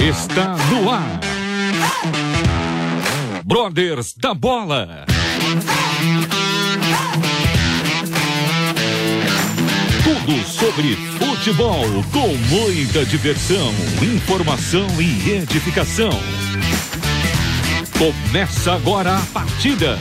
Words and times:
Está 0.00 0.56
no 0.70 0.90
ar. 0.90 1.20
Brothers 3.44 4.14
da 4.16 4.34
Bola. 4.34 5.06
Tudo 10.04 10.46
sobre 10.46 10.96
futebol 11.18 11.86
com 12.12 12.34
muita 12.54 13.06
diversão, 13.06 13.72
informação 14.02 14.86
e 15.00 15.30
edificação. 15.30 16.10
Começa 17.98 18.74
agora 18.74 19.16
a 19.16 19.20
partida. 19.32 19.98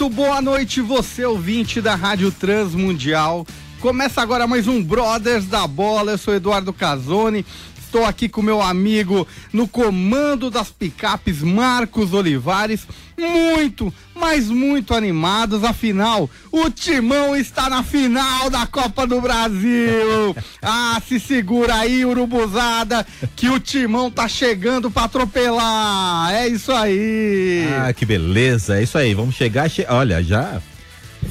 Muito 0.00 0.14
boa 0.14 0.40
noite, 0.40 0.80
você 0.80 1.24
ouvinte 1.24 1.80
da 1.80 1.96
Rádio 1.96 2.30
Transmundial. 2.30 3.44
Começa 3.80 4.22
agora 4.22 4.46
mais 4.46 4.68
um 4.68 4.80
Brothers 4.80 5.46
da 5.46 5.66
Bola. 5.66 6.12
Eu 6.12 6.18
sou 6.18 6.32
Eduardo 6.36 6.72
Casoni. 6.72 7.44
Estou 7.88 8.04
aqui 8.04 8.28
com 8.28 8.42
meu 8.42 8.60
amigo 8.60 9.26
no 9.50 9.66
comando 9.66 10.50
das 10.50 10.68
picapes, 10.68 11.40
Marcos 11.40 12.12
Olivares. 12.12 12.86
Muito, 13.18 13.92
mas 14.14 14.50
muito 14.50 14.92
animados. 14.92 15.64
Afinal, 15.64 16.28
o 16.52 16.68
Timão 16.68 17.34
está 17.34 17.70
na 17.70 17.82
final 17.82 18.50
da 18.50 18.66
Copa 18.66 19.06
do 19.06 19.22
Brasil. 19.22 20.36
Ah, 20.60 21.00
se 21.06 21.18
segura 21.18 21.76
aí, 21.76 22.04
urubuzada, 22.04 23.06
que 23.34 23.48
o 23.48 23.58
Timão 23.58 24.10
tá 24.10 24.28
chegando 24.28 24.90
para 24.90 25.04
atropelar. 25.04 26.30
É 26.34 26.48
isso 26.48 26.72
aí. 26.72 27.66
Ah, 27.80 27.92
que 27.92 28.04
beleza. 28.04 28.78
É 28.78 28.82
isso 28.82 28.98
aí. 28.98 29.14
Vamos 29.14 29.34
chegar. 29.34 29.70
Che... 29.70 29.86
Olha, 29.88 30.22
já 30.22 30.60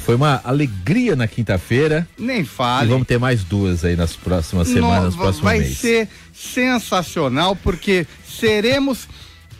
foi 0.00 0.14
uma 0.14 0.40
alegria 0.44 1.16
na 1.16 1.26
quinta-feira. 1.26 2.08
Nem 2.18 2.44
fale. 2.44 2.88
E 2.88 2.90
vamos 2.90 3.06
ter 3.06 3.18
mais 3.18 3.44
duas 3.44 3.84
aí 3.84 3.96
nas 3.96 4.14
próximas 4.14 4.68
semanas, 4.68 5.04
nos 5.04 5.16
próximos 5.16 5.44
vai 5.44 5.60
mês. 5.60 5.78
ser 5.78 6.08
sensacional 6.32 7.56
porque 7.56 8.06
seremos 8.26 9.08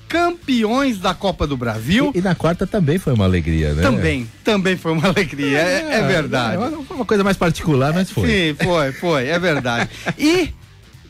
campeões 0.09 0.99
da 0.99 1.13
Copa 1.15 1.47
do 1.47 1.57
Brasil. 1.57 2.11
E, 2.15 2.19
e, 2.19 2.23
na 2.23 2.35
quarta 2.35 2.67
também 2.67 2.99
foi 2.99 3.13
uma 3.13 3.25
alegria, 3.25 3.75
né? 3.75 3.83
Também, 3.83 4.29
também 4.43 4.77
foi 4.77 4.93
uma 4.93 5.09
alegria, 5.09 5.59
é, 5.59 5.91
é, 5.91 5.95
é 5.97 6.07
verdade. 6.07 6.57
É 6.57 6.59
uma, 6.59 6.79
uma 6.91 7.05
coisa 7.05 7.23
mais 7.23 7.37
particular, 7.37 7.93
mas 7.93 8.11
foi. 8.11 8.29
Sim, 8.29 8.57
foi, 8.65 8.93
foi, 8.93 9.27
é 9.29 9.39
verdade. 9.39 9.91
e 10.19 10.53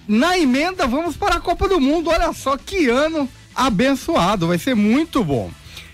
na 0.06 0.39
emenda 0.39 0.86
vamos 0.86 1.16
para 1.16 1.36
a 1.36 1.41
Copa 1.41 1.69
do 1.69 1.80
Mundo. 1.80 2.11
Olha 2.11 2.33
só 2.33 2.56
que 2.56 2.89
ano 2.89 3.28
abençoado, 3.55 4.46
vai 4.48 4.58
ser 4.58 4.74
muito 4.74 5.22
bom. 5.22 5.50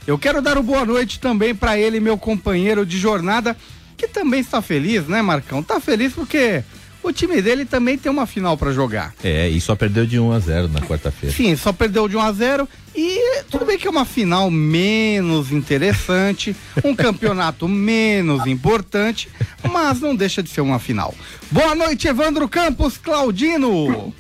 Eu 0.06 0.18
quero 0.18 0.42
dar 0.42 0.58
o 0.58 0.62
boa 0.62 0.84
noite 0.84 1.18
também 1.18 1.54
para 1.54 1.78
ele, 1.78 1.98
meu 1.98 2.18
companheiro 2.18 2.84
de 2.84 2.98
jornada, 2.98 3.56
que 3.96 4.06
também 4.06 4.40
está 4.40 4.60
feliz, 4.60 5.06
né, 5.06 5.22
Marcão? 5.22 5.62
Tá 5.62 5.80
feliz 5.80 6.12
porque 6.12 6.62
o 7.02 7.10
time 7.10 7.40
dele 7.40 7.64
também 7.64 7.96
tem 7.96 8.12
uma 8.12 8.26
final 8.26 8.56
para 8.56 8.72
jogar. 8.72 9.14
É, 9.22 9.48
e 9.48 9.58
só 9.60 9.74
perdeu 9.74 10.06
de 10.06 10.18
1 10.18 10.32
a 10.32 10.38
0 10.38 10.68
na 10.68 10.80
quarta-feira. 10.80 11.34
Sim, 11.34 11.56
só 11.56 11.72
perdeu 11.72 12.06
de 12.06 12.16
1 12.16 12.20
a 12.20 12.32
0 12.32 12.68
e 12.94 13.42
tudo 13.50 13.64
bem 13.64 13.78
que 13.78 13.86
é 13.86 13.90
uma 13.90 14.04
final 14.04 14.50
menos 14.50 15.50
interessante, 15.50 16.54
um 16.84 16.94
campeonato 16.96 17.66
menos 17.66 18.46
importante, 18.46 19.28
mas 19.70 20.00
não 20.00 20.14
deixa 20.14 20.42
de 20.42 20.50
ser 20.50 20.60
uma 20.60 20.78
final. 20.78 21.14
Boa 21.50 21.74
noite, 21.74 22.08
Evandro 22.08 22.46
Campos, 22.46 22.98
Claudino. 22.98 24.14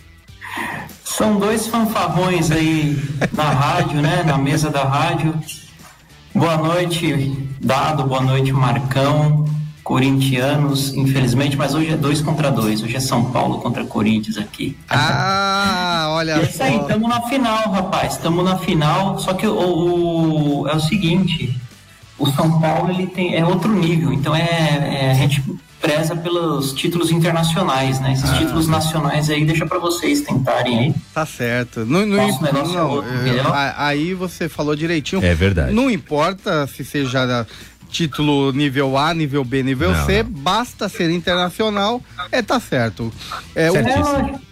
São 1.04 1.38
dois 1.38 1.66
fanfarrões 1.66 2.50
aí 2.50 2.96
na 3.32 3.50
rádio, 3.50 4.00
né? 4.00 4.22
Na 4.24 4.38
mesa 4.38 4.70
da 4.70 4.84
rádio. 4.84 5.34
Boa 6.34 6.56
noite, 6.56 7.46
Dado, 7.60 8.02
boa 8.08 8.20
noite, 8.20 8.52
Marcão, 8.52 9.44
corintianos, 9.84 10.92
infelizmente, 10.92 11.56
mas 11.56 11.76
hoje 11.76 11.92
é 11.92 11.96
dois 11.96 12.20
contra 12.20 12.50
dois, 12.50 12.82
hoje 12.82 12.96
é 12.96 13.00
São 13.00 13.30
Paulo 13.30 13.60
contra 13.60 13.84
Corinthians 13.84 14.36
aqui. 14.36 14.76
Ah, 14.90 16.08
olha 16.10 16.32
é 16.32 16.42
isso 16.42 16.60
aí, 16.60 16.76
estamos 16.76 17.08
na 17.08 17.22
final, 17.22 17.70
rapaz, 17.70 18.14
estamos 18.14 18.44
na 18.44 18.58
final, 18.58 19.16
só 19.20 19.32
que 19.32 19.46
o, 19.46 20.62
o, 20.62 20.68
é 20.68 20.74
o 20.74 20.80
seguinte, 20.80 21.56
o 22.18 22.26
São 22.26 22.60
Paulo 22.60 22.90
ele 22.90 23.06
tem, 23.06 23.36
é 23.36 23.46
outro 23.46 23.72
nível, 23.72 24.12
então 24.12 24.34
é, 24.34 25.06
é 25.06 25.10
a 25.12 25.14
gente 25.14 25.40
preza 25.84 26.16
pelos 26.16 26.72
títulos 26.72 27.10
internacionais, 27.10 28.00
né? 28.00 28.14
Esses 28.14 28.30
ah, 28.30 28.38
títulos 28.38 28.66
nacionais 28.66 29.28
aí 29.28 29.44
deixa 29.44 29.66
para 29.66 29.78
vocês 29.78 30.22
tentarem 30.22 30.78
aí. 30.78 30.94
Tá 31.12 31.26
certo. 31.26 31.84
Não, 31.84 32.06
não, 32.06 32.16
Nosso 32.16 32.42
negócio 32.42 32.72
não, 32.72 32.80
é 32.80 32.82
outro, 32.84 33.10
eu, 33.10 33.52
aí 33.76 34.14
você 34.14 34.48
falou 34.48 34.74
direitinho. 34.74 35.22
É 35.22 35.34
verdade. 35.34 35.74
Não 35.74 35.90
importa 35.90 36.66
se 36.66 36.82
seja 36.86 37.46
título 37.90 38.50
nível 38.50 38.96
A, 38.96 39.12
nível 39.12 39.44
B, 39.44 39.62
nível 39.62 39.92
não, 39.92 40.06
C, 40.06 40.22
não. 40.22 40.30
basta 40.30 40.88
ser 40.88 41.10
internacional, 41.10 42.02
é 42.32 42.42
tá 42.42 42.58
certo. 42.58 43.12
É, 43.54 43.70
o... 43.70 43.76
é 43.76 43.82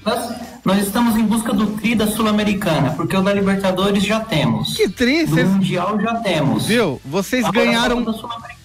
nós, 0.05 0.35
nós, 0.65 0.79
estamos 0.87 1.17
em 1.17 1.25
busca 1.25 1.53
do 1.53 1.67
tri 1.79 1.95
da 1.95 2.07
Sul-Americana, 2.07 2.91
porque 2.91 3.17
o 3.17 3.23
da 3.23 3.33
Libertadores 3.33 4.05
já 4.05 4.21
temos. 4.21 4.77
Que 4.77 4.89
tri? 4.89 5.27
Do 5.27 5.35
Mundial 5.35 5.99
já 6.01 6.15
temos. 6.17 6.67
Viu? 6.67 7.01
Vocês 7.05 7.45
Agora 7.45 7.67
ganharam 7.67 8.05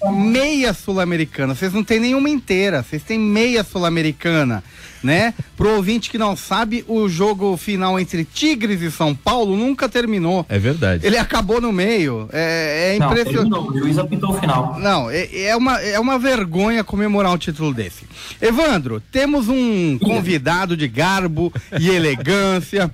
meia 0.06 0.74
Sul-Americana, 0.74 1.56
vocês 1.56 1.74
não 1.74 1.84
têm 1.84 2.00
nenhuma 2.00 2.30
inteira, 2.30 2.84
vocês 2.84 3.04
têm 3.04 3.20
meia 3.20 3.64
Sul-Americana 3.64 4.64
né? 5.04 5.34
Pro 5.56 5.76
ouvinte 5.76 6.10
que 6.10 6.18
não 6.18 6.36
sabe, 6.36 6.84
o 6.88 7.08
jogo 7.08 7.56
final 7.58 8.00
entre 8.00 8.26
Tigres 8.26 8.82
e 8.82 8.92
São 8.92 9.16
Paulo 9.16 9.56
nunca 9.56 9.88
terminou. 9.88 10.46
É 10.50 10.58
verdade. 10.60 11.06
Ele 11.06 11.18
acabou 11.18 11.62
no 11.62 11.72
meio. 11.72 12.30
É, 12.32 12.94
é 12.94 12.98
impressionante. 12.98 13.50
Não, 13.50 13.68
o 13.68 13.78
juiz 13.78 13.98
apitou 13.98 14.32
o 14.32 14.40
final. 14.40 14.80
Não, 14.80 15.10
é, 15.10 15.28
é, 15.44 15.56
uma, 15.56 15.80
é 15.80 16.00
uma 16.00 16.18
vergonha 16.18 16.84
comemorar 16.84 17.32
um 17.32 17.38
título 17.38 17.74
desse. 17.74 18.06
Evandro, 18.42 19.02
temos 19.12 19.48
um 19.48 19.98
convidado 20.00 20.76
de 20.76 20.88
garbo 20.88 21.54
e 21.80 21.90
elegância. 21.90 22.92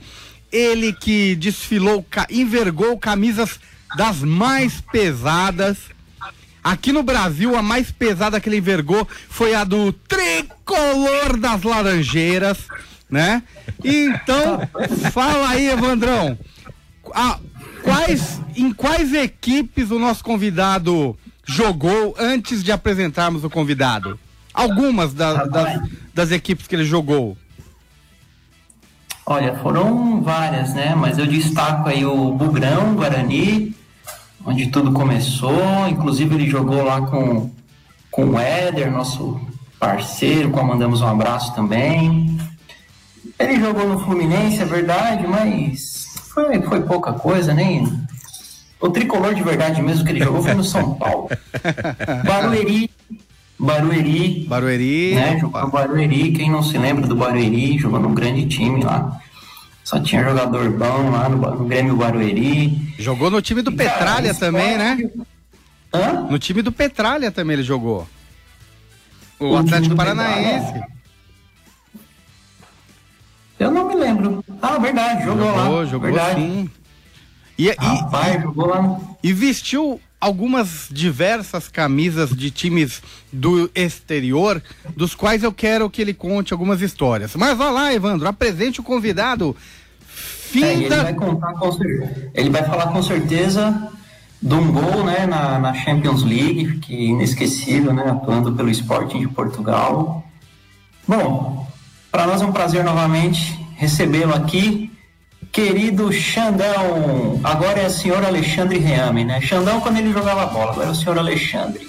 Ele 0.52 0.94
que 0.94 1.36
desfilou, 1.36 2.06
envergou 2.30 2.98
camisas 2.98 3.60
das 3.98 4.20
mais 4.22 4.82
pesadas 4.92 5.78
Aqui 6.64 6.94
no 6.94 7.04
Brasil, 7.04 7.58
a 7.58 7.62
mais 7.62 7.92
pesada 7.92 8.40
que 8.40 8.48
ele 8.48 8.58
envergou 8.58 9.06
foi 9.28 9.54
a 9.54 9.64
do 9.64 9.92
tricolor 9.92 11.38
das 11.38 11.64
Laranjeiras, 11.64 12.58
né? 13.10 13.44
Então, 13.84 14.62
fala 15.12 15.50
aí, 15.50 15.68
Evandrão. 15.68 16.38
A, 17.14 17.38
quais, 17.84 18.40
em 18.56 18.72
quais 18.72 19.14
equipes 19.14 19.92
o 19.92 20.00
nosso 20.00 20.24
convidado 20.24 21.18
jogou 21.46 22.16
antes 22.18 22.64
de 22.64 22.72
apresentarmos 22.72 23.44
o 23.44 23.50
convidado? 23.50 24.18
Algumas 24.54 25.14
da, 25.14 25.44
das, 25.46 25.82
das 26.14 26.32
equipes 26.32 26.66
que 26.66 26.76
ele 26.76 26.86
jogou. 26.86 27.38
Olha, 29.26 29.56
foram 29.56 30.22
várias, 30.22 30.74
né? 30.74 30.96
Mas 30.96 31.18
eu 31.18 31.26
destaco 31.26 31.90
aí 31.90 32.06
o 32.06 32.32
Bugrão, 32.32 32.96
Guarani, 32.96 33.74
onde 34.46 34.68
tudo 34.68 34.92
começou. 34.92 35.88
Inclusive 35.90 36.36
ele 36.36 36.50
jogou 36.50 36.84
lá 36.84 37.02
com, 37.02 37.50
com 38.12 38.26
o 38.26 38.40
Éder, 38.40 38.92
nosso 38.92 39.40
parceiro, 39.80 40.50
qual 40.50 40.66
mandamos 40.66 41.02
um 41.02 41.08
abraço 41.08 41.54
também. 41.54 42.38
Ele 43.40 43.60
jogou 43.60 43.88
no 43.88 44.00
Fluminense, 44.00 44.62
é 44.62 44.66
verdade, 44.66 45.28
mas 45.28 46.06
foi, 46.34 46.62
foi 46.62 46.82
pouca 46.82 47.14
coisa, 47.14 47.54
nem. 47.54 48.02
O 48.80 48.90
tricolor 48.90 49.34
de 49.34 49.44
verdade 49.44 49.82
mesmo 49.82 50.06
que 50.06 50.12
ele 50.12 50.24
jogou 50.24 50.42
foi 50.42 50.54
no 50.54 50.64
São 50.64 50.94
Paulo. 50.96 51.30
Barueri, 52.26 52.90
Barueri. 53.58 54.46
Barueri. 54.48 55.16
Né? 55.16 55.40
Jogou 55.40 55.70
Barueri, 55.70 56.32
quem 56.34 56.52
não 56.52 56.62
se 56.62 56.78
lembra 56.78 57.08
do 57.08 57.16
Barueri, 57.16 57.78
jogou 57.78 58.00
num 58.00 58.14
grande 58.14 58.46
time 58.46 58.84
lá. 58.84 59.20
Só 59.94 60.00
tinha 60.00 60.24
jogador 60.24 60.72
bom 60.72 61.12
lá 61.12 61.30
no, 61.30 61.38
no 61.38 61.66
Grêmio 61.66 61.96
Barueri. 61.96 62.96
Jogou 62.98 63.30
no 63.30 63.40
time 63.44 63.62
do 63.62 63.70
e, 63.70 63.76
Petralha 63.76 64.34
cara, 64.34 64.40
também, 64.40 64.76
né? 64.76 64.98
Hã? 65.94 66.28
No 66.32 66.40
time 66.40 66.64
do 66.64 66.72
Petralha 66.72 67.32
também 67.32 67.54
ele 67.54 67.64
jogou. 67.64 68.08
O, 69.40 69.50
o 69.50 69.58
Atlético 69.58 69.96
Paranaense. 69.96 70.82
Eu 73.60 73.70
não 73.70 73.88
me 73.88 73.96
lembro. 73.96 74.44
Ah, 74.60 74.80
verdade, 74.80 75.26
jogou, 75.26 75.46
jogou 75.46 75.58
lá. 75.58 75.86
Jogou, 75.86 76.12
verdade. 76.12 76.42
sim. 76.42 76.70
E, 77.56 77.70
Rapaz, 77.70 78.36
e, 78.36 78.42
jogou 78.42 78.66
lá. 78.66 79.00
E 79.22 79.32
vestiu 79.32 80.02
algumas 80.20 80.88
diversas 80.90 81.68
camisas 81.68 82.32
de 82.32 82.50
times 82.50 83.04
do 83.32 83.70
exterior, 83.76 84.64
dos 84.96 85.14
quais 85.14 85.44
eu 85.44 85.54
quero 85.54 85.88
que 85.88 86.02
ele 86.02 86.16
conte 86.16 86.52
algumas 86.52 86.82
histórias. 86.82 87.36
Mas 87.36 87.56
vá 87.56 87.70
lá, 87.70 87.94
Evandro, 87.94 88.28
apresente 88.28 88.80
o 88.80 88.84
convidado. 88.84 89.56
Finta... 90.54 90.68
É, 90.68 90.74
ele, 90.74 90.90
vai 90.90 91.14
contar 91.16 91.54
com, 91.54 91.70
ele 92.36 92.50
vai 92.52 92.64
falar 92.64 92.88
com 92.88 93.02
certeza 93.02 93.90
de 94.40 94.54
um 94.54 94.72
gol 94.72 95.04
né, 95.04 95.26
na, 95.26 95.58
na 95.58 95.74
Champions 95.74 96.22
League, 96.24 96.78
que 96.78 96.94
é 96.94 97.02
inesquecível, 97.06 97.92
né, 97.92 98.04
atuando 98.08 98.54
pelo 98.54 98.70
Sporting 98.70 99.22
de 99.22 99.28
Portugal. 99.30 100.24
Bom, 101.08 101.68
para 102.12 102.28
nós 102.28 102.40
é 102.44 102.46
um 102.46 102.52
prazer 102.52 102.84
novamente 102.84 103.60
recebê-lo 103.78 104.36
aqui. 104.36 104.92
querido 105.52 106.14
Xandão. 106.14 107.40
Agora 107.44 107.80
é 107.80 107.88
o 107.88 107.90
senhor 107.90 108.24
Alexandre 108.24 108.78
Reame, 108.78 109.24
né? 109.26 109.42
Xandão 109.42 109.82
quando 109.82 109.98
ele 109.98 110.14
jogava 110.14 110.46
bola, 110.46 110.72
agora 110.72 110.88
é 110.88 110.92
o 110.92 110.96
senhor 110.96 111.18
Alexandre. 111.18 111.88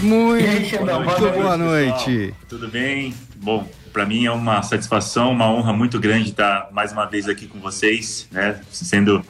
Muito, 0.00 0.44
aí, 0.48 0.68
Xandão, 0.68 1.04
muito 1.04 1.20
boa 1.20 1.32
boa 1.32 1.56
noite, 1.56 2.10
noite. 2.10 2.34
Tudo 2.48 2.68
bem? 2.68 3.14
Bom, 3.36 3.64
para 3.94 4.04
mim 4.04 4.26
é 4.26 4.30
uma 4.32 4.60
satisfação, 4.60 5.30
uma 5.30 5.48
honra 5.48 5.72
muito 5.72 6.00
grande 6.00 6.30
estar 6.30 6.68
mais 6.72 6.90
uma 6.90 7.06
vez 7.06 7.28
aqui 7.28 7.46
com 7.46 7.60
vocês, 7.60 8.26
né? 8.32 8.60
Sendo 8.72 9.24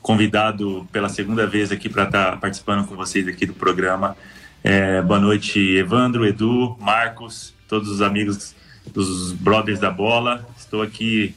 convidado 0.00 0.88
pela 0.90 1.10
segunda 1.10 1.46
vez 1.46 1.70
aqui 1.70 1.86
para 1.86 2.04
estar 2.04 2.40
participando 2.40 2.86
com 2.88 2.96
vocês 2.96 3.28
aqui 3.28 3.44
do 3.44 3.52
programa. 3.52 4.16
É, 4.64 5.02
boa 5.02 5.20
noite, 5.20 5.60
Evandro, 5.60 6.24
Edu, 6.24 6.78
Marcos, 6.80 7.52
todos 7.68 7.90
os 7.90 8.00
amigos 8.00 8.54
dos 8.90 9.32
Brothers 9.32 9.80
da 9.80 9.90
Bola. 9.90 10.48
Estou 10.56 10.80
aqui 10.80 11.34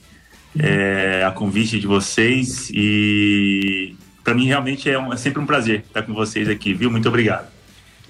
é, 0.58 1.26
a 1.28 1.32
convite 1.32 1.82
de 1.82 1.86
vocês 1.86 2.70
e 2.74 3.94
para 4.24 4.34
mim 4.34 4.46
realmente 4.46 4.90
é, 4.90 4.98
um, 4.98 5.12
é 5.12 5.18
sempre 5.18 5.42
um 5.42 5.46
prazer 5.46 5.84
estar 5.86 6.04
com 6.04 6.14
vocês 6.14 6.48
aqui, 6.48 6.74
viu? 6.74 6.90
Muito 6.90 7.10
obrigado. 7.10 7.50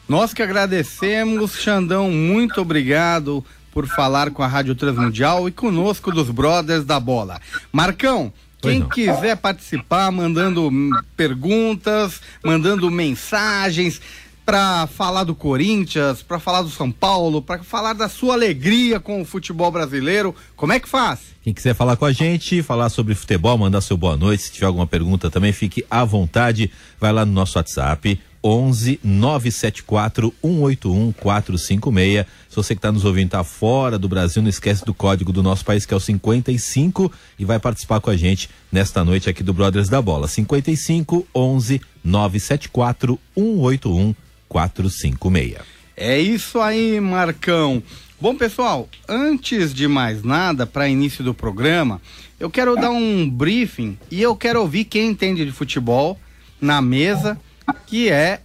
Nós 0.07 0.31
que 0.33 0.41
agradecemos, 0.41 1.55
Xandão, 1.55 2.11
muito 2.11 2.61
obrigado 2.61 3.43
por 3.71 3.87
falar 3.87 4.31
com 4.31 4.43
a 4.43 4.47
Rádio 4.47 4.75
Transmundial 4.75 5.47
e 5.47 5.51
conosco 5.51 6.11
dos 6.11 6.29
Brothers 6.29 6.85
da 6.85 6.99
Bola. 6.99 7.39
Marcão, 7.71 8.33
quem 8.61 8.81
quiser 8.87 9.37
participar, 9.37 10.11
mandando 10.11 10.69
perguntas, 11.15 12.21
mandando 12.43 12.91
mensagens 12.91 14.01
para 14.49 14.87
falar 14.87 15.25
do 15.25 15.35
Corinthians, 15.35 16.23
para 16.23 16.39
falar 16.39 16.63
do 16.63 16.71
São 16.71 16.91
Paulo, 16.91 17.39
para 17.39 17.61
falar 17.63 17.93
da 17.93 18.09
sua 18.09 18.33
alegria 18.33 18.99
com 18.99 19.21
o 19.21 19.25
futebol 19.25 19.71
brasileiro, 19.71 20.35
como 20.55 20.73
é 20.73 20.79
que 20.79 20.89
faz? 20.89 21.19
Quem 21.43 21.53
quiser 21.53 21.75
falar 21.75 21.95
com 21.95 22.05
a 22.05 22.11
gente, 22.11 22.63
falar 22.63 22.89
sobre 22.89 23.13
futebol, 23.13 23.57
mandar 23.59 23.79
seu 23.81 23.95
boa 23.95 24.17
noite, 24.17 24.43
se 24.43 24.51
tiver 24.51 24.65
alguma 24.65 24.87
pergunta 24.87 25.29
também, 25.29 25.53
fique 25.53 25.85
à 25.89 26.03
vontade. 26.03 26.71
Vai 26.99 27.13
lá 27.13 27.25
no 27.25 27.31
nosso 27.31 27.59
WhatsApp, 27.59 28.19
11 28.43 28.99
974 29.03 30.33
181 30.41 31.11
456. 31.13 32.25
Se 32.49 32.55
você 32.55 32.73
que 32.73 32.79
está 32.79 32.91
nos 32.91 33.05
ouvindo 33.05 33.27
está 33.27 33.43
fora 33.43 33.97
do 33.97 34.07
Brasil, 34.07 34.41
não 34.41 34.49
esquece 34.49 34.85
do 34.85 34.93
código 34.93 35.31
do 35.31 35.43
nosso 35.43 35.65
país, 35.65 35.85
que 35.85 35.93
é 35.93 35.97
o 35.97 35.99
55, 35.99 37.11
e 37.37 37.45
vai 37.45 37.59
participar 37.59 37.99
com 37.99 38.09
a 38.09 38.17
gente 38.17 38.49
nesta 38.71 39.03
noite 39.03 39.29
aqui 39.29 39.43
do 39.43 39.53
Brothers 39.53 39.89
da 39.89 40.01
Bola. 40.01 40.27
55 40.27 41.27
11 41.33 41.81
974 42.03 43.19
181 43.35 44.15
456. 44.47 45.57
É 45.95 46.19
isso 46.19 46.59
aí, 46.59 46.99
Marcão. 46.99 47.83
Bom, 48.21 48.35
pessoal, 48.35 48.89
antes 49.07 49.73
de 49.73 49.87
mais 49.87 50.23
nada, 50.23 50.65
para 50.65 50.89
início 50.89 51.23
do 51.23 51.33
programa, 51.33 52.01
eu 52.39 52.49
quero 52.49 52.75
dar 52.75 52.89
um 52.89 53.29
briefing 53.29 53.97
e 54.09 54.21
eu 54.21 54.35
quero 54.35 54.61
ouvir 54.61 54.85
quem 54.85 55.09
entende 55.09 55.45
de 55.45 55.51
futebol 55.51 56.19
na 56.59 56.81
mesa, 56.81 57.39
que 57.85 58.09
é 58.09 58.41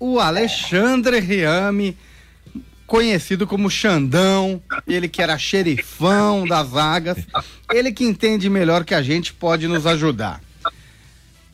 o 0.00 0.18
Alexandre 0.20 1.18
Riame, 1.20 1.96
conhecido 2.86 3.46
como 3.46 3.70
Xandão, 3.70 4.62
ele 4.86 5.08
que 5.08 5.20
era 5.20 5.36
xerifão 5.38 6.46
das 6.46 6.68
zagas, 6.70 7.18
ele 7.72 7.92
que 7.92 8.04
entende 8.04 8.48
melhor 8.48 8.84
que 8.84 8.94
a 8.94 9.02
gente 9.02 9.32
pode 9.34 9.66
nos 9.68 9.86
ajudar. 9.86 10.40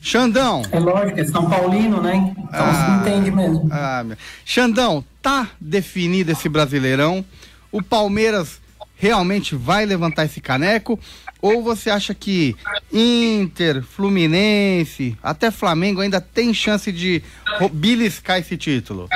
Xandão, 0.00 0.62
É 0.71 0.79
lógico, 0.79 1.19
é 1.19 1.25
São 1.25 1.49
Paulino, 1.49 2.03
né? 2.03 2.15
Então 2.37 2.49
Ah. 2.53 3.00
se 3.03 3.11
entende 3.11 3.31
mesmo. 3.31 3.69
Ah. 3.73 4.05
Xandão, 4.44 5.03
tá 5.23 5.49
definido 5.59 6.31
esse 6.31 6.47
brasileirão? 6.49 7.25
O 7.73 7.82
Palmeiras 7.82 8.61
realmente 8.97 9.55
vai 9.56 9.87
levantar 9.87 10.26
esse 10.26 10.41
caneco? 10.43 11.00
Ou 11.44 11.62
você 11.62 11.91
acha 11.91 12.14
que 12.14 12.56
Inter, 12.91 13.82
Fluminense, 13.82 15.14
até 15.23 15.50
Flamengo 15.50 16.00
ainda 16.00 16.19
tem 16.19 16.55
chance 16.55 16.91
de 16.91 17.23
beliscar 17.70 18.38
esse 18.38 18.56
título? 18.56 19.11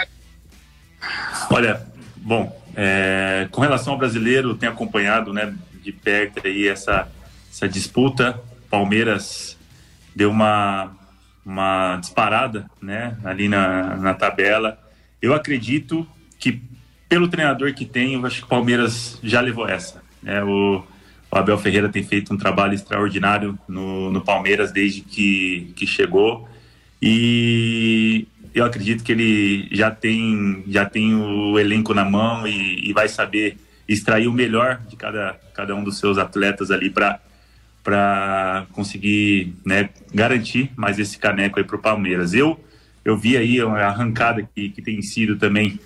Olha, 1.51 1.87
bom, 2.19 2.55
é, 2.77 3.49
com 3.51 3.63
relação 3.63 3.95
ao 3.95 3.99
brasileiro, 3.99 4.55
tenho 4.55 4.73
acompanhado 4.73 5.33
né, 5.33 5.55
de 5.83 5.91
perto 5.91 6.47
aí 6.47 6.69
essa, 6.69 7.09
essa 7.51 7.67
disputa. 7.67 8.39
Palmeiras 8.69 9.57
deu 10.15 10.31
uma, 10.31 10.95
uma 11.47 11.97
disparada 11.97 12.71
né, 12.79 13.17
ali 13.25 13.49
na, 13.49 13.97
na 13.97 14.13
tabela. 14.13 14.79
Eu 15.23 15.33
acredito 15.33 16.07
que, 16.39 16.61
pelo 17.09 17.27
treinador 17.27 17.73
que 17.73 17.87
tem, 17.87 18.13
eu 18.13 18.27
acho 18.27 18.41
que 18.41 18.45
o 18.45 18.49
Palmeiras 18.49 19.19
já 19.23 19.41
levou 19.41 19.67
essa. 19.67 20.03
né? 20.23 20.45
o, 20.45 20.85
o 21.31 21.37
Abel 21.37 21.59
Ferreira 21.59 21.89
tem 21.89 22.03
feito 22.03 22.33
um 22.33 22.37
trabalho 22.37 22.75
extraordinário 22.75 23.59
no, 23.69 24.11
no 24.11 24.21
Palmeiras 24.21 24.73
desde 24.73 25.03
que, 25.03 25.73
que 25.77 25.87
chegou. 25.87 26.49
E 27.01 28.27
eu 28.55 28.65
acredito 28.65 29.05
que 29.05 29.13
ele 29.13 29.69
já 29.71 29.91
tem, 29.91 30.65
já 30.69 30.85
tem 30.85 31.15
o 31.15 31.59
elenco 31.59 31.95
na 31.95 32.05
mão 32.05 32.47
e, 32.47 32.89
e 32.89 32.93
vai 32.93 33.09
saber 33.09 33.57
extrair 33.87 34.27
o 34.27 34.33
melhor 34.33 34.81
de 34.89 34.97
cada, 34.97 35.39
cada 35.55 35.75
um 35.75 35.85
dos 35.85 35.99
seus 35.99 36.19
atletas 36.19 36.71
ali 36.71 36.91
para 36.91 38.67
conseguir 38.73 39.55
né, 39.65 39.91
garantir 40.13 40.71
mais 40.77 40.99
esse 40.99 41.19
caneco 41.19 41.59
aí 41.59 41.65
para 41.65 41.77
o 41.77 41.81
Palmeiras. 41.81 42.35
Eu 42.35 42.59
eu 43.09 43.17
vi 43.17 43.37
aí 43.37 43.63
uma 43.63 43.79
arrancada 43.79 44.47
que, 44.55 44.69
que 44.69 44.83
tem 44.83 45.01
sido 45.01 45.37
também 45.37 45.81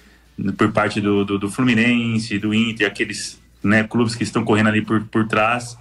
por 0.57 0.73
parte 0.73 1.01
do, 1.01 1.25
do, 1.25 1.39
do 1.39 1.49
Fluminense, 1.49 2.39
do 2.39 2.53
Inter, 2.53 2.87
aqueles 2.87 3.41
né, 3.63 3.85
clubes 3.85 4.15
que 4.15 4.25
estão 4.25 4.45
correndo 4.45 4.69
ali 4.69 4.83
por, 4.83 5.03
por 5.05 5.27
trás, 5.27 5.77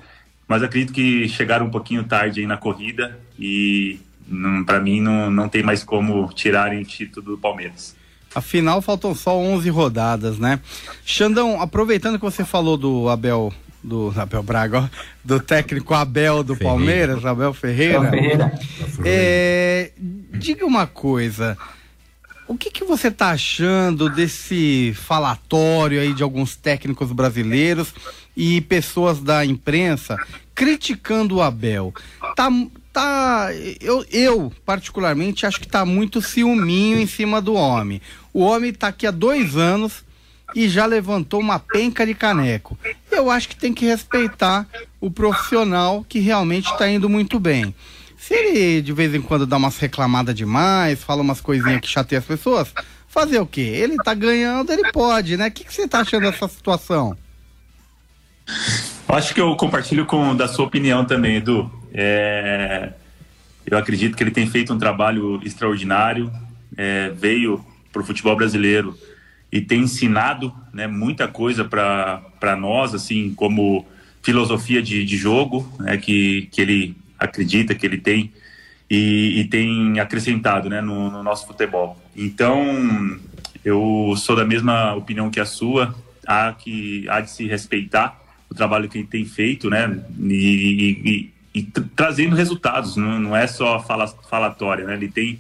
mas 0.48 0.64
acredito 0.64 0.94
que 0.94 1.28
chegaram 1.30 1.66
um 1.66 1.72
pouquinho 1.72 2.04
tarde 2.04 2.42
aí 2.42 2.48
na 2.48 2.58
corrida 2.58 3.20
e 3.40 4.00
para 4.66 4.80
mim 4.80 5.02
não, 5.02 5.30
não 5.30 5.50
tem 5.50 5.64
mais 5.64 5.84
como 5.84 6.32
tirarem 6.34 6.82
o 6.82 6.86
título 6.86 7.32
do 7.32 7.38
Palmeiras. 7.38 7.96
Afinal, 8.34 8.82
faltam 8.82 9.14
só 9.14 9.38
11 9.38 9.70
rodadas, 9.70 10.40
né? 10.40 10.60
Xandão, 11.06 11.62
aproveitando 11.62 12.18
que 12.18 12.24
você 12.24 12.46
falou 12.46 12.78
do 12.78 13.10
Abel, 13.10 13.52
do 13.84 14.14
Abel 14.16 14.42
Braga, 14.42 14.80
ó, 14.80 14.88
do 15.24 15.40
técnico 15.40 15.94
Abel 15.94 16.42
do 16.42 16.56
Ferreira. 16.56 16.78
Palmeiras, 16.78 17.26
Abel 17.26 17.54
Ferreira. 17.54 18.10
Ferreira. 18.10 18.60
É, 19.04 19.92
diga 20.34 20.66
uma 20.66 20.88
coisa. 20.88 21.58
O 22.48 22.58
que, 22.58 22.70
que 22.70 22.84
você 22.84 23.10
tá 23.10 23.30
achando 23.30 24.10
desse 24.10 24.94
falatório 24.96 26.02
aí 26.02 26.14
de 26.14 26.24
alguns 26.24 26.56
técnicos 26.56 27.12
brasileiros 27.12 27.94
e 28.36 28.60
pessoas 28.62 29.20
da 29.20 29.46
imprensa 29.46 30.18
criticando 30.54 31.38
o 31.38 31.42
Abel? 31.42 31.94
Tá, 32.36 32.50
tá, 32.92 33.50
eu, 33.80 34.06
eu 34.12 34.52
particularmente 34.66 35.46
acho 35.46 35.60
que 35.60 35.68
tá 35.68 35.86
muito 35.86 36.22
ciúminho 36.22 37.00
em 37.00 37.08
cima 37.08 37.42
do 37.42 37.54
homem. 37.54 38.02
O 38.34 38.42
homem 38.42 38.74
tá 38.74 38.88
aqui 38.88 39.08
há 39.08 39.12
dois 39.12 39.56
anos 39.56 40.04
e 40.54 40.68
já 40.68 40.86
levantou 40.86 41.40
uma 41.40 41.60
penca 41.60 42.06
de 42.06 42.14
caneco. 42.14 42.78
Eu 43.10 43.30
acho 43.30 43.48
que 43.48 43.56
tem 43.56 43.74
que 43.74 43.86
respeitar 43.86 44.68
o 45.00 45.10
profissional 45.10 46.06
que 46.08 46.20
realmente 46.20 46.70
está 46.72 46.90
indo 46.90 47.10
muito 47.10 47.40
bem. 47.40 47.74
Se 48.22 48.36
ele 48.36 48.84
de 48.84 48.94
vez 48.94 49.16
em 49.16 49.22
quando 49.22 49.48
dá 49.48 49.58
umas 49.58 49.80
reclamadas 49.80 50.36
demais, 50.36 51.04
fala 51.04 51.24
umas 51.24 51.42
coisinhas 51.42 51.82
que 51.82 51.88
chateiam 51.88 52.20
as 52.20 52.26
pessoas, 52.26 52.72
fazer 53.08 53.40
o 53.40 53.48
quê? 53.48 53.62
Ele 53.62 53.96
tá 53.98 54.14
ganhando, 54.14 54.72
ele 54.72 54.92
pode, 54.92 55.36
né? 55.38 55.48
O 55.48 55.52
que, 55.52 55.64
que 55.64 55.74
você 55.74 55.88
tá 55.88 56.02
achando 56.02 56.30
dessa 56.30 56.48
situação? 56.48 57.18
Acho 59.10 59.34
que 59.34 59.42
eu 59.42 59.56
compartilho 59.56 60.06
com 60.06 60.36
da 60.36 60.48
sua 60.48 60.66
opinião 60.66 61.04
também, 61.04 61.38
Edu. 61.38 61.72
É, 61.92 62.94
eu 63.66 63.76
acredito 63.76 64.16
que 64.16 64.22
ele 64.22 64.30
tem 64.30 64.48
feito 64.48 64.72
um 64.72 64.78
trabalho 64.78 65.42
extraordinário, 65.44 66.32
é, 66.78 67.10
veio 67.10 67.66
para 67.92 68.04
o 68.04 68.06
futebol 68.06 68.36
brasileiro 68.36 68.96
e 69.52 69.62
tem 69.62 69.82
ensinado 69.82 70.54
né, 70.72 70.86
muita 70.86 71.28
coisa 71.28 71.66
para 71.66 72.56
nós, 72.56 72.94
assim 72.94 73.34
como 73.34 73.84
filosofia 74.22 74.80
de, 74.80 75.04
de 75.04 75.18
jogo, 75.18 75.68
né, 75.80 75.98
que, 75.98 76.48
que 76.52 76.62
ele 76.62 77.01
acredita 77.22 77.76
que 77.76 77.86
ele 77.86 77.98
tem 77.98 78.34
e, 78.90 79.42
e 79.42 79.44
tem 79.46 80.00
acrescentado 80.00 80.70
né, 80.70 80.82
no, 80.82 81.10
no 81.12 81.24
nosso 81.24 81.46
futebol. 81.48 82.02
Então, 82.16 83.20
eu 83.64 84.14
sou 84.18 84.36
da 84.36 84.44
mesma 84.44 84.94
opinião 84.96 85.30
que 85.30 85.40
a 85.40 85.46
sua, 85.46 85.96
há, 86.28 86.52
que, 86.54 87.08
há 87.08 87.22
de 87.22 87.30
se 87.30 87.48
respeitar 87.48 88.20
o 88.50 88.56
trabalho 88.56 88.90
que 88.90 88.98
ele 88.98 89.08
tem 89.08 89.24
feito, 89.24 89.70
né? 89.70 90.04
E, 90.20 90.98
e- 91.06 91.32
e 91.54 91.64
tra- 91.64 91.84
trazendo 91.96 92.36
resultados, 92.36 92.96
não, 92.98 93.20
não 93.20 93.36
é 93.38 93.46
só 93.46 93.80
fala, 93.82 94.08
falatória, 94.08 94.86
né? 94.86 94.94
Ele 94.96 95.08
tem 95.10 95.40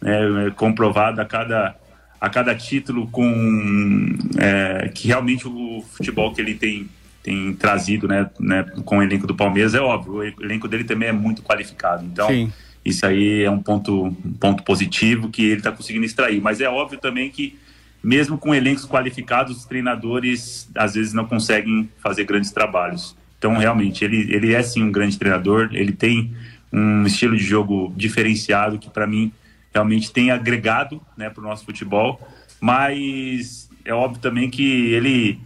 né, 0.00 0.50
comprovado 0.56 1.20
a 1.20 1.24
cada, 1.24 1.74
a 2.20 2.30
cada 2.30 2.54
título 2.54 3.06
com 3.08 4.14
é, 4.38 4.88
que 4.94 5.08
realmente 5.08 5.46
o 5.48 5.84
futebol 5.92 6.32
que 6.32 6.40
ele 6.40 6.54
tem, 6.54 6.88
tem 7.28 7.52
trazido 7.52 8.08
né, 8.08 8.30
né, 8.40 8.64
com 8.86 8.98
o 8.98 9.02
elenco 9.02 9.26
do 9.26 9.34
Palmeiras 9.34 9.74
é 9.74 9.80
óbvio, 9.80 10.14
o 10.14 10.24
elenco 10.42 10.66
dele 10.66 10.84
também 10.84 11.10
é 11.10 11.12
muito 11.12 11.42
qualificado. 11.42 12.02
Então, 12.02 12.26
Sim. 12.26 12.50
isso 12.82 13.04
aí 13.04 13.42
é 13.42 13.50
um 13.50 13.60
ponto, 13.60 14.06
um 14.06 14.32
ponto 14.40 14.62
positivo 14.62 15.28
que 15.28 15.44
ele 15.44 15.58
está 15.58 15.70
conseguindo 15.70 16.06
extrair. 16.06 16.40
Mas 16.40 16.58
é 16.62 16.70
óbvio 16.70 16.98
também 16.98 17.30
que, 17.30 17.58
mesmo 18.02 18.38
com 18.38 18.54
elencos 18.54 18.86
qualificados, 18.86 19.58
os 19.58 19.66
treinadores 19.66 20.70
às 20.74 20.94
vezes 20.94 21.12
não 21.12 21.26
conseguem 21.26 21.90
fazer 22.02 22.24
grandes 22.24 22.50
trabalhos. 22.50 23.14
Então, 23.36 23.58
realmente, 23.58 24.02
ele, 24.02 24.34
ele 24.34 24.54
é 24.54 24.62
sim 24.62 24.82
um 24.82 24.90
grande 24.90 25.18
treinador, 25.18 25.68
ele 25.72 25.92
tem 25.92 26.34
um 26.72 27.02
estilo 27.04 27.36
de 27.36 27.44
jogo 27.44 27.92
diferenciado 27.94 28.78
que, 28.78 28.88
para 28.88 29.06
mim, 29.06 29.30
realmente 29.70 30.10
tem 30.10 30.30
agregado 30.30 30.98
né, 31.14 31.28
para 31.28 31.42
o 31.42 31.46
nosso 31.46 31.66
futebol, 31.66 32.26
mas 32.58 33.68
é 33.84 33.92
óbvio 33.92 34.18
também 34.18 34.48
que 34.48 34.92
ele 34.94 35.38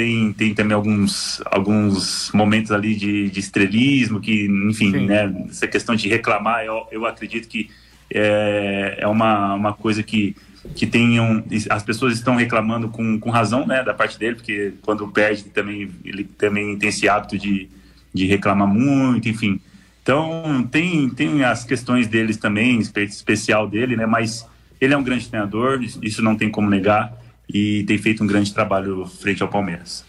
tem, 0.00 0.32
tem 0.32 0.54
também 0.54 0.74
alguns, 0.74 1.42
alguns 1.44 2.30
momentos 2.32 2.72
ali 2.72 2.94
de, 2.94 3.28
de 3.28 3.38
estrelismo, 3.38 4.18
que, 4.18 4.46
enfim, 4.46 4.92
né, 5.04 5.30
essa 5.50 5.68
questão 5.68 5.94
de 5.94 6.08
reclamar, 6.08 6.64
eu, 6.64 6.86
eu 6.90 7.04
acredito 7.04 7.46
que 7.46 7.68
é, 8.10 8.96
é 9.00 9.06
uma, 9.06 9.52
uma 9.52 9.74
coisa 9.74 10.02
que, 10.02 10.34
que 10.74 10.86
tenham, 10.86 11.44
as 11.68 11.82
pessoas 11.82 12.14
estão 12.14 12.34
reclamando 12.34 12.88
com, 12.88 13.20
com 13.20 13.28
razão, 13.28 13.66
né, 13.66 13.82
da 13.84 13.92
parte 13.92 14.18
dele, 14.18 14.36
porque 14.36 14.72
quando 14.80 15.06
perde 15.06 15.44
também, 15.44 15.90
ele 16.02 16.24
também 16.24 16.78
tem 16.78 16.88
esse 16.88 17.06
hábito 17.06 17.36
de, 17.36 17.68
de 18.14 18.24
reclamar 18.24 18.66
muito, 18.66 19.28
enfim. 19.28 19.60
Então, 20.02 20.66
tem, 20.70 21.10
tem 21.10 21.44
as 21.44 21.62
questões 21.62 22.08
deles 22.08 22.38
também, 22.38 22.78
especial 22.78 23.68
dele, 23.68 23.96
né, 23.96 24.06
mas 24.06 24.48
ele 24.80 24.94
é 24.94 24.96
um 24.96 25.04
grande 25.04 25.28
treinador, 25.28 25.82
isso 25.82 26.22
não 26.22 26.34
tem 26.34 26.50
como 26.50 26.70
negar, 26.70 27.12
e 27.52 27.84
tem 27.84 27.98
feito 27.98 28.22
um 28.22 28.26
grande 28.26 28.52
trabalho 28.52 29.06
frente 29.06 29.42
ao 29.42 29.48
Palmeiras. 29.48 30.04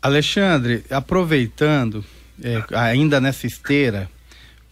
Alexandre, 0.00 0.84
aproveitando, 0.90 2.04
é, 2.42 2.62
ainda 2.74 3.20
nessa 3.20 3.46
esteira, 3.46 4.08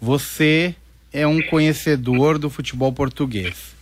você 0.01 0.75
é 1.13 1.27
um 1.27 1.43
conhecedor 1.43 2.39
do 2.39 2.51
futebol 2.51 2.93
português. 2.93 3.75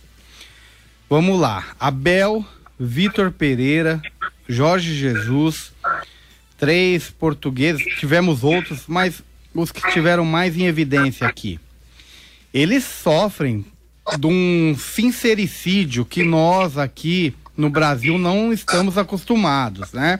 Vamos 1.09 1.39
lá. 1.39 1.75
Abel, 1.79 2.45
Vitor 2.79 3.31
Pereira, 3.31 4.01
Jorge 4.47 4.95
Jesus, 4.95 5.71
três 6.57 7.09
portugueses, 7.09 7.83
tivemos 7.99 8.43
outros, 8.43 8.83
mas 8.87 9.21
os 9.53 9.71
que 9.71 9.91
tiveram 9.91 10.25
mais 10.25 10.57
em 10.57 10.65
evidência 10.65 11.27
aqui. 11.27 11.59
Eles 12.53 12.83
sofrem 12.83 13.65
de 14.17 14.27
um 14.27 14.75
sincericídio 14.77 16.05
que 16.05 16.23
nós 16.23 16.77
aqui 16.77 17.33
no 17.55 17.69
Brasil 17.69 18.17
não 18.17 18.51
estamos 18.51 18.97
acostumados, 18.97 19.91
né? 19.93 20.19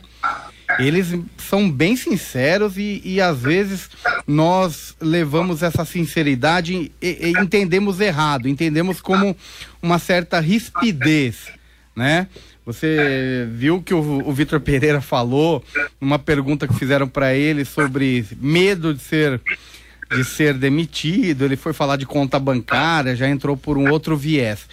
eles 0.79 1.15
são 1.37 1.69
bem 1.69 1.95
sinceros 1.95 2.77
e, 2.77 3.01
e 3.03 3.21
às 3.21 3.41
vezes 3.41 3.89
nós 4.25 4.95
levamos 5.01 5.61
essa 5.61 5.85
sinceridade 5.85 6.91
e, 7.01 7.07
e 7.07 7.33
entendemos 7.39 7.99
errado, 7.99 8.47
entendemos 8.47 9.01
como 9.01 9.35
uma 9.81 9.99
certa 9.99 10.39
rispidez, 10.39 11.49
né? 11.95 12.27
Você 12.65 13.45
viu 13.51 13.81
que 13.81 13.93
o, 13.93 13.99
o 13.99 14.31
Vitor 14.31 14.59
Pereira 14.61 15.01
falou 15.01 15.63
numa 15.99 16.17
pergunta 16.17 16.65
que 16.65 16.73
fizeram 16.73 17.09
para 17.09 17.35
ele 17.35 17.65
sobre 17.65 18.25
medo 18.39 18.93
de 18.93 19.01
ser 19.01 19.41
de 20.15 20.23
ser 20.23 20.53
demitido, 20.53 21.43
ele 21.43 21.55
foi 21.55 21.73
falar 21.73 21.97
de 21.97 22.05
conta 22.05 22.37
bancária, 22.37 23.15
já 23.15 23.27
entrou 23.27 23.57
por 23.57 23.79
um 23.79 23.89
outro 23.89 24.15
viés. 24.15 24.67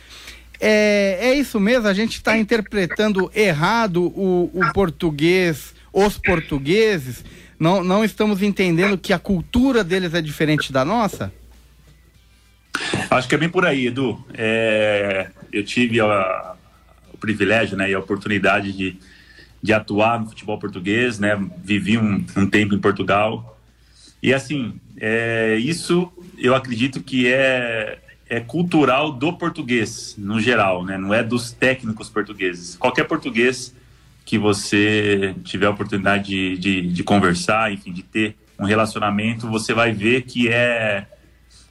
É, 0.61 1.19
é 1.21 1.35
isso 1.35 1.59
mesmo, 1.59 1.89
a 1.89 1.95
gente 1.95 2.17
está 2.17 2.37
interpretando 2.37 3.31
errado 3.35 4.13
o, 4.15 4.51
o 4.53 4.73
português 4.73 5.75
os 5.93 6.19
portugueses, 6.19 7.25
não, 7.59 7.83
não 7.83 8.05
estamos 8.05 8.43
entendendo 8.43 8.97
que 8.97 9.13
a 9.13 9.19
cultura 9.19 9.83
deles 9.83 10.15
é 10.15 10.23
diferente 10.23 10.73
da 10.73 10.85
nossa? 10.85 11.33
Acho 13.11 13.29
que 13.29 13.35
é 13.35 13.39
bem 13.39 13.49
por 13.49 13.67
aí, 13.67 13.87
Edu. 13.87 14.25
É, 14.35 15.31
eu 15.53 15.65
tive 15.65 16.01
a, 16.01 16.55
o 17.13 17.19
privilégio 17.19 17.77
né, 17.77 17.91
e 17.91 17.95
a 17.95 17.99
oportunidade 17.99 18.73
de, 18.73 18.97
de 19.63 19.73
atuar 19.73 20.21
no 20.21 20.29
futebol 20.29 20.59
português, 20.59 21.19
né? 21.19 21.37
Vivi 21.63 21.99
um, 21.99 22.25
um 22.37 22.47
tempo 22.49 22.75
em 22.75 22.79
Portugal. 22.79 23.59
E 24.23 24.33
assim, 24.33 24.81
é, 24.99 25.57
isso 25.57 26.11
eu 26.39 26.55
acredito 26.55 27.03
que 27.03 27.27
é, 27.27 27.99
é 28.31 28.39
cultural 28.39 29.11
do 29.11 29.33
português, 29.33 30.15
no 30.17 30.41
geral, 30.41 30.85
né? 30.85 30.97
Não 30.97 31.13
é 31.13 31.21
dos 31.21 31.51
técnicos 31.51 32.09
portugueses. 32.09 32.77
Qualquer 32.77 33.03
português 33.05 33.75
que 34.25 34.39
você 34.39 35.35
tiver 35.43 35.67
a 35.67 35.71
oportunidade 35.71 36.25
de, 36.25 36.57
de, 36.57 36.93
de, 36.93 37.03
conversar, 37.03 37.73
enfim, 37.73 37.93
de 37.93 38.05
ter 38.05 38.37
um 38.57 38.65
relacionamento, 38.65 39.49
você 39.49 39.75
vai 39.75 39.93
ver 39.93 40.23
que 40.23 40.49
é 40.49 41.07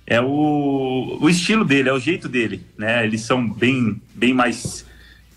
é 0.06 0.20
o, 0.20 1.20
o 1.22 1.30
estilo 1.30 1.64
dele, 1.64 1.88
é 1.88 1.94
o 1.94 2.00
jeito 2.00 2.28
dele, 2.28 2.66
né? 2.78 3.06
Eles 3.06 3.22
são 3.22 3.48
bem 3.48 4.02
bem 4.14 4.34
mais 4.34 4.86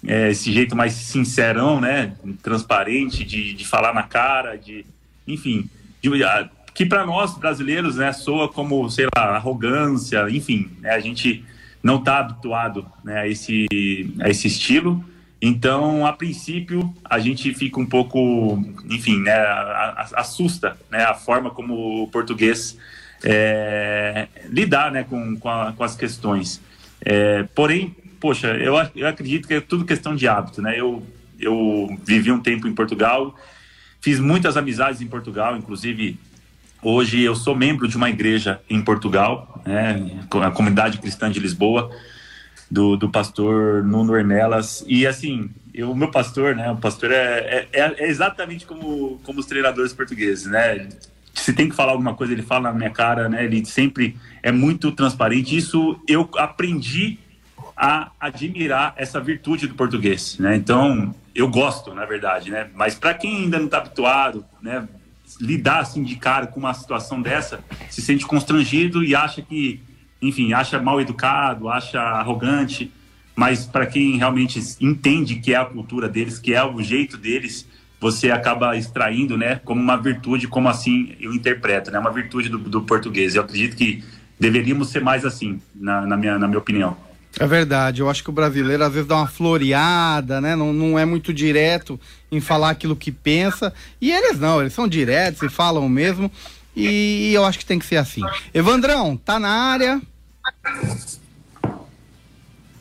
é, 0.05 0.31
esse 0.31 0.51
jeito 0.53 0.75
mais 0.75 0.95
sincerão, 0.95 1.81
né? 1.81 2.15
Transparente, 2.43 3.23
de, 3.23 3.55
de 3.55 3.65
falar 3.65 3.95
na 3.95 4.03
cara, 4.03 4.57
de 4.57 4.85
enfim, 5.29 5.71
de, 6.03 6.09
que 6.75 6.87
para 6.87 7.05
nós 7.05 7.37
brasileiros, 7.37 7.97
né, 7.97 8.13
soa 8.13 8.49
como 8.49 8.89
sei 8.91 9.07
lá 9.17 9.37
arrogância, 9.37 10.29
enfim, 10.31 10.71
né? 10.81 10.91
a 10.91 11.01
gente 11.01 11.45
não 11.83 11.97
está 11.97 12.19
habituado 12.19 12.87
né, 13.05 13.21
a 13.21 13.29
esse 13.29 13.67
a 14.21 14.29
esse 14.29 14.47
estilo 14.47 15.05
então, 15.45 16.07
a 16.07 16.13
princípio, 16.13 16.95
a 17.05 17.19
gente 17.19 17.53
fica 17.53 17.81
um 17.81 17.85
pouco, 17.85 18.63
enfim, 18.89 19.21
né, 19.21 19.35
assusta 20.15 20.79
né, 20.89 21.03
a 21.03 21.15
forma 21.15 21.51
como 21.51 22.05
o 22.05 22.07
português 22.07 22.79
é, 23.25 24.29
lidar 24.49 24.93
né, 24.93 25.03
com, 25.03 25.37
com, 25.37 25.49
a, 25.49 25.73
com 25.73 25.83
as 25.83 25.97
questões. 25.97 26.63
É, 27.05 27.43
porém, 27.57 27.93
poxa, 28.21 28.55
eu, 28.55 28.75
eu 28.95 29.09
acredito 29.09 29.49
que 29.49 29.55
é 29.55 29.61
tudo 29.61 29.85
questão 29.85 30.15
de 30.15 30.29
hábito. 30.29 30.63
Né? 30.63 30.79
Eu, 30.79 31.05
eu 31.41 31.99
vivi 32.07 32.31
um 32.31 32.39
tempo 32.39 32.69
em 32.69 32.75
Portugal, 32.75 33.37
fiz 34.01 34.21
muitas 34.21 34.57
amizades 34.57 35.01
em 35.01 35.09
Portugal, 35.09 35.57
inclusive 35.57 36.21
hoje 36.83 37.23
eu 37.23 37.35
sou 37.35 37.55
membro 37.55 37.87
de 37.87 37.97
uma 37.97 38.11
igreja 38.11 38.61
em 38.69 38.83
Portugal, 38.83 39.63
né, 39.65 40.21
a 40.43 40.51
comunidade 40.51 40.99
cristã 40.99 41.31
de 41.31 41.39
Lisboa 41.39 41.91
do, 42.73 42.97
do 42.97 43.09
pastor 43.11 43.85
Nuno 43.85 44.15
Ornelas. 44.15 44.83
E 44.89 45.07
assim, 45.07 45.51
o 45.81 45.95
meu 45.95 46.11
pastor, 46.11 46.57
né? 46.57 46.71
O 46.71 46.77
pastor 46.77 47.13
é, 47.13 47.69
é, 47.71 47.81
é, 47.81 48.09
exatamente 48.09 48.65
como, 48.65 49.21
como 49.23 49.41
os 49.41 49.47
treinadores 49.47 49.93
portugueses, 49.93 50.47
né? 50.47 50.89
Se 51.35 51.53
tem 51.53 51.69
que 51.69 51.75
falar 51.75 51.93
alguma 51.93 52.15
coisa, 52.15 52.33
ele 52.33 52.43
fala 52.43 52.73
na 52.73 52.79
minha 52.79 52.91
cara, 52.91 53.29
né? 53.29 53.45
Ele 53.45 53.65
sempre 53.65 54.17
é 54.43 54.51
muito 54.51 54.91
transparente. 54.93 55.57
Isso 55.57 56.01
eu 56.09 56.29
aprendi 56.37 57.19
a 57.77 58.11
admirar 58.19 58.95
essa 58.97 59.21
virtude 59.21 59.67
do 59.67 59.75
português, 59.75 60.39
né? 60.39 60.57
Então, 60.57 61.15
eu 61.35 61.49
gosto, 61.49 61.95
na 61.95 62.05
verdade, 62.05 62.51
né? 62.51 62.69
Mas 62.75 62.95
para 62.95 63.15
quem 63.15 63.45
ainda 63.45 63.59
não 63.59 63.67
está 63.67 63.79
habituado, 63.79 64.45
né? 64.63 64.87
Lidar 65.41 65.81
assim 65.81 66.03
de 66.03 66.17
cara 66.17 66.47
com 66.47 66.61
uma 66.61 66.75
situação 66.75 67.21
dessa, 67.21 67.61
se 67.91 68.01
sente 68.03 68.27
constrangido 68.27 69.03
e 69.05 69.15
acha 69.15 69.43
que 69.43 69.81
enfim, 70.23 70.53
acha 70.53 70.81
mal 70.81 71.01
educado, 71.01 71.69
acha 71.69 72.01
arrogante, 72.01 72.93
mas 73.35 73.67
para 73.67 73.87
quem 73.87 74.17
realmente 74.17 74.61
entende 74.81 75.37
que 75.37 75.53
é 75.53 75.57
a 75.57 75.65
cultura 75.65 76.09
deles, 76.09 76.39
que 76.39 76.55
é 76.55 76.63
o 76.63 76.81
jeito 76.81 77.17
deles, 77.17 77.67
você 78.01 78.31
acaba 78.31 78.77
extraindo, 78.77 79.37
né, 79.37 79.61
como 79.65 79.81
uma 79.81 79.97
virtude, 79.97 80.47
como 80.47 80.69
assim 80.69 81.17
eu 81.21 81.35
interpreto, 81.35 81.91
né, 81.91 81.99
uma 81.99 82.11
virtude 82.11 82.49
do, 82.49 82.59
do 82.59 82.83
português. 82.83 83.35
Eu 83.35 83.43
acredito 83.43 83.77
que 83.77 84.05
deveríamos 84.39 84.91
ser 84.91 85.03
mais 85.03 85.25
assim, 85.25 85.61
na, 85.75 86.07
na, 86.07 86.17
minha, 86.17 86.39
na 86.39 86.47
minha 86.47 86.59
opinião. 86.59 86.97
É 87.39 87.47
verdade, 87.47 88.03
eu 88.03 88.11
acho 88.11 88.23
que 88.23 88.31
o 88.31 88.33
brasileiro 88.33 88.85
às 88.85 88.93
vezes 88.93 89.09
dá 89.09 89.17
uma 89.17 89.27
floreada, 89.27 90.41
né? 90.41 90.55
Não, 90.55 90.73
não 90.73 90.99
é 90.99 91.05
muito 91.05 91.33
direto 91.33 91.99
em 92.31 92.41
falar 92.41 92.71
aquilo 92.71 92.95
que 92.95 93.11
pensa. 93.11 93.73
E 94.01 94.13
eles 94.13 94.39
não, 94.39 94.61
eles 94.61 94.75
são 94.75 94.87
diretos 94.87 95.43
e 95.43 95.49
falam 95.49 95.89
mesmo. 95.89 96.31
E 96.77 97.33
eu 97.35 97.45
acho 97.45 97.59
que 97.59 97.67
tem 97.67 97.79
que 97.79 97.87
ser 97.87 97.97
assim. 97.97 98.23
Evandrão, 98.53 99.17
tá 99.17 99.39
na 99.39 99.49
área. 99.49 100.01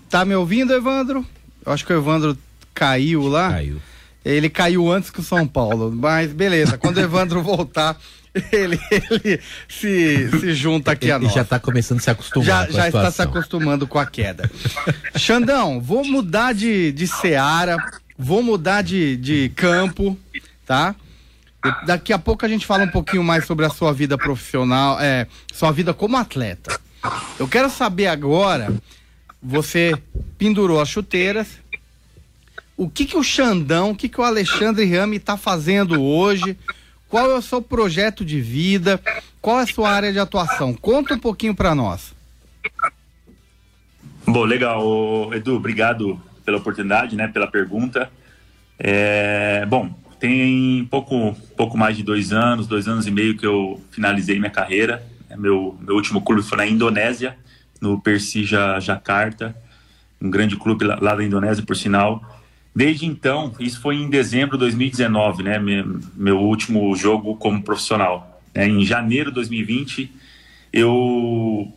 Tá 0.09 0.25
me 0.25 0.35
ouvindo, 0.35 0.73
Evandro? 0.73 1.25
Eu 1.65 1.71
acho 1.71 1.85
que 1.85 1.93
o 1.93 1.97
Evandro 1.97 2.37
caiu 2.73 3.27
lá. 3.27 3.51
Caiu. 3.51 3.81
Ele 4.23 4.49
caiu 4.49 4.91
antes 4.91 5.09
que 5.09 5.19
o 5.19 5.23
São 5.23 5.47
Paulo, 5.47 5.91
mas 5.91 6.31
beleza. 6.31 6.77
Quando 6.77 6.97
o 6.97 7.01
Evandro 7.01 7.41
voltar, 7.43 7.97
ele, 8.51 8.79
ele 8.91 9.39
se, 9.67 10.29
se 10.39 10.53
junta 10.53 10.91
aqui 10.91 11.05
ele, 11.05 11.11
a 11.13 11.19
nós. 11.19 11.33
já 11.33 11.41
está 11.41 11.59
começando 11.59 11.99
a 11.99 12.01
se 12.01 12.09
acostumar. 12.09 12.45
Já, 12.45 12.71
já 12.71 12.87
está 12.87 13.11
se 13.11 13.21
acostumando 13.21 13.85
com 13.85 13.99
a 13.99 14.05
queda. 14.05 14.49
Xandão, 15.17 15.81
vou 15.81 16.05
mudar 16.05 16.53
de, 16.53 16.91
de 16.93 17.07
seara, 17.07 17.77
vou 18.17 18.41
mudar 18.41 18.83
de, 18.83 19.17
de 19.17 19.49
campo, 19.55 20.17
tá? 20.65 20.95
Daqui 21.85 22.11
a 22.11 22.17
pouco 22.17 22.45
a 22.45 22.49
gente 22.49 22.65
fala 22.65 22.85
um 22.85 22.89
pouquinho 22.89 23.23
mais 23.23 23.45
sobre 23.45 23.65
a 23.65 23.69
sua 23.69 23.93
vida 23.93 24.17
profissional, 24.17 24.99
é, 24.99 25.27
sua 25.53 25.71
vida 25.71 25.93
como 25.93 26.17
atleta. 26.17 26.79
Eu 27.37 27.47
quero 27.47 27.69
saber 27.69 28.07
agora, 28.07 28.73
você 29.41 29.93
pendurou 30.37 30.79
as 30.79 30.89
chuteiras, 30.89 31.47
o 32.77 32.89
que 32.89 33.05
que 33.05 33.17
o 33.17 33.23
Xandão, 33.23 33.91
o 33.91 33.95
que 33.95 34.09
que 34.09 34.19
o 34.19 34.23
Alexandre 34.23 34.85
Rami 34.85 35.17
está 35.17 35.37
fazendo 35.37 36.01
hoje? 36.01 36.57
Qual 37.11 37.29
é 37.29 37.35
o 37.35 37.41
seu 37.41 37.61
projeto 37.61 38.23
de 38.23 38.39
vida? 38.39 38.97
Qual 39.41 39.59
é 39.59 39.63
a 39.63 39.67
sua 39.67 39.89
área 39.89 40.13
de 40.13 40.17
atuação? 40.17 40.73
Conta 40.73 41.13
um 41.13 41.19
pouquinho 41.19 41.53
para 41.53 41.75
nós. 41.75 42.15
Bom, 44.25 44.45
legal, 44.45 45.33
Edu, 45.33 45.57
obrigado 45.57 46.17
pela 46.45 46.59
oportunidade, 46.59 47.17
né, 47.17 47.27
pela 47.27 47.47
pergunta. 47.47 48.09
É, 48.79 49.65
bom, 49.65 49.93
tem 50.21 50.87
pouco, 50.89 51.35
pouco 51.57 51.77
mais 51.77 51.97
de 51.97 52.03
dois 52.03 52.31
anos, 52.31 52.65
dois 52.65 52.87
anos 52.87 53.05
e 53.05 53.11
meio 53.11 53.37
que 53.37 53.45
eu 53.45 53.83
finalizei 53.91 54.39
minha 54.39 54.49
carreira. 54.49 55.05
É, 55.29 55.35
meu, 55.35 55.77
meu 55.81 55.95
último 55.95 56.21
clube 56.21 56.41
foi 56.41 56.59
na 56.59 56.65
Indonésia, 56.65 57.35
no 57.81 57.99
Persija 57.99 58.79
Jakarta, 58.79 59.53
um 60.21 60.29
grande 60.29 60.55
clube 60.55 60.85
lá, 60.85 60.97
lá 61.01 61.13
da 61.13 61.25
Indonésia, 61.25 61.61
por 61.65 61.75
sinal. 61.75 62.40
Desde 62.73 63.05
então, 63.05 63.53
isso 63.59 63.81
foi 63.81 63.95
em 63.95 64.09
dezembro 64.09 64.57
de 64.57 64.59
2019, 64.59 65.43
né? 65.43 65.59
Meu, 66.15 66.39
último 66.39 66.95
jogo 66.95 67.35
como 67.35 67.61
profissional. 67.61 68.41
É, 68.53 68.65
em 68.65 68.85
janeiro 68.85 69.29
de 69.29 69.35
2020, 69.35 70.11
eu, 70.71 71.71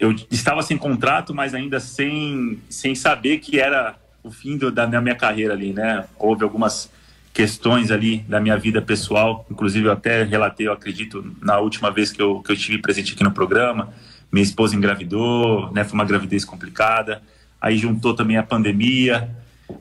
eu 0.00 0.14
estava 0.30 0.62
sem 0.62 0.78
contrato, 0.78 1.34
mas 1.34 1.54
ainda 1.54 1.78
sem, 1.78 2.58
sem 2.68 2.94
saber 2.94 3.38
que 3.38 3.60
era 3.60 3.96
o 4.22 4.30
fim 4.30 4.56
do, 4.56 4.70
da 4.70 4.86
minha 5.00 5.14
carreira 5.14 5.52
ali, 5.52 5.72
né? 5.72 6.06
Houve 6.18 6.44
algumas 6.44 6.90
questões 7.32 7.90
ali 7.90 8.18
da 8.28 8.40
minha 8.40 8.56
vida 8.56 8.82
pessoal, 8.82 9.46
inclusive 9.50 9.86
eu 9.86 9.92
até 9.92 10.24
relatei, 10.24 10.66
eu 10.66 10.72
acredito, 10.72 11.36
na 11.40 11.58
última 11.58 11.90
vez 11.90 12.10
que 12.10 12.20
eu, 12.20 12.40
que 12.40 12.50
eu 12.50 12.56
estive 12.56 12.78
presente 12.78 13.12
aqui 13.12 13.22
no 13.22 13.30
programa, 13.30 13.92
minha 14.32 14.42
esposa 14.42 14.74
engravidou, 14.74 15.70
né? 15.72 15.84
Foi 15.84 15.94
uma 15.94 16.04
gravidez 16.04 16.44
complicada, 16.44 17.22
aí 17.60 17.76
juntou 17.76 18.14
também 18.14 18.38
a 18.38 18.42
pandemia, 18.42 19.30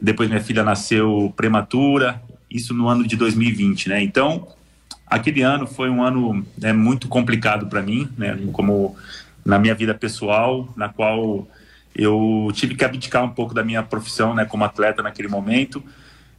depois 0.01 0.29
minha 0.29 0.41
filha 0.41 0.63
nasceu 0.63 1.33
prematura, 1.35 2.21
isso 2.49 2.73
no 2.73 2.87
ano 2.87 3.05
de 3.05 3.15
2020, 3.15 3.89
né? 3.89 4.01
Então, 4.01 4.47
aquele 5.05 5.41
ano 5.41 5.67
foi 5.67 5.89
um 5.89 6.03
ano 6.03 6.45
né, 6.57 6.73
muito 6.73 7.07
complicado 7.07 7.67
para 7.67 7.81
mim, 7.81 8.09
né? 8.17 8.37
Como 8.51 8.95
na 9.45 9.57
minha 9.57 9.73
vida 9.73 9.93
pessoal, 9.93 10.67
na 10.75 10.89
qual 10.89 11.47
eu 11.95 12.49
tive 12.53 12.75
que 12.75 12.85
abdicar 12.85 13.23
um 13.23 13.29
pouco 13.29 13.53
da 13.53 13.63
minha 13.63 13.81
profissão, 13.81 14.33
né? 14.33 14.45
Como 14.45 14.63
atleta 14.63 15.01
naquele 15.01 15.27
momento. 15.27 15.83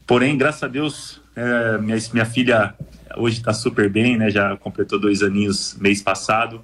Porém, 0.06 0.36
graças 0.36 0.62
a 0.62 0.68
Deus, 0.68 1.20
é, 1.34 1.78
minha, 1.78 1.96
minha 2.12 2.26
filha 2.26 2.74
hoje 3.16 3.38
está 3.38 3.52
super 3.52 3.88
bem, 3.90 4.16
né? 4.16 4.30
Já 4.30 4.56
completou 4.56 4.98
dois 4.98 5.22
aninhos 5.22 5.76
mês 5.80 6.02
passado 6.02 6.62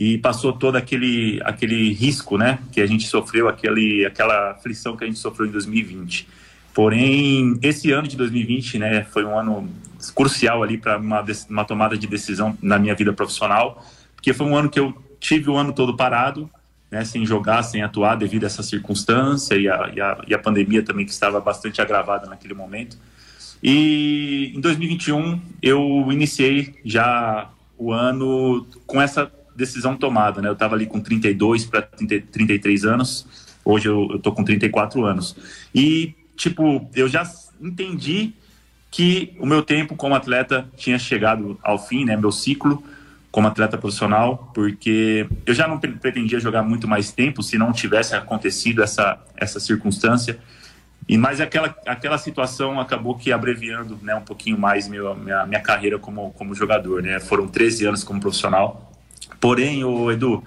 e 0.00 0.16
passou 0.16 0.52
todo 0.52 0.76
aquele, 0.76 1.40
aquele 1.44 1.92
risco, 1.92 2.38
né, 2.38 2.60
que 2.70 2.80
a 2.80 2.86
gente 2.86 3.08
sofreu, 3.08 3.48
aquele, 3.48 4.06
aquela 4.06 4.52
aflição 4.52 4.96
que 4.96 5.02
a 5.02 5.06
gente 5.08 5.18
sofreu 5.18 5.48
em 5.48 5.50
2020. 5.50 6.28
Porém, 6.72 7.58
esse 7.60 7.90
ano 7.90 8.06
de 8.06 8.16
2020, 8.16 8.78
né, 8.78 9.02
foi 9.10 9.24
um 9.24 9.36
ano 9.36 9.68
crucial 10.14 10.62
ali 10.62 10.78
para 10.78 10.98
uma, 10.98 11.24
uma 11.50 11.64
tomada 11.64 11.98
de 11.98 12.06
decisão 12.06 12.56
na 12.62 12.78
minha 12.78 12.94
vida 12.94 13.12
profissional, 13.12 13.84
porque 14.14 14.32
foi 14.32 14.46
um 14.46 14.54
ano 14.54 14.70
que 14.70 14.78
eu 14.78 14.96
tive 15.18 15.50
o 15.50 15.56
ano 15.56 15.72
todo 15.72 15.96
parado, 15.96 16.48
né, 16.88 17.04
sem 17.04 17.26
jogar, 17.26 17.64
sem 17.64 17.82
atuar 17.82 18.14
devido 18.14 18.44
a 18.44 18.46
essa 18.46 18.62
circunstância 18.62 19.56
e 19.56 19.68
a, 19.68 19.90
e 19.92 20.00
a, 20.00 20.22
e 20.28 20.32
a 20.32 20.38
pandemia 20.38 20.84
também 20.84 21.04
que 21.04 21.10
estava 21.10 21.40
bastante 21.40 21.82
agravada 21.82 22.28
naquele 22.28 22.54
momento. 22.54 22.96
E 23.60 24.52
em 24.54 24.60
2021 24.60 25.40
eu 25.60 26.06
iniciei 26.12 26.76
já 26.84 27.50
o 27.76 27.92
ano 27.92 28.64
com 28.86 29.02
essa 29.02 29.28
decisão 29.58 29.96
tomada, 29.96 30.40
né? 30.40 30.48
Eu 30.48 30.52
estava 30.52 30.76
ali 30.76 30.86
com 30.86 31.00
32 31.00 31.66
para 31.66 31.82
33 31.82 32.84
anos, 32.84 33.26
hoje 33.64 33.88
eu, 33.88 34.08
eu 34.12 34.18
tô 34.20 34.32
com 34.32 34.44
34 34.44 35.04
anos. 35.04 35.36
E, 35.74 36.14
tipo, 36.36 36.88
eu 36.94 37.08
já 37.08 37.28
entendi 37.60 38.32
que 38.90 39.36
o 39.38 39.44
meu 39.44 39.62
tempo 39.62 39.96
como 39.96 40.14
atleta 40.14 40.66
tinha 40.76 40.98
chegado 40.98 41.58
ao 41.62 41.78
fim, 41.78 42.04
né? 42.04 42.16
Meu 42.16 42.30
ciclo 42.30 42.82
como 43.30 43.46
atleta 43.48 43.76
profissional, 43.76 44.50
porque 44.54 45.28
eu 45.44 45.52
já 45.52 45.68
não 45.68 45.78
pretendia 45.78 46.40
jogar 46.40 46.62
muito 46.62 46.88
mais 46.88 47.12
tempo 47.12 47.42
se 47.42 47.58
não 47.58 47.72
tivesse 47.72 48.14
acontecido 48.14 48.82
essa, 48.82 49.18
essa 49.36 49.60
circunstância. 49.60 50.38
E 51.06 51.18
mas 51.18 51.40
aquela, 51.40 51.74
aquela 51.86 52.16
situação 52.16 52.80
acabou 52.80 53.16
que 53.16 53.32
abreviando 53.32 53.98
né, 54.02 54.14
um 54.14 54.22
pouquinho 54.22 54.58
mais 54.58 54.88
meu, 54.88 55.14
minha, 55.14 55.44
minha 55.46 55.60
carreira 55.60 55.98
como, 55.98 56.30
como 56.32 56.54
jogador. 56.54 57.02
Né? 57.02 57.18
Foram 57.20 57.48
13 57.48 57.86
anos 57.86 58.04
como 58.04 58.20
profissional. 58.20 58.87
Porém, 59.40 59.84
o 59.84 60.10
Edu, 60.10 60.42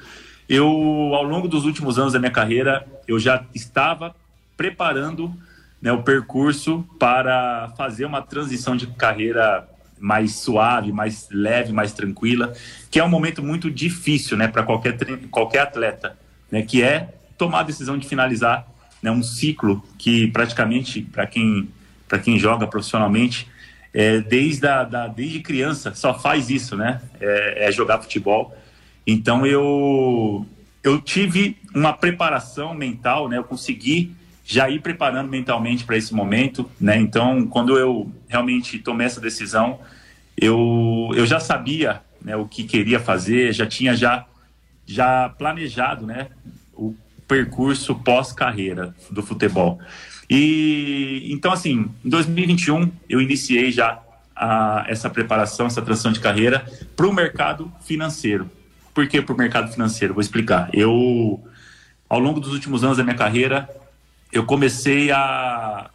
eu 0.48 0.66
ao 1.14 1.24
longo 1.24 1.48
dos 1.48 1.66
últimos 1.66 1.98
anos 1.98 2.14
da 2.14 2.20
minha 2.20 2.32
carreira, 2.32 2.86
eu 3.08 3.20
já 3.20 3.44
estava 3.54 4.16
preparando 4.58 5.34
né, 5.82 5.92
o 5.92 6.04
percurso 6.04 6.86
para 7.00 7.74
fazer 7.78 8.06
uma 8.06 8.22
transição 8.22 8.76
de 8.76 8.88
carreira 8.88 9.68
mais 10.00 10.36
suave, 10.36 10.92
mais 10.92 11.28
leve, 11.32 11.72
mais 11.72 11.94
tranquila, 11.94 12.54
que 12.90 13.00
é 13.00 13.04
um 13.04 13.10
momento 13.10 13.42
muito 13.42 13.70
difícil, 13.70 14.36
né, 14.36 14.48
para 14.48 14.64
qualquer 14.64 14.98
qualquer 15.30 15.60
atleta, 15.60 16.18
né, 16.52 16.64
que 16.64 16.84
é 16.84 17.14
tomar 17.38 17.62
a 17.62 17.64
decisão 17.64 17.98
de 17.98 18.08
finalizar 18.08 18.68
né, 19.02 19.10
um 19.10 19.24
ciclo 19.24 19.84
que 19.98 20.28
praticamente 20.28 21.02
para 21.02 21.26
quem 21.26 21.70
para 22.08 22.20
quem 22.20 22.38
joga 22.38 22.68
profissionalmente 22.68 23.48
é, 23.94 24.20
desde 24.20 24.68
a, 24.68 24.84
da, 24.84 25.08
desde 25.08 25.40
criança 25.40 25.94
só 25.94 26.14
faz 26.14 26.50
isso, 26.50 26.76
né, 26.76 27.02
é, 27.20 27.68
é 27.68 27.72
jogar 27.72 28.00
futebol 28.00 28.56
então 29.06 29.46
eu 29.46 30.46
eu 30.84 31.00
tive 31.00 31.58
uma 31.74 31.94
preparação 31.94 32.74
mental, 32.74 33.30
né? 33.30 33.38
Eu 33.38 33.44
consegui 33.44 34.16
já 34.44 34.70
ir 34.70 34.82
preparando 34.82 35.30
mentalmente 35.30 35.84
para 35.84 35.96
esse 35.96 36.14
momento, 36.14 36.70
né? 36.80 36.98
Então, 36.98 37.46
quando 37.48 37.78
eu 37.78 38.12
realmente 38.28 38.80
tomei 38.80 39.06
essa 39.06 39.22
decisão, 39.22 39.80
eu, 40.36 41.12
eu 41.16 41.26
já 41.26 41.40
sabia 41.40 42.02
né, 42.22 42.36
o 42.36 42.48
que 42.48 42.64
queria 42.64 43.00
fazer, 43.00 43.54
já 43.54 43.66
tinha 43.66 43.96
já, 43.96 44.26
já 44.86 45.30
planejado, 45.30 46.06
né? 46.06 46.30
O 46.74 46.96
percurso 47.28 47.96
pós-carreira 47.96 48.94
do 49.10 49.22
futebol. 49.22 49.80
E 50.30 51.28
então, 51.32 51.52
assim, 51.52 51.90
em 52.04 52.10
2021 52.10 52.92
eu 53.08 53.22
iniciei 53.22 53.72
já 53.72 54.02
a, 54.36 54.84
essa 54.88 55.10
preparação, 55.10 55.68
essa 55.68 55.82
transição 55.82 56.12
de 56.12 56.20
carreira 56.20 56.66
para 56.96 57.08
o 57.08 57.14
mercado 57.14 57.72
financeiro. 57.82 58.50
Por 58.94 59.08
que 59.08 59.22
para 59.22 59.34
o 59.34 59.38
mercado 59.38 59.72
financeiro? 59.72 60.14
Vou 60.14 60.22
explicar. 60.22 60.70
Eu, 60.74 61.44
ao 62.10 62.20
longo 62.20 62.40
dos 62.40 62.54
últimos 62.54 62.84
anos 62.84 62.98
da 62.98 63.04
minha 63.04 63.16
carreira, 63.16 63.70
eu 64.32 64.46
comecei 64.46 65.12
a, 65.12 65.90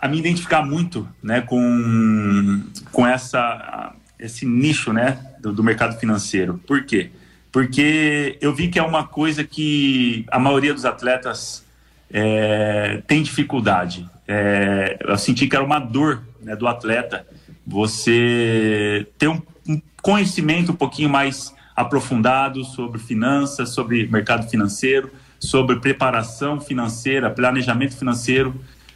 a 0.00 0.08
me 0.08 0.18
identificar 0.18 0.62
muito 0.62 1.08
né, 1.22 1.40
com, 1.40 2.62
com 2.92 3.06
essa, 3.06 3.94
esse 4.18 4.46
nicho 4.46 4.92
né, 4.92 5.18
do, 5.40 5.52
do 5.52 5.62
mercado 5.62 5.98
financeiro. 5.98 6.60
Por 6.66 6.84
quê? 6.84 7.10
Porque 7.50 8.36
eu 8.40 8.54
vi 8.54 8.68
que 8.68 8.78
é 8.78 8.82
uma 8.82 9.06
coisa 9.06 9.44
que 9.44 10.24
a 10.30 10.38
maioria 10.38 10.74
dos 10.74 10.84
atletas 10.84 11.64
é, 12.10 13.02
tem 13.06 13.22
dificuldade. 13.22 14.08
É, 14.26 14.98
eu 15.00 15.16
senti 15.18 15.46
que 15.46 15.54
era 15.54 15.64
uma 15.64 15.78
dor 15.78 16.22
né, 16.40 16.56
do 16.56 16.66
atleta 16.66 17.26
você 17.66 19.06
ter 19.18 19.28
um, 19.28 19.40
um 19.68 19.80
conhecimento 20.02 20.72
um 20.72 20.76
pouquinho 20.76 21.08
mais 21.08 21.54
aprofundado 21.74 22.64
sobre 22.64 22.98
finanças, 23.00 23.70
sobre 23.70 24.06
mercado 24.06 24.48
financeiro, 24.48 25.10
sobre 25.38 25.76
preparação 25.76 26.60
financeira, 26.60 27.30
planejamento 27.30 27.96
financeiro 27.96 28.54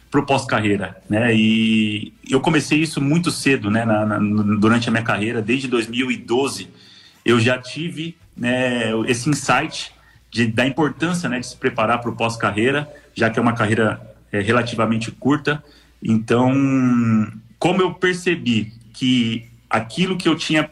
para 0.09 0.19
o 0.19 0.25
pós-carreira, 0.25 0.97
né? 1.07 1.35
E 1.35 2.13
eu 2.29 2.39
comecei 2.39 2.79
isso 2.79 2.99
muito 2.99 3.29
cedo, 3.29 3.69
né? 3.69 3.85
Na, 3.85 4.05
na, 4.05 4.17
durante 4.55 4.87
a 4.89 4.91
minha 4.91 5.03
carreira, 5.03 5.41
desde 5.41 5.67
2012, 5.67 6.69
eu 7.23 7.39
já 7.39 7.57
tive 7.59 8.17
né, 8.35 8.91
esse 9.07 9.29
insight 9.29 9.91
de, 10.31 10.47
da 10.47 10.65
importância, 10.65 11.29
né, 11.29 11.39
de 11.39 11.47
se 11.47 11.57
preparar 11.57 11.99
para 11.99 12.09
o 12.09 12.15
pós-carreira, 12.15 12.89
já 13.13 13.29
que 13.29 13.37
é 13.37 13.41
uma 13.41 13.53
carreira 13.53 14.01
é, 14.31 14.39
relativamente 14.39 15.11
curta. 15.11 15.63
Então, 16.01 16.51
como 17.59 17.81
eu 17.81 17.93
percebi 17.93 18.73
que 18.93 19.47
aquilo 19.69 20.17
que 20.17 20.27
eu 20.27 20.35
tinha 20.35 20.69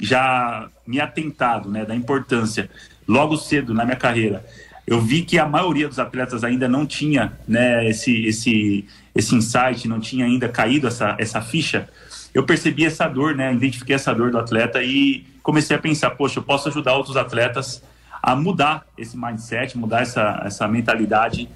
já 0.00 0.68
me 0.86 1.00
atentado, 1.00 1.68
né, 1.68 1.84
da 1.84 1.94
importância 1.94 2.70
logo 3.06 3.36
cedo 3.36 3.74
na 3.74 3.84
minha 3.84 3.96
carreira. 3.96 4.44
Eu 4.86 5.00
vi 5.00 5.22
que 5.22 5.38
a 5.38 5.46
maioria 5.46 5.86
dos 5.86 5.98
atletas 5.98 6.42
ainda 6.42 6.66
não 6.68 6.86
tinha, 6.86 7.32
né, 7.46 7.88
esse 7.88 8.24
esse 8.26 8.84
esse 9.14 9.34
insight, 9.34 9.86
não 9.86 10.00
tinha 10.00 10.24
ainda 10.24 10.48
caído 10.48 10.86
essa 10.86 11.16
essa 11.18 11.40
ficha. 11.40 11.88
Eu 12.32 12.44
percebi 12.44 12.84
essa 12.84 13.06
dor, 13.08 13.34
né, 13.34 13.52
identifiquei 13.52 13.94
essa 13.94 14.14
dor 14.14 14.30
do 14.30 14.38
atleta 14.38 14.82
e 14.82 15.24
comecei 15.42 15.76
a 15.76 15.78
pensar, 15.78 16.10
poxa, 16.10 16.38
eu 16.38 16.42
posso 16.42 16.68
ajudar 16.68 16.94
outros 16.94 17.16
atletas 17.16 17.82
a 18.22 18.34
mudar 18.36 18.86
esse 18.96 19.16
mindset, 19.16 19.76
mudar 19.76 20.02
essa 20.02 20.42
essa 20.44 20.66
mentalidade, 20.66 21.48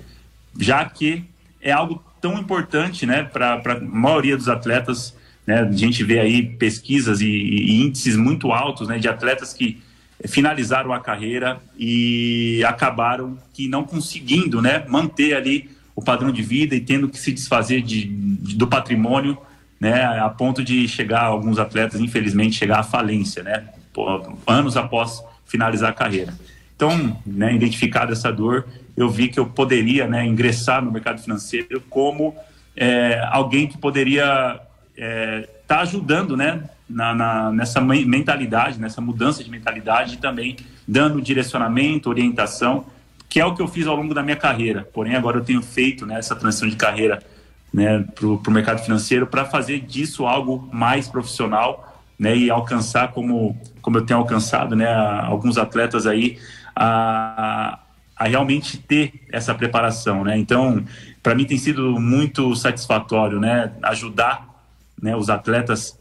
já 0.59 0.85
que 0.85 1.25
é 1.61 1.73
algo 1.73 2.03
tão 2.21 2.39
importante, 2.39 3.07
né, 3.07 3.23
para 3.23 3.55
a 3.55 3.81
maioria 3.81 4.37
dos 4.37 4.49
atletas 4.49 5.15
né? 5.47 5.61
A 5.61 5.73
gente 5.73 6.03
vê 6.03 6.21
aí 6.21 6.43
pesquisas 6.43 7.21
e, 7.21 7.27
e 7.27 7.83
índices 7.83 8.17
muito 8.17 8.53
altos 8.53 8.89
né, 8.89 8.99
de 8.99 9.09
atletas 9.09 9.53
que 9.53 9.83
finalizaram 10.27 10.93
a 10.93 11.01
carreira 11.01 11.61
e 11.79 12.65
acabaram 12.67 13.37
que 13.53 13.69
não 13.69 13.85
conseguindo 13.85 14.63
né, 14.63 14.85
manter 14.89 15.35
ali 15.35 15.71
o 15.95 16.03
padrão 16.03 16.33
de 16.33 16.43
vida 16.43 16.75
e 16.75 16.81
tendo 16.81 17.09
que 17.09 17.19
se 17.19 17.33
desfazer 17.33 17.83
de, 17.83 18.05
de, 18.05 18.57
do 18.57 18.67
patrimônio 18.67 19.37
né, 19.79 20.05
a 20.05 20.29
ponto 20.31 20.65
de 20.65 20.89
chegar 20.89 21.25
alguns 21.25 21.59
atletas, 21.59 22.01
infelizmente, 22.01 22.57
chegar 22.57 22.81
à 22.81 22.83
falência, 22.83 23.43
né, 23.43 23.69
anos 24.47 24.77
após 24.77 25.23
finalizar 25.45 25.91
a 25.91 25.93
carreira. 25.93 26.33
Então, 26.75 27.21
né, 27.27 27.55
identificada 27.55 28.13
essa 28.13 28.33
dor, 28.33 28.67
eu 28.97 29.11
vi 29.11 29.29
que 29.29 29.39
eu 29.39 29.47
poderia 29.47 30.07
né, 30.07 30.25
ingressar 30.27 30.83
no 30.83 30.91
mercado 30.91 31.21
financeiro 31.21 31.83
como 31.91 32.35
é, 32.77 33.23
alguém 33.31 33.67
que 33.67 33.77
poderia 33.77 34.61
é, 34.97 35.49
tá 35.67 35.81
ajudando, 35.81 36.37
né, 36.37 36.63
na, 36.89 37.15
na, 37.15 37.53
nessa 37.53 37.81
mentalidade, 37.81 38.79
nessa 38.79 39.01
mudança 39.01 39.43
de 39.43 39.51
mentalidade 39.51 40.15
e 40.15 40.17
também 40.19 40.57
dando 40.87 41.21
direcionamento, 41.21 42.09
orientação, 42.09 42.87
que 43.29 43.41
é 43.41 43.47
o 43.47 43.55
que 43.55 43.63
eu 43.63 43.69
fiz 43.69 43.87
ao 43.87 43.97
longo 43.97 44.15
da 44.15 44.23
minha 44.23 44.37
carreira. 44.37 44.89
Porém, 44.93 45.17
agora 45.17 45.39
eu 45.39 45.45
tenho 45.45 45.63
feito 45.63 46.07
né, 46.07 46.19
essa 46.19 46.37
transição 46.37 46.69
de 46.69 46.77
carreira 46.77 47.23
né, 47.73 48.05
para 48.15 48.27
o 48.27 48.51
mercado 48.51 48.81
financeiro 48.81 49.27
para 49.27 49.45
fazer 49.45 49.81
disso 49.81 50.27
algo 50.27 50.69
mais 50.73 51.09
profissional 51.09 52.01
né, 52.19 52.37
e 52.37 52.51
alcançar, 52.51 53.09
como, 53.09 53.61
como 53.83 53.99
eu 53.99 54.07
tenho 54.07 54.21
alcançado 54.21 54.77
né, 54.77 54.93
alguns 55.25 55.59
atletas 55.59 56.07
aí, 56.07 56.39
a, 56.77 57.81
a 58.17 58.25
realmente 58.29 58.79
ter 58.79 59.27
essa 59.33 59.55
preparação. 59.55 60.23
Né? 60.23 60.39
Então, 60.39 60.85
para 61.23 61.35
mim 61.35 61.45
tem 61.45 61.59
sido 61.59 61.99
muito 61.99 62.55
satisfatório 62.55 63.41
né, 63.41 63.73
ajudar 63.83 64.54
né, 65.01 65.17
os 65.17 65.31
atletas 65.31 65.99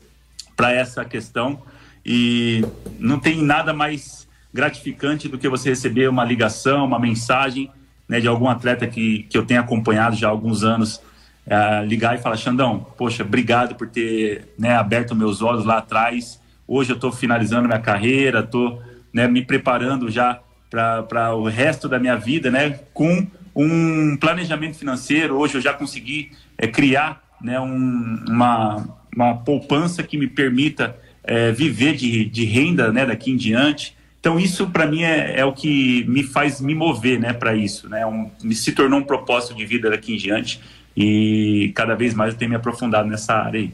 para 0.55 0.71
essa 0.71 1.03
questão. 1.03 1.61
E 2.05 2.65
não 2.99 3.19
tem 3.19 3.41
nada 3.41 3.73
mais 3.73 4.27
gratificante 4.53 5.27
do 5.27 5.37
que 5.37 5.49
você 5.49 5.69
receber 5.69 6.07
uma 6.07 6.23
ligação, 6.23 6.85
uma 6.85 6.99
mensagem 6.99 7.71
né, 8.07 8.19
de 8.19 8.27
algum 8.27 8.47
atleta 8.47 8.85
que, 8.85 9.23
que 9.23 9.37
eu 9.37 9.45
tenho 9.45 9.59
acompanhado 9.59 10.15
já 10.15 10.27
há 10.27 10.31
alguns 10.31 10.63
anos, 10.63 11.01
é, 11.47 11.83
ligar 11.85 12.15
e 12.15 12.21
falar, 12.21 12.37
Xandão, 12.37 12.85
poxa, 12.97 13.23
obrigado 13.23 13.75
por 13.75 13.87
ter 13.87 14.53
né, 14.57 14.75
aberto 14.75 15.15
meus 15.15 15.41
olhos 15.41 15.65
lá 15.65 15.79
atrás, 15.79 16.39
hoje 16.67 16.91
eu 16.91 16.95
estou 16.95 17.11
finalizando 17.11 17.67
minha 17.67 17.79
carreira, 17.79 18.41
estou 18.41 18.81
né, 19.11 19.27
me 19.27 19.43
preparando 19.43 20.09
já 20.11 20.39
para 20.69 21.35
o 21.35 21.47
resto 21.47 21.87
da 21.87 21.99
minha 21.99 22.15
vida, 22.15 22.51
né, 22.51 22.79
com 22.93 23.27
um 23.55 24.17
planejamento 24.17 24.77
financeiro, 24.77 25.37
hoje 25.37 25.55
eu 25.55 25.61
já 25.61 25.73
consegui 25.73 26.31
é, 26.57 26.67
criar 26.67 27.22
né, 27.43 27.59
um, 27.59 28.23
uma, 28.27 28.87
uma 29.15 29.35
poupança 29.35 30.01
que 30.01 30.17
me 30.17 30.27
permita 30.27 30.97
é, 31.23 31.51
viver 31.51 31.95
de, 31.95 32.25
de 32.25 32.45
renda 32.45 32.91
né, 32.91 33.05
daqui 33.05 33.31
em 33.31 33.37
diante. 33.37 33.95
Então 34.19 34.39
isso 34.39 34.67
para 34.69 34.87
mim 34.87 35.03
é, 35.03 35.39
é, 35.39 35.45
o 35.45 35.51
que 35.51 36.05
me 36.05 36.23
faz 36.23 36.61
me 36.61 36.73
mover 36.73 37.19
né, 37.19 37.33
para 37.33 37.55
isso. 37.55 37.89
Né, 37.89 38.05
um, 38.05 38.31
me 38.41 38.55
se 38.55 38.71
tornou 38.71 38.99
um 38.99 39.03
propósito 39.03 39.53
de 39.53 39.65
vida 39.65 39.89
daqui 39.89 40.13
em 40.13 40.17
diante 40.17 40.61
e 40.95 41.71
cada 41.75 41.95
vez 41.95 42.13
mais 42.13 42.33
eu 42.33 42.39
tenho 42.39 42.49
me 42.49 42.55
aprofundado 42.55 43.07
nessa 43.07 43.33
área 43.33 43.59
aí. 43.59 43.73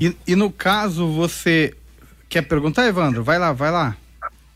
E, 0.00 0.14
e 0.26 0.36
no 0.36 0.50
caso 0.50 1.08
você 1.08 1.74
quer 2.28 2.42
perguntar, 2.42 2.86
Evandro? 2.86 3.24
Vai 3.24 3.38
lá, 3.38 3.52
vai 3.52 3.70
lá. 3.70 3.96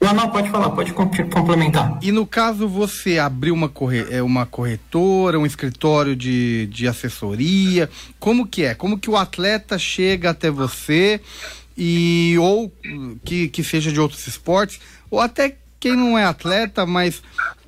Não, 0.02 0.12
não, 0.12 0.28
pode 0.28 0.50
falar, 0.50 0.68
pode 0.70 0.92
complementar. 0.92 1.96
E 2.02 2.10
no 2.10 2.26
caso 2.26 2.66
você 2.66 3.20
abriu 3.20 3.54
uma, 3.54 3.68
corre, 3.68 4.04
é, 4.10 4.20
uma 4.20 4.44
corretora, 4.44 5.38
um 5.38 5.46
escritório 5.46 6.16
de, 6.16 6.66
de 6.66 6.88
assessoria, 6.88 7.88
como 8.18 8.44
que 8.44 8.64
é? 8.64 8.74
Como 8.74 8.98
que 8.98 9.08
o 9.08 9.16
atleta 9.16 9.78
chega 9.78 10.30
até 10.30 10.50
você 10.50 11.20
e 11.78 12.34
ou 12.40 12.72
que, 13.24 13.46
que 13.46 13.62
seja 13.62 13.92
de 13.92 14.00
outros 14.00 14.26
esportes, 14.26 14.80
ou 15.08 15.20
até 15.20 15.56
quem 15.78 15.94
não 15.94 16.18
é 16.18 16.24
atleta, 16.24 16.84
mas 16.84 17.22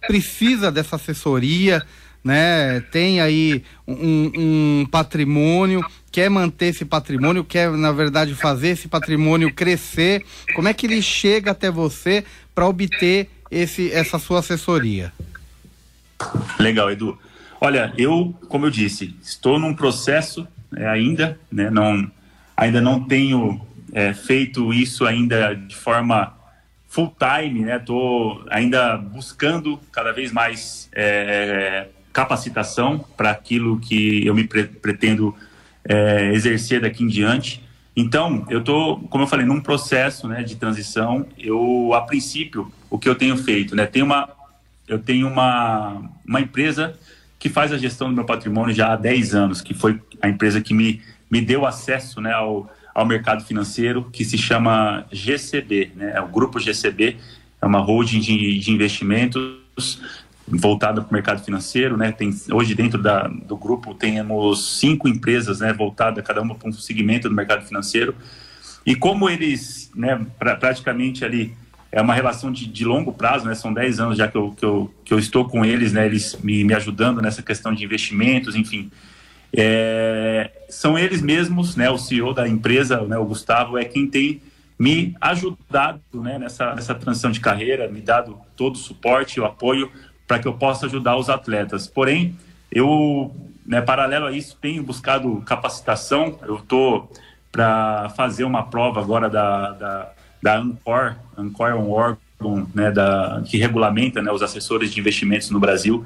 precisa 0.07 0.73
dessa 0.73 0.97
assessoria, 0.97 1.87
né? 2.23 2.81
Tem 2.91 3.21
aí 3.21 3.63
um, 3.87 4.33
um 4.37 4.87
patrimônio, 4.91 5.85
quer 6.15 6.31
manter 6.31 6.67
esse 6.67 6.85
patrimônio, 6.85 7.43
quer, 7.43 7.73
na 7.73 7.91
verdade, 7.91 8.37
fazer 8.37 8.69
esse 8.69 8.87
patrimônio 8.87 9.53
crescer. 9.53 10.25
Como 10.55 10.69
é 10.69 10.73
que 10.73 10.87
ele 10.87 11.03
chega 11.03 11.51
até 11.51 11.73
você 11.73 12.25
para 12.55 12.69
obter 12.69 13.29
esse, 13.51 13.91
essa 13.91 14.17
sua 14.21 14.39
assessoria? 14.39 15.13
Legal, 16.57 16.89
Edu. 16.89 17.19
Olha, 17.61 17.93
eu, 17.99 18.33
como 18.49 18.67
eu 18.67 18.71
disse, 18.71 19.13
estou 19.21 19.59
num 19.59 19.75
processo 19.75 20.47
é, 20.77 20.87
ainda, 20.87 21.37
né? 21.51 21.69
Não, 21.69 22.09
ainda 22.57 22.81
não 22.81 23.03
tenho 23.03 23.61
é, 23.93 24.15
feito 24.15 24.73
isso 24.73 25.05
ainda 25.05 25.53
de 25.53 25.75
forma 25.75 26.33
full 26.89 27.13
time, 27.19 27.65
né? 27.65 27.79
Estou 27.79 28.41
ainda 28.51 28.97
buscando 28.97 29.81
cada 29.91 30.13
vez 30.13 30.31
mais 30.31 30.89
é, 30.95 31.89
capacitação 32.13 33.05
para 33.17 33.33
aquilo 33.33 33.81
que 33.81 34.25
eu 34.25 34.33
me 34.33 34.45
pre 34.45 34.63
pretendo 34.63 35.35
é, 35.89 36.33
exercer 36.33 36.81
daqui 36.81 37.05
em 37.05 37.07
diante. 37.07 37.63
Então, 37.97 38.45
eu 38.51 38.59
estou, 38.59 38.99
como 39.09 39.25
eu 39.25 39.29
falei, 39.29 39.47
num 39.47 39.61
processo 39.61 40.27
né, 40.27 40.43
de 40.43 40.57
transição. 40.57 41.27
Eu, 41.39 41.93
a 41.95 42.01
princípio, 42.01 42.73
o 42.91 42.99
que 42.99 43.09
eu 43.09 43.15
tenho 43.15 43.37
feito, 43.37 43.77
né, 43.77 43.87
tem 43.87 44.03
uma, 44.03 44.29
eu 44.89 44.99
tenho 44.99 45.29
uma, 45.29 46.03
uma 46.27 46.41
empresa 46.41 46.99
que 47.39 47.49
faz 47.49 47.73
a 47.73 47.79
gestão 47.79 48.09
do 48.09 48.15
meu 48.15 48.25
patrimônio 48.25 48.75
já 48.75 48.93
há 48.93 48.97
10 48.97 49.35
anos, 49.35 49.61
que 49.61 49.75
foi 49.75 50.01
a 50.21 50.29
empresa 50.29 50.61
que 50.61 50.73
me, 50.73 51.03
me 51.31 51.41
deu 51.41 51.67
acesso 51.67 52.21
né, 52.21 52.33
ao, 52.33 52.71
ao 52.95 53.07
mercado 53.07 53.45
financeiro, 53.45 54.09
que 54.11 54.25
se 54.25 54.39
chama 54.39 55.05
GCB, 55.13 55.93
né, 55.95 56.13
é 56.17 56.21
o 56.21 56.29
Grupo 56.29 56.59
GCB, 56.59 57.17
é 57.61 57.67
uma 57.67 57.81
holding 57.81 58.21
de, 58.21 58.59
de 58.59 58.71
investimentos 58.71 60.01
voltada 60.47 61.01
para 61.01 61.11
o 61.11 61.15
mercado 61.15 61.43
financeiro, 61.43 61.97
né? 61.97 62.13
Tem, 62.13 62.31
hoje 62.53 62.75
dentro 62.75 63.01
da, 63.01 63.27
do 63.27 63.57
grupo 63.57 63.95
temos 63.95 64.79
cinco 64.79 65.09
empresas, 65.09 65.61
né, 65.61 65.73
voltadas 65.73 66.25
cada 66.25 66.43
uma 66.43 66.55
para 66.55 66.69
um 66.69 66.73
segmento 66.73 67.29
do 67.29 67.35
mercado 67.35 67.67
financeiro. 67.67 68.15
E 68.85 68.95
como 68.95 69.29
eles, 69.31 69.91
né, 69.95 70.21
pra, 70.39 70.57
praticamente 70.57 71.25
ali 71.25 71.55
é 71.91 72.03
uma 72.03 72.13
relação 72.13 72.51
de, 72.51 72.67
de, 72.67 72.85
longo 72.85 73.13
prazo, 73.13 73.47
né? 73.47 73.55
São 73.55 73.73
10 73.73 74.01
anos 74.01 74.19
já 74.19 74.27
que 74.27 74.37
eu, 74.37 74.51
que 74.51 74.65
eu, 74.65 74.95
que 75.05 75.15
eu 75.15 75.19
estou 75.19 75.49
com 75.49 75.65
eles, 75.65 75.93
né? 75.93 76.05
Eles 76.05 76.37
me, 76.43 76.65
me 76.65 76.75
ajudando 76.75 77.23
nessa 77.23 77.41
questão 77.41 77.73
de 77.73 77.85
investimentos, 77.85 78.57
enfim. 78.57 78.91
É, 79.57 80.51
são 80.69 80.99
eles 80.99 81.23
mesmos, 81.23 81.77
né? 81.77 81.89
O 81.89 81.97
CEO 81.97 82.35
da 82.35 82.49
empresa, 82.49 83.01
né, 83.03 83.17
o 83.17 83.25
Gustavo, 83.25 83.79
é 83.79 83.85
quem 83.85 84.09
tem 84.09 84.43
me 84.77 85.15
ajudado 85.21 86.03
né, 86.13 86.37
nessa, 86.37 86.75
nessa 86.75 86.97
transição 86.97 87.31
de 87.31 87.39
carreira, 87.39 87.89
me 87.89 88.01
dado 88.01 88.37
todo 88.57 88.75
o 88.75 88.79
suporte, 88.79 89.39
o 89.39 89.45
apoio 89.45 89.89
para 90.27 90.39
que 90.39 90.49
eu 90.49 90.55
possa 90.55 90.87
ajudar 90.87 91.17
os 91.17 91.29
atletas. 91.29 91.87
Porém, 91.87 92.37
eu, 92.71 93.35
né, 93.67 93.81
paralelo 93.81 94.27
a 94.27 94.33
isso, 94.33 94.57
tenho 94.61 94.83
buscado 94.83 95.43
capacitação. 95.47 96.39
Eu 96.43 96.57
estou 96.57 97.11
para 97.53 98.09
fazer 98.17 98.45
uma 98.45 98.65
prova 98.65 99.01
agora 99.01 99.29
da, 99.29 99.71
da, 99.73 100.13
da 100.43 100.59
Ancor. 100.59 101.15
Ancor 101.37 101.69
é 101.69 101.75
um 101.75 101.91
órgão 101.91 102.69
né, 102.75 102.91
da, 102.91 103.43
que 103.47 103.57
regulamenta 103.57 104.21
né, 104.21 104.33
os 104.33 104.43
assessores 104.43 104.93
de 104.93 105.01
investimentos 105.01 105.51
no 105.51 105.61
Brasil, 105.61 106.05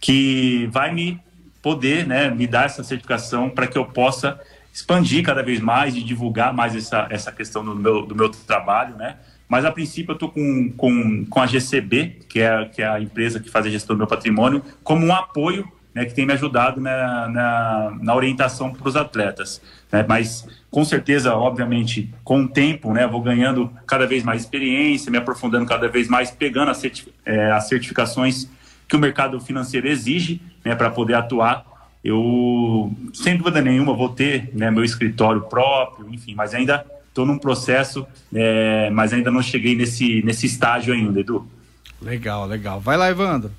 que 0.00 0.68
vai 0.72 0.92
me 0.92 1.20
poder 1.60 2.06
né, 2.06 2.30
me 2.30 2.46
dar 2.46 2.66
essa 2.66 2.84
certificação 2.84 3.48
para 3.48 3.66
que 3.66 3.76
eu 3.76 3.86
possa 3.86 4.38
expandir 4.72 5.24
cada 5.24 5.42
vez 5.42 5.60
mais 5.60 5.96
e 5.96 6.02
divulgar 6.02 6.52
mais 6.52 6.76
essa, 6.76 7.06
essa 7.10 7.32
questão 7.32 7.64
do 7.64 7.74
meu, 7.74 8.04
do 8.04 8.14
meu 8.14 8.28
trabalho, 8.28 8.96
né? 8.96 9.16
Mas 9.48 9.64
a 9.64 9.70
princípio 9.70 10.12
eu 10.12 10.14
estou 10.14 10.30
com, 10.30 10.70
com, 10.70 11.24
com 11.26 11.40
a 11.40 11.46
GCB, 11.46 12.20
que 12.28 12.40
é, 12.40 12.64
que 12.66 12.82
é 12.82 12.88
a 12.88 13.00
empresa 13.00 13.38
que 13.38 13.50
faz 13.50 13.66
a 13.66 13.70
gestão 13.70 13.94
do 13.94 13.98
meu 13.98 14.06
patrimônio, 14.06 14.62
como 14.82 15.04
um 15.06 15.14
apoio 15.14 15.70
né, 15.94 16.04
que 16.04 16.14
tem 16.14 16.26
me 16.26 16.32
ajudado 16.32 16.80
na, 16.80 17.28
na, 17.28 17.98
na 18.00 18.14
orientação 18.14 18.72
para 18.72 18.88
os 18.88 18.96
atletas. 18.96 19.62
Né? 19.92 20.04
Mas 20.06 20.46
com 20.70 20.84
certeza, 20.84 21.34
obviamente, 21.34 22.12
com 22.24 22.42
o 22.42 22.48
tempo, 22.48 22.92
né, 22.92 23.06
vou 23.06 23.22
ganhando 23.22 23.70
cada 23.86 24.06
vez 24.06 24.24
mais 24.24 24.42
experiência, 24.42 25.10
me 25.10 25.18
aprofundando 25.18 25.64
cada 25.66 25.88
vez 25.88 26.08
mais, 26.08 26.32
pegando 26.32 26.70
as, 26.72 26.78
certi 26.78 27.08
é, 27.24 27.52
as 27.52 27.68
certificações 27.68 28.48
que 28.88 28.96
o 28.96 28.98
mercado 28.98 29.40
financeiro 29.40 29.86
exige 29.86 30.42
né, 30.64 30.74
para 30.74 30.90
poder 30.90 31.14
atuar. 31.14 31.64
Eu, 32.02 32.92
sem 33.14 33.36
dúvida 33.36 33.62
nenhuma, 33.62 33.94
vou 33.94 34.08
ter 34.08 34.50
né, 34.52 34.70
meu 34.70 34.84
escritório 34.84 35.42
próprio, 35.42 36.12
enfim, 36.12 36.34
mas 36.34 36.52
ainda 36.54 36.84
estou 37.14 37.24
num 37.24 37.38
processo, 37.38 38.04
é, 38.34 38.90
mas 38.90 39.12
ainda 39.12 39.30
não 39.30 39.40
cheguei 39.40 39.76
nesse, 39.76 40.20
nesse 40.24 40.46
estágio 40.46 40.92
ainda, 40.92 41.20
Edu. 41.20 41.46
Legal, 42.02 42.44
legal. 42.44 42.80
Vai 42.80 42.96
lá, 42.96 43.08
Evandro. 43.08 43.52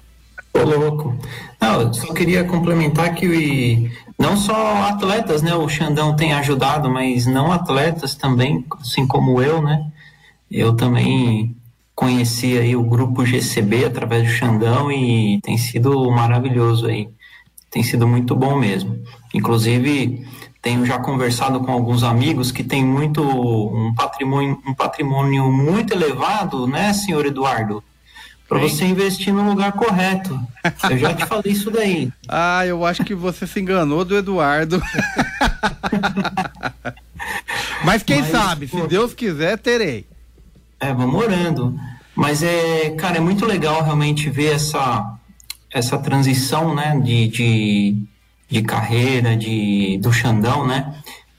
Ô, 0.54 0.60
louco. 0.60 1.18
Não, 1.62 1.82
eu 1.82 1.94
só 1.94 2.14
queria 2.14 2.44
complementar 2.44 3.16
que 3.16 3.90
não 4.20 4.36
só 4.36 4.84
atletas, 4.90 5.42
né, 5.42 5.56
o 5.56 5.70
Xandão 5.70 6.18
tem 6.18 6.34
ajudado, 6.34 6.90
mas 6.90 7.26
não 7.26 7.50
atletas 7.50 8.14
também, 8.14 8.66
assim 8.82 9.08
como 9.08 9.42
eu, 9.42 9.62
né, 9.62 9.90
eu 10.52 10.76
também 10.76 11.56
conheci 11.96 12.58
aí 12.58 12.76
o 12.76 12.84
grupo 12.84 13.26
GCB 13.26 13.86
através 13.86 14.24
do 14.24 14.34
Xandão 14.34 14.92
e 14.92 15.40
tem 15.42 15.58
sido 15.58 16.12
maravilhoso 16.12 16.88
aí, 16.88 17.08
tem 17.72 17.84
sido 17.84 18.06
muito 18.06 18.36
bom 18.36 18.60
mesmo. 18.60 19.02
Inclusive, 19.34 20.26
tenho 20.66 20.84
já 20.84 20.98
conversado 20.98 21.60
com 21.60 21.72
alguns 21.72 22.02
amigos 22.02 22.52
que 22.52 22.64
têm 22.64 22.84
muito 22.84 23.22
um 23.22 23.94
patrimônio, 23.94 24.60
um 24.66 24.74
patrimônio 24.74 25.52
muito 25.52 25.94
elevado, 25.94 26.66
né, 26.66 26.92
senhor 26.92 27.24
Eduardo? 27.24 27.84
Para 28.50 28.58
você 28.58 28.84
investir 28.84 29.32
no 29.32 29.48
lugar 29.48 29.74
correto. 29.74 30.40
Eu 30.90 30.98
já 30.98 31.14
te 31.14 31.24
falei 31.30 31.52
isso 31.52 31.70
daí. 31.70 32.12
Ah, 32.28 32.66
eu 32.66 32.84
acho 32.84 33.04
que 33.04 33.14
você 33.14 33.46
se 33.46 33.60
enganou 33.60 34.04
do 34.04 34.18
Eduardo. 34.18 34.82
Mas 37.86 38.02
quem 38.02 38.22
Mas, 38.22 38.32
sabe, 38.32 38.66
pô, 38.68 38.82
se 38.82 38.88
Deus 38.88 39.14
quiser, 39.14 39.60
terei. 39.60 40.08
É, 40.80 40.92
vamos 40.92 41.24
orando. 41.24 41.80
Mas 42.16 42.42
é, 42.42 42.90
cara, 42.98 43.18
é 43.18 43.22
muito 43.22 43.46
legal 43.46 43.84
realmente 43.84 44.32
ver 44.32 44.56
essa, 44.56 45.16
essa 45.72 46.00
transição, 46.00 46.74
né, 46.74 47.00
de, 47.04 47.28
de 47.28 47.98
de 48.50 48.62
carreira 48.62 49.36
de, 49.36 49.98
do 50.02 50.12
Xandão, 50.12 50.66
né? 50.66 50.96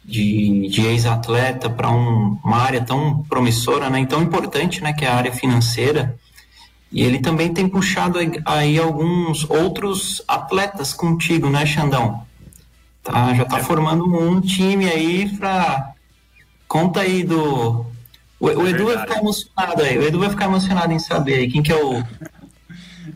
de, 0.06 0.68
de 0.68 0.86
ex-atleta 0.86 1.68
para 1.68 1.90
um, 1.90 2.38
uma 2.44 2.58
área 2.58 2.80
tão 2.80 3.24
promissora, 3.24 3.90
né, 3.90 4.02
e 4.02 4.06
tão 4.06 4.22
importante, 4.22 4.80
né, 4.80 4.92
que 4.92 5.04
é 5.04 5.08
a 5.08 5.16
área 5.16 5.32
financeira. 5.32 6.16
E 6.92 7.02
ele 7.02 7.18
também 7.18 7.52
tem 7.52 7.68
puxado 7.68 8.16
aí, 8.44 8.78
alguns 8.78 9.50
outros 9.50 10.22
atletas 10.28 10.94
contigo, 10.94 11.50
né, 11.50 11.66
Xandão? 11.66 12.24
Tá, 13.02 13.34
já 13.34 13.44
tá 13.44 13.58
formando 13.58 14.04
um 14.04 14.40
time 14.40 14.88
aí 14.88 15.28
para 15.36 15.92
conta 16.66 17.00
aí 17.00 17.22
do 17.22 17.86
o, 18.38 18.46
o 18.48 18.68
Edu 18.68 18.86
vai 18.86 18.98
ficar 18.98 19.18
emocionado 19.18 19.82
aí. 19.82 19.98
O 19.98 20.02
Edu 20.02 20.18
vai 20.18 20.30
ficar 20.30 20.44
emocionado 20.46 20.92
em 20.92 20.98
saber 20.98 21.34
aí 21.34 21.50
quem 21.50 21.62
que 21.62 21.72
é 21.72 21.76
o 21.76 22.02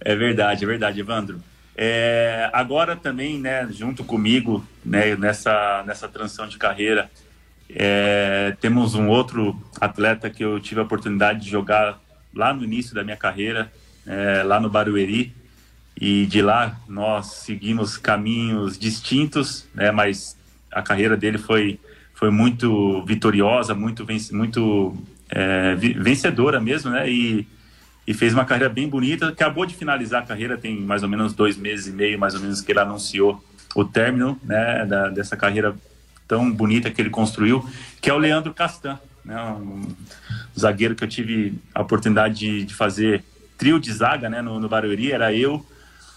É 0.00 0.14
verdade, 0.14 0.64
é 0.64 0.66
verdade, 0.66 1.00
Evandro. 1.00 1.40
É, 1.83 2.51
agora 2.53 2.95
também, 2.95 3.40
né, 3.40 3.66
junto 3.71 4.05
comigo, 4.05 4.62
né, 4.85 5.16
nessa, 5.16 5.83
nessa 5.87 6.07
transição 6.07 6.47
de 6.47 6.59
carreira, 6.59 7.11
é, 7.71 8.55
temos 8.61 8.95
um 8.95 9.09
outro 9.09 9.59
atleta 9.81 10.29
que 10.29 10.45
eu 10.45 10.61
tive 10.61 10.83
a 10.83 10.83
oportunidade 10.83 11.40
de 11.40 11.49
jogar 11.49 11.99
lá 12.35 12.53
no 12.53 12.62
início 12.62 12.95
da 12.95 13.03
minha 13.03 13.16
carreira, 13.16 13.73
é, 14.07 14.43
lá 14.43 14.61
no 14.61 14.69
Barueri, 14.69 15.35
e 15.99 16.27
de 16.27 16.43
lá 16.43 16.79
nós 16.87 17.29
seguimos 17.47 17.97
caminhos 17.97 18.79
distintos, 18.79 19.66
né, 19.75 19.90
mas 19.90 20.37
a 20.71 20.83
carreira 20.83 21.16
dele 21.16 21.38
foi, 21.38 21.81
foi 22.12 22.31
muito 22.31 23.03
vitoriosa, 23.07 23.75
muito, 23.75 24.07
muito 24.33 24.95
é, 25.31 25.75
vencedora 25.77 26.61
mesmo, 26.61 26.90
né, 26.90 27.11
e 27.11 27.49
e 28.07 28.15
fez 28.15 28.33
uma 28.33 28.45
carreira 28.45 28.73
bem 28.73 28.89
bonita. 28.89 29.29
Acabou 29.29 29.67
de 29.67 29.75
finalizar 29.75 30.23
a 30.23 30.27
carreira, 30.27 30.57
tem 30.57 30.81
mais 30.81 31.03
ou 31.03 31.09
menos 31.09 31.33
dois 31.35 31.57
meses 31.57 31.87
e 31.87 31.93
meio, 31.93 32.19
mais 32.19 32.35
ou 32.35 32.41
menos, 32.41 32.61
que 32.61 32.73
ele 32.73 32.81
anunciou 32.81 33.43
o 33.75 33.85
término 33.85 34.39
né, 34.43 34.85
da, 34.87 35.09
dessa 35.09 35.37
carreira 35.37 35.75
tão 36.27 36.51
bonita 36.51 36.91
que 36.91 37.01
ele 37.01 37.11
construiu, 37.11 37.69
que 38.01 38.09
é 38.09 38.15
o 38.15 38.19
Leandro 38.19 38.55
Castan, 38.55 38.99
né, 39.25 39.41
um 39.61 39.83
zagueiro 40.59 40.95
que 40.95 41.05
eu 41.05 41.09
tive 41.09 41.55
a 41.75 41.83
oportunidade 41.83 42.39
de, 42.39 42.65
de 42.65 42.75
fazer 42.75 43.25
trio 43.59 43.79
de 43.79 43.93
zaga 43.93 44.29
né, 44.29 44.41
no, 44.41 44.59
no 44.59 44.69
Barueri. 44.69 45.13
Era 45.13 45.33
eu, 45.33 45.65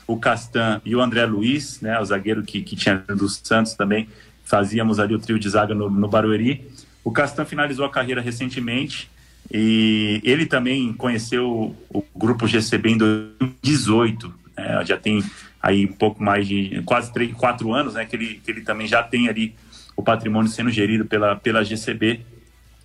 o 0.08 0.18
Castan 0.18 0.82
e 0.86 0.96
o 0.96 1.02
André 1.02 1.26
Luiz, 1.26 1.82
né, 1.82 2.00
o 2.00 2.06
zagueiro 2.06 2.44
que, 2.44 2.62
que 2.62 2.76
tinha 2.76 2.98
do 2.98 3.28
Santos 3.28 3.74
também. 3.74 4.08
Fazíamos 4.46 5.00
ali 5.00 5.16
o 5.16 5.20
trio 5.20 5.40
de 5.40 5.50
zaga 5.50 5.74
no, 5.74 5.90
no 5.90 6.08
Barueri. 6.08 6.70
O 7.04 7.12
Castan 7.12 7.46
finalizou 7.46 7.86
a 7.86 7.90
carreira 7.90 8.22
recentemente 8.22 9.10
e 9.52 10.22
ele 10.24 10.46
também 10.46 10.94
conheceu 10.94 11.76
o 11.90 12.04
grupo 12.16 12.48
GCB 12.48 12.90
em 12.90 12.98
2018, 12.98 14.34
né? 14.58 14.86
já 14.86 14.98
tem 14.98 15.24
aí 15.62 15.86
um 15.86 15.94
pouco 15.94 16.22
mais 16.22 16.48
de 16.48 16.82
quase 16.86 17.12
três, 17.14 17.34
quatro 17.34 17.74
anos, 17.74 17.94
né? 17.94 18.06
Que 18.06 18.16
ele, 18.16 18.42
que 18.44 18.52
ele 18.52 18.62
também 18.62 18.86
já 18.86 19.02
tem 19.02 19.30
ali 19.30 19.56
o 19.96 20.04
patrimônio 20.04 20.50
sendo 20.50 20.70
gerido 20.70 21.06
pela, 21.06 21.36
pela 21.36 21.64
GCB. 21.64 22.22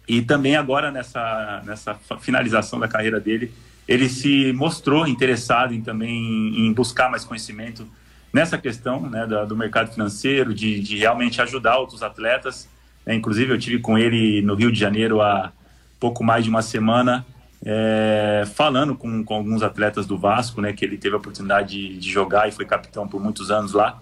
E 0.06 0.22
também 0.22 0.56
agora 0.56 0.90
nessa, 0.90 1.62
nessa 1.66 1.94
finalização 2.20 2.78
da 2.78 2.86
carreira 2.86 3.18
dele, 3.18 3.52
ele 3.86 4.08
se 4.08 4.52
mostrou 4.52 5.06
interessado 5.06 5.74
em 5.74 5.80
também 5.80 6.66
em 6.66 6.72
buscar 6.72 7.10
mais 7.10 7.24
conhecimento 7.24 7.86
nessa 8.32 8.58
questão 8.58 9.08
né, 9.08 9.26
do, 9.26 9.46
do 9.46 9.56
mercado 9.56 9.90
financeiro, 9.90 10.54
de, 10.54 10.80
de 10.80 10.98
realmente 10.98 11.40
ajudar 11.42 11.78
outros 11.78 12.02
atletas. 12.02 12.68
É, 13.04 13.14
inclusive 13.14 13.52
eu 13.52 13.58
tive 13.58 13.78
com 13.80 13.98
ele 13.98 14.42
no 14.42 14.54
Rio 14.54 14.70
de 14.70 14.78
Janeiro 14.78 15.20
há 15.20 15.52
pouco 15.98 16.22
mais 16.24 16.44
de 16.44 16.50
uma 16.50 16.62
semana 16.62 17.26
é, 17.64 18.44
falando 18.54 18.94
com, 18.94 19.24
com 19.24 19.34
alguns 19.34 19.62
atletas 19.62 20.06
do 20.06 20.16
Vasco, 20.16 20.60
né, 20.60 20.72
que 20.72 20.84
ele 20.84 20.96
teve 20.96 21.14
a 21.14 21.18
oportunidade 21.18 21.70
de, 21.70 21.98
de 21.98 22.10
jogar 22.10 22.48
e 22.48 22.52
foi 22.52 22.64
capitão 22.64 23.08
por 23.08 23.20
muitos 23.20 23.50
anos 23.50 23.72
lá, 23.72 24.00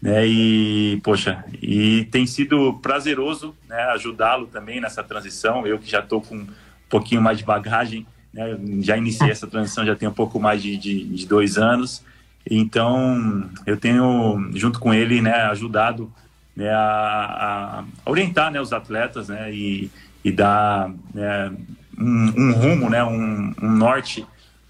né, 0.00 0.26
e 0.26 1.00
poxa, 1.02 1.44
e 1.60 2.04
tem 2.10 2.26
sido 2.26 2.74
prazeroso, 2.74 3.54
né, 3.68 3.82
ajudá-lo 3.94 4.46
também 4.46 4.80
nessa 4.80 5.02
transição. 5.02 5.66
Eu 5.66 5.78
que 5.78 5.90
já 5.90 6.00
estou 6.00 6.20
com 6.20 6.36
um 6.36 6.48
pouquinho 6.88 7.20
mais 7.20 7.38
de 7.38 7.44
bagagem, 7.44 8.06
né, 8.32 8.58
já 8.80 8.96
iniciei 8.96 9.30
essa 9.30 9.46
transição 9.46 9.84
já 9.84 9.94
tem 9.94 10.08
um 10.08 10.12
pouco 10.12 10.40
mais 10.40 10.62
de, 10.62 10.76
de, 10.76 11.04
de 11.04 11.26
dois 11.26 11.58
anos, 11.58 12.02
então 12.48 13.50
eu 13.66 13.76
tenho 13.76 14.50
junto 14.54 14.78
com 14.78 14.94
ele, 14.94 15.20
né, 15.20 15.34
ajudado 15.50 16.10
né, 16.54 16.70
a, 16.70 17.84
a 18.04 18.10
orientar, 18.10 18.50
né, 18.50 18.60
os 18.60 18.72
atletas, 18.72 19.28
né, 19.28 19.52
e 19.52 19.90
e 20.26 20.32
dar 20.32 20.92
é, 21.14 21.50
um, 21.96 22.32
um, 22.36 22.52
rumo, 22.52 22.90
né, 22.90 23.04
um, 23.04 23.54
um 23.62 23.70
norte 23.70 24.26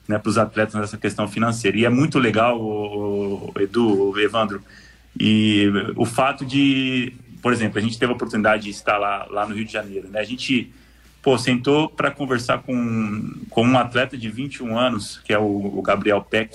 né, 0.07 0.19
para 0.19 0.29
os 0.29 0.37
atletas 0.37 0.75
nessa 0.75 0.99
questão 0.99 1.27
financeira. 1.27 1.79
E 1.79 1.87
é 1.87 1.89
muito 1.89 2.19
legal, 2.19 2.61
o, 2.61 3.55
o 3.55 3.59
Edu, 3.59 4.11
o 4.11 4.21
Evandro, 4.21 4.63
e 5.19 5.73
o 5.97 6.05
fato 6.05 6.45
de, 6.45 7.15
por 7.41 7.55
exemplo, 7.55 7.79
a 7.79 7.81
gente 7.81 7.99
teve 7.99 8.13
a 8.13 8.15
oportunidade 8.15 8.65
de 8.65 8.71
estar 8.71 8.99
lá, 8.99 9.27
lá 9.31 9.47
no 9.49 9.55
Rio 9.55 9.65
de 9.65 9.73
Janeiro, 9.73 10.09
né? 10.11 10.21
A 10.21 10.25
gente, 10.25 10.71
pô, 11.23 11.39
sentou 11.39 11.89
para 11.89 12.11
conversar 12.11 12.59
com, 12.59 13.33
com 13.49 13.63
um 13.63 13.79
atleta 13.79 14.15
de 14.15 14.29
21 14.29 14.79
anos, 14.79 15.23
que 15.25 15.33
é 15.33 15.39
o, 15.39 15.79
o 15.79 15.81
Gabriel 15.81 16.21
Peck, 16.21 16.55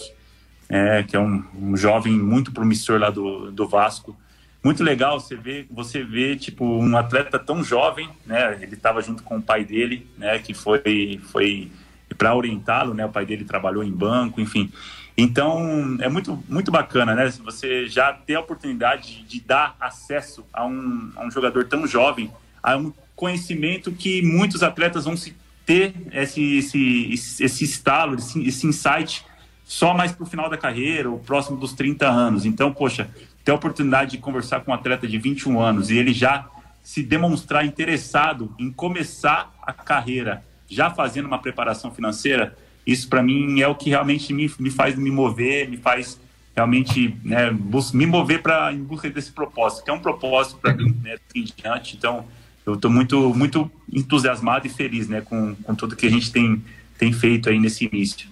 é, 0.69 1.01
que 1.01 1.15
é 1.15 1.19
um, 1.19 1.43
um, 1.59 1.75
jovem 1.75 2.13
muito 2.13 2.51
promissor 2.51 2.99
lá 2.99 3.09
do, 3.09 3.51
do 3.51 3.67
Vasco, 3.67 4.15
muito 4.63 4.84
legal 4.84 5.19
você 5.19 5.36
ver, 5.36 5.65
você 5.71 6.04
vê 6.04 6.36
tipo 6.36 6.63
um 6.65 6.95
atleta 6.95 7.39
tão 7.39 7.63
jovem, 7.63 8.10
né? 8.26 8.60
Ele 8.62 8.76
estava 8.76 9.02
junto 9.02 9.24
com 9.24 9.38
o 9.38 9.41
pai 9.41 9.65
dele, 9.65 10.08
né? 10.17 10.38
Que 10.39 10.54
foi 10.54 11.19
foi 11.32 11.71
para 12.17 12.36
orientá-lo, 12.36 12.93
né? 12.93 13.06
O 13.06 13.10
pai 13.10 13.26
dele 13.26 13.43
trabalhou 13.43 13.84
em 13.84 13.91
banco, 13.91 14.39
enfim. 14.39 14.71
Então 15.17 15.97
é 16.00 16.08
muito 16.08 16.43
muito 16.47 16.71
bacana, 16.71 17.15
né? 17.15 17.30
Você 17.43 17.88
já 17.88 18.13
ter 18.13 18.36
a 18.36 18.39
oportunidade 18.39 19.24
de 19.24 19.41
dar 19.41 19.76
acesso 19.80 20.45
a 20.54 20.65
um, 20.65 21.12
a 21.15 21.26
um 21.26 21.32
jogador 21.32 21.65
tão 21.65 21.88
jovem, 21.88 22.32
a 22.62 22.78
um 22.78 22.93
conhecimento 23.15 23.91
que 23.91 24.21
muitos 24.21 24.62
atletas 24.62 25.06
vão 25.06 25.17
se 25.17 25.36
ter 25.65 25.93
esse 26.12 26.58
esse 26.58 27.13
esse 27.43 27.63
estalo, 27.63 28.15
esse, 28.15 28.47
esse 28.47 28.67
insight 28.67 29.26
só 29.63 29.93
mais 29.93 30.12
para 30.12 30.24
o 30.24 30.26
final 30.28 30.50
da 30.50 30.58
carreira, 30.58 31.10
ou 31.10 31.17
próximo 31.17 31.58
dos 31.58 31.71
30 31.71 32.06
anos. 32.06 32.45
Então, 32.45 32.74
poxa, 32.74 33.10
ter 33.43 33.51
a 33.51 33.56
oportunidade 33.56 34.12
de 34.12 34.17
conversar 34.17 34.62
com 34.62 34.71
um 34.71 34.73
atleta 34.73 35.08
de 35.08 35.17
21 35.17 35.60
anos 35.60 35.89
e 35.89 35.97
ele 35.97 36.13
já 36.13 36.47
se 36.84 37.04
demonstrar 37.04 37.65
interessado 37.65 38.54
em 38.60 38.71
começar 38.71 39.54
a 39.62 39.71
carreira 39.71 40.43
já 40.69 40.89
fazendo 40.89 41.25
uma 41.25 41.38
preparação 41.38 41.91
financeira, 41.91 42.58
isso 42.88 43.10
para 43.10 43.21
mim 43.21 43.60
é 43.60 43.67
o 43.67 43.75
que 43.75 43.89
realmente 43.89 44.34
me, 44.34 44.49
me 44.58 44.71
faz 44.71 44.95
me 44.95 45.12
mover, 45.12 45.69
me 45.69 45.77
faz 45.77 46.19
realmente 46.56 47.15
né, 47.23 47.51
me 47.93 48.06
mover 48.06 48.41
para 48.41 48.73
em 48.73 48.82
busca 48.84 49.10
desse 49.10 49.32
propósito, 49.32 49.84
que 49.84 49.89
é 49.89 49.93
um 49.93 49.99
propósito 49.99 50.58
para 50.60 50.73
mim 50.73 50.97
né, 51.04 51.17
em 51.36 51.43
diante. 51.43 51.97
Então, 51.97 52.25
eu 52.65 52.75
estou 52.75 52.89
muito 52.89 53.34
muito 53.34 53.69
entusiasmado 53.91 54.65
e 54.65 54.69
feliz 54.69 55.10
né, 55.10 55.21
com, 55.21 55.56
com 55.56 55.75
tudo 55.75 55.95
que 55.95 56.08
a 56.08 56.10
gente 56.10 56.32
tem, 56.32 56.63
tem 56.97 57.12
feito 57.12 57.49
aí 57.49 57.60
nesse 57.60 57.86
início. 57.86 58.30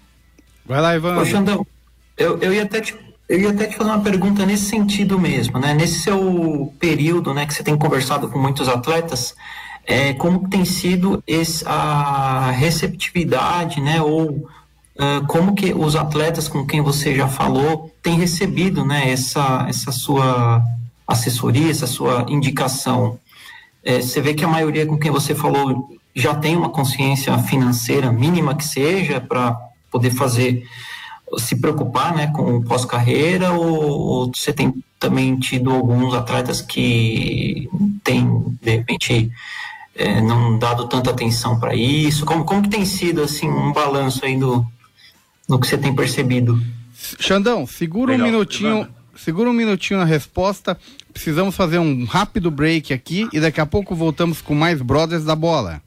Vai 0.65 0.81
lá, 0.81 0.95
Ivan. 0.95 1.15
Poxa, 1.15 1.39
Andão, 1.39 1.67
eu, 2.17 2.37
eu 2.39 2.53
ia 2.53 2.63
até 2.63 2.79
te 2.79 2.95
eu 3.29 3.39
ia 3.39 3.51
até 3.51 3.67
te 3.67 3.77
fazer 3.77 3.91
uma 3.91 4.01
pergunta 4.01 4.43
nesse 4.43 4.65
sentido 4.65 5.19
mesmo, 5.19 5.59
né? 5.59 5.71
Nesse 5.75 5.99
seu 5.99 6.73
período, 6.79 7.31
né, 7.31 7.45
que 7.45 7.53
você 7.53 7.63
tem 7.63 7.77
conversado 7.77 8.27
com 8.27 8.39
muitos 8.39 8.67
atletas, 8.67 9.35
é, 9.85 10.13
como 10.13 10.49
tem 10.49 10.65
sido 10.65 11.23
esse, 11.27 11.63
a 11.67 12.49
receptividade, 12.49 13.79
né, 13.81 14.01
ou 14.01 14.29
uh, 14.29 15.25
como 15.27 15.53
que 15.53 15.73
os 15.73 15.95
atletas 15.95 16.47
com 16.47 16.65
quem 16.65 16.81
você 16.81 17.15
já 17.15 17.27
falou 17.27 17.93
têm 18.01 18.15
recebido, 18.17 18.83
né, 18.83 19.11
essa, 19.11 19.67
essa 19.69 19.91
sua 19.91 20.63
assessoria, 21.07 21.69
essa 21.69 21.85
sua 21.87 22.25
indicação? 22.29 23.19
É, 23.83 24.01
você 24.01 24.21
vê 24.21 24.33
que 24.33 24.43
a 24.43 24.47
maioria 24.47 24.87
com 24.87 24.97
quem 24.97 25.11
você 25.11 25.35
falou 25.35 25.87
já 26.15 26.33
tem 26.33 26.55
uma 26.55 26.69
consciência 26.69 27.37
financeira 27.37 28.11
mínima 28.11 28.55
que 28.55 28.65
seja 28.65 29.21
para 29.21 29.55
poder 29.91 30.11
fazer 30.11 30.67
se 31.37 31.55
preocupar 31.55 32.15
né, 32.15 32.27
com 32.27 32.57
o 32.57 32.63
pós-carreira 32.63 33.51
ou, 33.51 33.67
ou, 33.67 34.31
você 34.33 34.51
tem 34.51 34.73
também 34.99 35.37
tido 35.37 35.71
alguns 35.71 36.13
atletas 36.13 36.61
que 36.61 37.69
têm, 38.03 38.57
de 38.61 38.71
repente, 38.71 39.31
é, 39.95 40.21
não 40.21 40.57
dado 40.57 40.87
tanta 40.87 41.11
atenção 41.11 41.59
para 41.59 41.75
isso? 41.75 42.25
Como, 42.25 42.43
como 42.43 42.63
que 42.63 42.69
tem 42.69 42.85
sido 42.85 43.21
assim, 43.21 43.49
um 43.49 43.71
balanço 43.71 44.25
aí 44.25 44.37
do, 44.37 44.65
do 45.47 45.59
que 45.59 45.67
você 45.67 45.77
tem 45.77 45.93
percebido? 45.95 46.61
Xandão, 47.19 47.65
segura 47.65 48.11
Legal, 48.11 48.27
um 48.27 48.31
minutinho. 48.31 48.87
Segura 49.15 49.49
um 49.49 49.53
minutinho 49.53 49.99
na 49.99 50.05
resposta. 50.05 50.79
Precisamos 51.11 51.53
fazer 51.53 51.77
um 51.77 52.05
rápido 52.05 52.49
break 52.49 52.93
aqui 52.93 53.27
e 53.33 53.39
daqui 53.39 53.59
a 53.59 53.65
pouco 53.65 53.93
voltamos 53.93 54.41
com 54.41 54.55
mais 54.55 54.81
Brothers 54.81 55.25
da 55.25 55.35
Bola. 55.35 55.81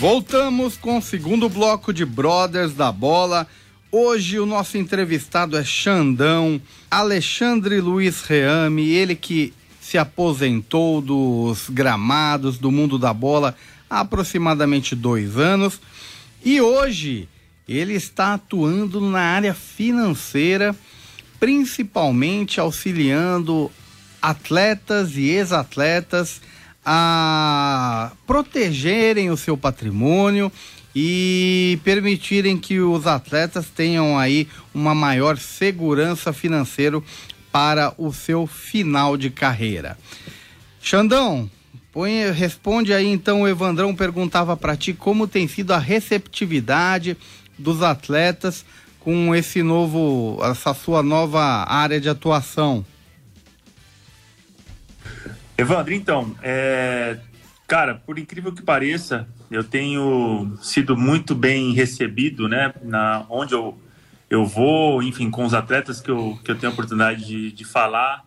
Voltamos 0.00 0.78
com 0.78 0.96
o 0.96 1.02
segundo 1.02 1.46
bloco 1.46 1.92
de 1.92 2.06
Brothers 2.06 2.72
da 2.72 2.90
Bola. 2.90 3.46
Hoje 3.92 4.40
o 4.40 4.46
nosso 4.46 4.78
entrevistado 4.78 5.58
é 5.58 5.62
Xandão, 5.62 6.58
Alexandre 6.90 7.82
Luiz 7.82 8.22
Reame, 8.22 8.88
ele 8.88 9.14
que 9.14 9.52
se 9.78 9.98
aposentou 9.98 11.02
dos 11.02 11.68
gramados 11.68 12.56
do 12.56 12.72
mundo 12.72 12.98
da 12.98 13.12
bola 13.12 13.54
há 13.90 14.00
aproximadamente 14.00 14.96
dois 14.96 15.36
anos 15.36 15.78
E 16.42 16.62
hoje 16.62 17.28
ele 17.68 17.92
está 17.92 18.32
atuando 18.32 19.02
na 19.02 19.20
área 19.20 19.52
financeira, 19.52 20.74
principalmente 21.38 22.58
auxiliando 22.58 23.70
atletas 24.22 25.14
e 25.14 25.28
ex-atletas 25.28 26.40
a 26.92 28.10
protegerem 28.26 29.30
o 29.30 29.36
seu 29.36 29.56
patrimônio 29.56 30.50
e 30.92 31.78
permitirem 31.84 32.56
que 32.56 32.80
os 32.80 33.06
atletas 33.06 33.66
tenham 33.68 34.18
aí 34.18 34.48
uma 34.74 34.92
maior 34.92 35.38
segurança 35.38 36.32
financeira 36.32 37.00
para 37.52 37.94
o 37.96 38.12
seu 38.12 38.44
final 38.44 39.16
de 39.16 39.30
carreira. 39.30 39.96
Xandão, 40.82 41.48
põe, 41.92 42.28
responde 42.32 42.92
aí 42.92 43.06
então, 43.06 43.42
o 43.42 43.48
Evandrão 43.48 43.94
perguntava 43.94 44.56
para 44.56 44.76
ti 44.76 44.92
como 44.92 45.28
tem 45.28 45.46
sido 45.46 45.70
a 45.70 45.78
receptividade 45.78 47.16
dos 47.56 47.84
atletas 47.84 48.64
com 48.98 49.32
esse 49.32 49.62
novo, 49.62 50.40
essa 50.42 50.74
sua 50.74 51.04
nova 51.04 51.40
área 51.68 52.00
de 52.00 52.08
atuação. 52.08 52.84
Evandro, 55.60 55.92
então, 55.92 56.34
é, 56.42 57.18
cara, 57.68 57.94
por 57.94 58.18
incrível 58.18 58.50
que 58.50 58.62
pareça, 58.62 59.28
eu 59.50 59.62
tenho 59.62 60.56
sido 60.62 60.96
muito 60.96 61.34
bem 61.34 61.72
recebido, 61.72 62.48
né, 62.48 62.72
na, 62.82 63.26
onde 63.28 63.52
eu, 63.52 63.78
eu 64.30 64.46
vou, 64.46 65.02
enfim, 65.02 65.30
com 65.30 65.44
os 65.44 65.52
atletas 65.52 66.00
que 66.00 66.10
eu, 66.10 66.38
que 66.42 66.50
eu 66.50 66.56
tenho 66.56 66.70
a 66.70 66.72
oportunidade 66.72 67.26
de, 67.26 67.52
de 67.52 67.64
falar, 67.64 68.24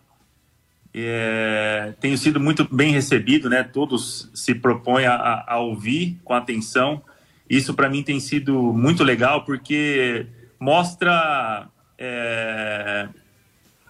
é, 0.94 1.92
tenho 2.00 2.16
sido 2.16 2.38
muito 2.38 2.72
bem 2.72 2.92
recebido, 2.92 3.50
né, 3.50 3.64
todos 3.64 4.30
se 4.32 4.54
propõem 4.54 5.06
a, 5.06 5.44
a 5.46 5.58
ouvir 5.58 6.20
com 6.22 6.34
atenção, 6.34 7.02
isso 7.50 7.74
para 7.74 7.88
mim 7.88 8.04
tem 8.04 8.20
sido 8.20 8.72
muito 8.72 9.02
legal, 9.02 9.44
porque 9.44 10.26
mostra 10.60 11.68
é, 11.98 13.08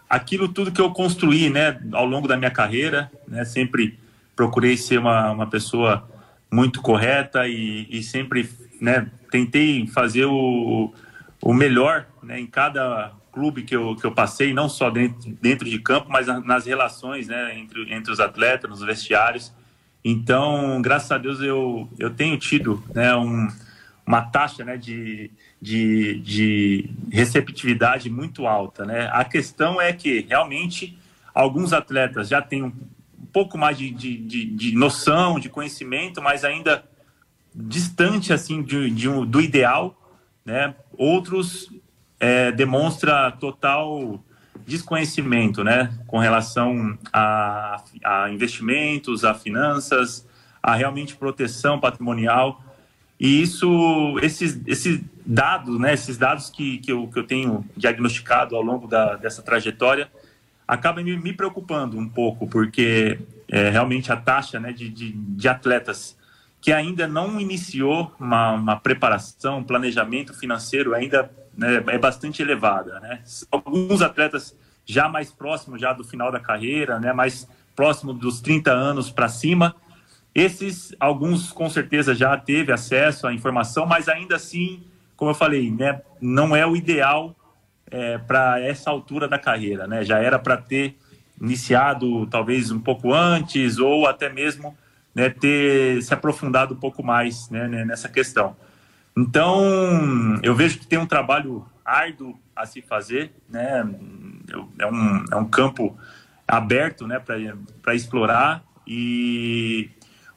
aquilo 0.09 0.49
tudo 0.49 0.73
que 0.73 0.81
eu 0.81 0.91
construí, 0.91 1.51
né, 1.51 1.81
ao 1.93 2.07
longo 2.07 2.29
da 2.29 2.37
minha 2.37 2.51
carreira, 2.51 3.11
né, 3.27 3.45
sempre 3.45 3.99
procurei 4.37 4.77
ser 4.77 4.99
uma, 4.99 5.31
uma 5.31 5.47
pessoa 5.47 6.09
muito 6.51 6.81
correta 6.81 7.49
e, 7.49 7.87
e 7.91 8.03
sempre, 8.03 8.49
né, 8.81 9.09
tentei 9.31 9.87
fazer 9.87 10.25
o, 10.27 10.93
o 11.43 11.53
melhor, 11.53 12.07
né, 12.23 12.39
em 12.39 12.47
cada 12.47 13.13
clube 13.33 13.63
que 13.63 13.75
eu, 13.75 13.97
que 13.97 14.05
eu 14.05 14.13
passei, 14.13 14.55
não 14.55 14.69
só 14.69 14.89
dentro, 14.91 15.37
dentro 15.43 15.69
de 15.69 15.79
campo, 15.81 16.07
mas 16.09 16.27
nas 16.45 16.67
relações, 16.67 17.27
né, 17.27 17.59
entre, 17.59 17.93
entre 17.93 18.13
os 18.13 18.21
atletas, 18.21 18.71
nos 18.71 18.81
vestiários. 18.81 19.53
Então, 20.05 20.81
graças 20.81 21.11
a 21.11 21.19
Deus, 21.19 21.41
eu, 21.41 21.89
eu 21.99 22.11
tenho 22.11 22.39
tido, 22.39 22.83
né, 22.95 23.15
um, 23.17 23.49
uma 24.07 24.23
taxa, 24.23 24.65
né, 24.65 24.77
de, 24.77 25.31
de, 25.61 26.21
de 26.21 26.91
receptividade 27.11 28.11
muito 28.11 28.47
alta. 28.47 28.85
Né? 28.85 29.09
A 29.13 29.25
questão 29.25 29.81
é 29.81 29.93
que 29.93 30.27
realmente 30.29 30.99
alguns 31.35 31.73
atletas 31.73 32.29
já 32.29 32.43
têm 32.43 32.63
um 32.63 32.73
pouco 33.33 33.59
mais 33.59 33.77
de, 33.77 33.91
de, 33.91 34.17
de, 34.17 34.45
de 34.45 34.75
noção, 34.75 35.41
de 35.41 35.49
conhecimento, 35.49 36.23
mas 36.23 36.45
ainda 36.45 36.85
distante 37.55 38.33
assim 38.33 38.63
de, 38.63 38.91
de 38.91 39.09
um, 39.09 39.25
do 39.25 39.41
ideal, 39.41 39.97
né? 40.45 40.75
Outros 40.97 41.71
é, 42.19 42.53
demonstra 42.53 43.31
total 43.33 44.23
desconhecimento, 44.67 45.63
né, 45.63 45.93
com 46.07 46.19
relação 46.19 46.97
a, 47.13 47.83
a 48.03 48.31
investimentos, 48.31 49.25
a 49.25 49.35
finanças, 49.35 50.27
a 50.63 50.75
realmente 50.75 51.15
proteção 51.17 51.79
patrimonial. 51.79 52.64
E 53.19 53.43
isso, 53.43 54.19
esses, 54.23 54.61
esses 54.67 55.01
dados, 55.25 55.79
né, 55.79 55.95
esses 55.95 56.19
dados 56.19 56.51
que, 56.51 56.79
que, 56.79 56.93
eu, 56.93 57.07
que 57.09 57.19
eu 57.19 57.27
tenho 57.27 57.65
diagnosticado 57.77 58.57
ao 58.57 58.63
longo 58.63 58.87
da, 58.87 59.17
dessa 59.17 59.43
trajetória, 59.43 60.11
acaba 60.67 61.03
me, 61.03 61.17
me 61.17 61.33
preocupando 61.33 61.99
um 61.99 62.09
pouco, 62.09 62.47
porque 62.47 63.19
é, 63.49 63.71
realmente 63.71 64.13
a 64.13 64.17
taxa 64.17 64.59
né, 64.59 64.73
de, 64.73 64.89
de, 64.89 65.13
de, 65.13 65.49
atletas 65.49 66.17
que 66.61 66.73
ainda 66.73 67.07
não 67.07 67.41
iniciou 67.41 68.13
uma, 68.19 68.53
uma 68.53 68.77
preparação, 68.77 69.59
um 69.59 69.65
planejamento 69.65 70.33
financeiro 70.33 70.95
ainda 70.95 71.31
né, 71.57 71.83
é 71.87 71.99
bastante 71.99 72.43
elevada. 72.43 72.99
Né? 73.01 73.21
Alguns 73.51 74.01
atletas 74.01 74.57
já 74.87 75.09
mais 75.09 75.31
próximos 75.31 75.81
já 75.81 75.93
do 75.93 76.05
final 76.05 76.33
da 76.33 76.41
carreira, 76.41 76.99
né, 76.99 77.13
mais 77.13 77.47
próximo 77.77 78.13
dos 78.13 78.41
30 78.41 78.71
anos 78.71 79.11
para 79.11 79.29
cima, 79.29 79.75
esses, 80.35 80.95
alguns 80.99 81.53
com 81.53 81.71
certeza 81.71 82.15
já 82.15 82.37
teve 82.37 82.73
acesso 82.73 83.27
à 83.27 83.33
informação, 83.33 83.87
mas 83.87 84.09
ainda 84.09 84.35
assim, 84.37 84.83
como 85.17 85.31
eu 85.31 85.35
falei, 85.35 85.71
né, 85.71 86.03
não 86.21 86.57
é 86.57 86.67
o 86.67 86.75
ideal 86.75 87.37
é, 87.91 88.19
para 88.19 88.61
essa 88.61 88.91
altura 88.91 89.29
da 89.29 89.39
carreira, 89.39 89.87
né? 89.87 90.05
Já 90.05 90.19
era 90.19 90.39
para 90.39 90.57
ter 90.57 90.97
iniciado 91.41 92.27
talvez 92.27 92.71
um 92.71 92.81
pouco 92.81 93.13
antes 93.13 93.79
ou 93.79 94.07
até 94.07 94.29
mesmo 94.29 94.77
né, 95.15 95.29
ter 95.31 96.03
se 96.03 96.13
aprofundado 96.13 96.75
um 96.75 96.77
pouco 96.77 97.03
mais 97.05 97.49
né, 97.51 97.69
nessa 97.85 98.09
questão. 98.09 98.57
Então, 99.17 100.41
eu 100.43 100.57
vejo 100.57 100.79
que 100.81 100.87
tem 100.87 100.99
um 100.99 101.07
trabalho 101.07 101.65
árduo 101.85 102.37
a 102.57 102.67
se 102.67 102.83
fazer, 102.83 103.33
né? 103.49 103.85
É 104.79 104.87
um, 104.87 105.25
é 105.31 105.37
um 105.37 105.45
campo 105.45 105.97
aberto, 106.47 107.07
né, 107.07 107.23
para 107.81 107.95
explorar 107.95 108.65
e 108.87 109.91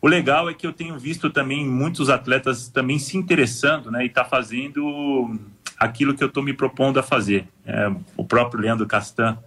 o 0.07 0.09
legal 0.09 0.49
é 0.49 0.53
que 0.53 0.65
eu 0.65 0.71
tenho 0.71 0.97
visto 0.97 1.29
também 1.29 1.67
muitos 1.67 2.09
atletas 2.09 2.69
também 2.69 2.97
se 2.97 3.17
interessando, 3.17 3.91
né, 3.91 4.05
e 4.05 4.09
tá 4.09 4.23
fazendo 4.23 5.37
aquilo 5.77 6.13
que 6.13 6.23
eu 6.23 6.29
estou 6.29 6.41
me 6.41 6.53
propondo 6.53 6.97
a 6.97 7.03
fazer. 7.03 7.45
É, 7.65 7.91
o 8.15 8.23
próprio 8.23 8.61
Leandro 8.61 8.87
Castan 8.87 9.37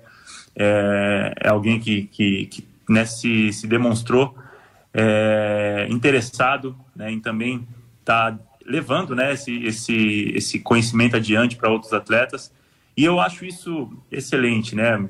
é, 0.54 1.32
é 1.40 1.48
alguém 1.48 1.80
que, 1.80 2.02
que, 2.12 2.44
que 2.44 2.68
né, 2.86 3.06
se, 3.06 3.50
se 3.54 3.66
demonstrou 3.66 4.36
é, 4.92 5.86
interessado 5.88 6.76
né, 6.94 7.10
em 7.10 7.18
também 7.18 7.66
estar 8.00 8.32
tá 8.32 8.38
levando 8.66 9.16
né, 9.16 9.32
esse, 9.32 9.64
esse, 9.64 10.32
esse 10.34 10.58
conhecimento 10.60 11.16
adiante 11.16 11.56
para 11.56 11.70
outros 11.70 11.94
atletas. 11.94 12.52
E 12.94 13.02
eu 13.02 13.18
acho 13.18 13.46
isso 13.46 13.90
excelente, 14.12 14.76
né? 14.76 15.02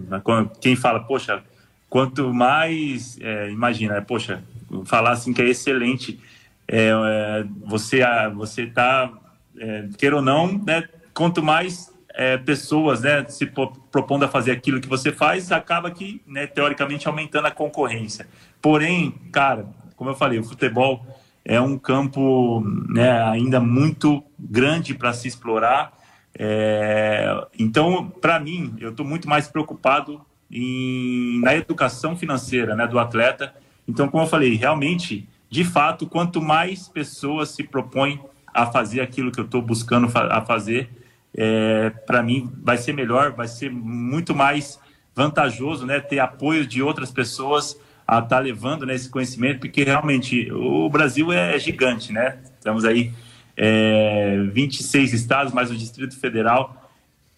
Quem 0.61 0.77
fala, 0.77 1.01
poxa, 1.01 1.43
quanto 1.89 2.33
mais, 2.33 3.19
é, 3.21 3.51
imagina, 3.51 4.01
poxa, 4.01 4.45
falar 4.85 5.13
assim 5.13 5.33
que 5.33 5.43
é 5.43 5.49
excelente. 5.49 6.21
É, 6.67 6.89
é, 6.89 7.45
você 7.67 8.01
você 8.35 8.63
está 8.63 9.13
é, 9.59 9.89
queira 9.99 10.17
ou 10.17 10.23
não, 10.23 10.59
né? 10.65 10.89
Quanto 11.13 11.43
mais 11.43 11.93
é, 12.15 12.37
pessoas, 12.37 13.03
né, 13.03 13.25
se 13.29 13.47
propondo 13.91 14.25
a 14.25 14.29
fazer 14.29 14.53
aquilo 14.53 14.81
que 14.81 14.89
você 14.89 15.13
faz, 15.13 15.53
acaba 15.53 15.91
que, 15.91 16.23
né, 16.27 16.47
teoricamente 16.47 17.07
aumentando 17.09 17.47
a 17.47 17.51
concorrência. 17.51 18.29
Porém, 18.61 19.13
cara, 19.33 19.67
como 19.97 20.11
eu 20.11 20.15
falei, 20.15 20.39
o 20.39 20.45
futebol 20.45 21.05
é 21.45 21.61
um 21.61 21.79
campo, 21.79 22.63
né, 22.89 23.23
ainda 23.23 23.61
muito 23.61 24.23
grande 24.39 24.95
para 24.95 25.13
se 25.13 25.29
explorar. 25.29 25.93
É, 26.39 27.47
então, 27.59 28.09
para 28.09 28.39
mim, 28.39 28.75
eu 28.81 28.91
estou 28.91 29.05
muito 29.05 29.29
mais 29.29 29.49
preocupado 29.49 30.21
em, 30.51 31.41
na 31.41 31.55
educação 31.55 32.17
financeira, 32.17 32.75
né, 32.75 32.87
do 32.87 32.99
atleta 32.99 33.55
então, 33.91 34.09
como 34.09 34.23
eu 34.23 34.29
falei, 34.29 34.55
realmente, 34.55 35.29
de 35.51 35.65
fato, 35.65 36.07
quanto 36.07 36.41
mais 36.41 36.89
pessoas 36.89 37.49
se 37.49 37.65
propõem 37.65 38.21
a 38.55 38.67
fazer 38.67 39.01
aquilo 39.01 39.33
que 39.33 39.41
eu 39.41 39.45
estou 39.45 39.61
buscando 39.61 40.09
a 40.15 40.41
fazer, 40.43 40.89
é, 41.35 41.91
para 42.07 42.23
mim 42.23 42.49
vai 42.63 42.79
ser 42.79 42.93
melhor, 42.93 43.33
vai 43.33 43.49
ser 43.49 43.69
muito 43.69 44.33
mais 44.33 44.79
vantajoso, 45.15 45.85
né, 45.85 45.99
ter 45.99 46.21
apoio 46.21 46.65
de 46.65 46.81
outras 46.81 47.11
pessoas 47.11 47.77
a 48.07 48.19
estar 48.19 48.29
tá 48.29 48.39
levando 48.39 48.87
né, 48.87 48.95
esse 48.95 49.09
conhecimento, 49.09 49.59
porque 49.59 49.83
realmente 49.83 50.51
o 50.53 50.89
Brasil 50.89 51.33
é 51.33 51.59
gigante, 51.59 52.13
né? 52.13 52.39
Estamos 52.57 52.85
aí 52.85 53.13
é, 53.57 54.37
26 54.53 55.13
estados, 55.13 55.53
mais 55.53 55.69
o 55.69 55.77
Distrito 55.77 56.19
Federal, 56.19 56.91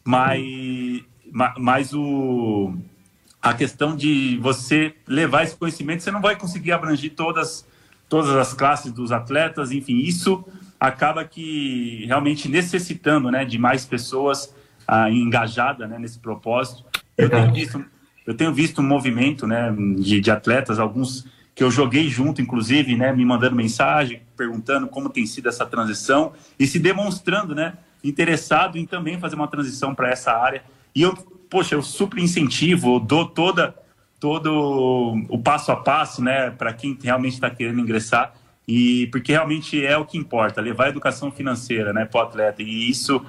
mais, 0.05 0.43
mais 1.59 1.95
o 1.95 2.75
a 3.43 3.53
questão 3.53 3.97
de 3.97 4.39
você 4.41 4.95
levar 5.07 5.43
esse 5.43 5.57
conhecimento, 5.57 6.05
você 6.05 6.13
não 6.13 6.21
vai 6.21 6.37
conseguir 6.37 6.71
abranger 6.71 7.13
todas, 7.13 7.67
todas 8.09 8.31
as 8.37 8.55
classes 8.55 8.93
dos 8.93 9.11
atletas, 9.11 9.73
enfim, 9.73 9.99
isso 9.99 10.45
acaba 10.79 11.25
que 11.25 12.05
realmente 12.07 12.49
necessitando 12.49 13.31
né, 13.33 13.45
de 13.45 13.59
mais 13.59 13.85
pessoas 13.85 14.55
ah, 14.87 15.11
engajadas 15.11 15.91
né, 15.91 15.99
nesse 15.99 16.21
propósito. 16.21 16.85
Eu 17.19 17.29
tenho 17.29 17.53
visto, 17.53 17.85
eu 18.25 18.35
tenho 18.35 18.55
visto 18.55 18.81
um 18.81 18.87
movimento 18.87 19.45
né, 19.45 19.75
de, 19.99 20.21
de 20.21 20.31
atletas, 20.31 20.79
alguns 20.79 21.27
que 21.55 21.65
eu 21.65 21.71
joguei 21.71 22.09
junto, 22.09 22.41
inclusive, 22.41 22.97
né, 22.97 23.13
me 23.13 23.25
mandando 23.25 23.57
mensagem, 23.57 24.23
perguntando 24.37 24.87
como 24.87 25.09
tem 25.09 25.27
sido 25.27 25.49
essa 25.49 25.67
transição 25.67 26.33
e 26.59 26.67
se 26.67 26.79
demonstrando 26.79 27.55
né, 27.55 27.75
interessado 28.03 28.79
em 28.79 28.87
também 28.87 29.19
fazer 29.19 29.35
uma 29.35 29.49
transição 29.49 29.95
para 29.95 30.11
essa 30.11 30.33
área. 30.33 30.63
E 30.95 31.03
eu 31.03 31.15
poxa, 31.53 31.75
eu 31.75 31.83
super 31.83 32.19
incentivo, 32.19 32.97
eu 32.97 33.01
dou 33.01 33.27
toda 33.27 33.75
todo 34.19 35.19
o 35.29 35.39
passo 35.39 35.73
a 35.73 35.77
passo, 35.77 36.23
né, 36.23 36.51
para 36.51 36.73
quem 36.73 36.97
realmente 37.03 37.35
está 37.35 37.51
querendo 37.51 37.81
ingressar. 37.81 38.33
e 38.67 39.09
porque 39.09 39.33
realmente 39.33 39.85
é 39.85 39.99
o 39.99 40.07
que 40.07 40.17
importa, 40.17 40.61
levar 40.61 40.85
a 40.87 40.89
educação 40.89 41.31
financeira, 41.33 41.93
né, 41.93 42.05
para 42.05 42.21
o 42.21 42.23
atleta. 42.23 42.63
E 42.63 42.89
isso 42.89 43.21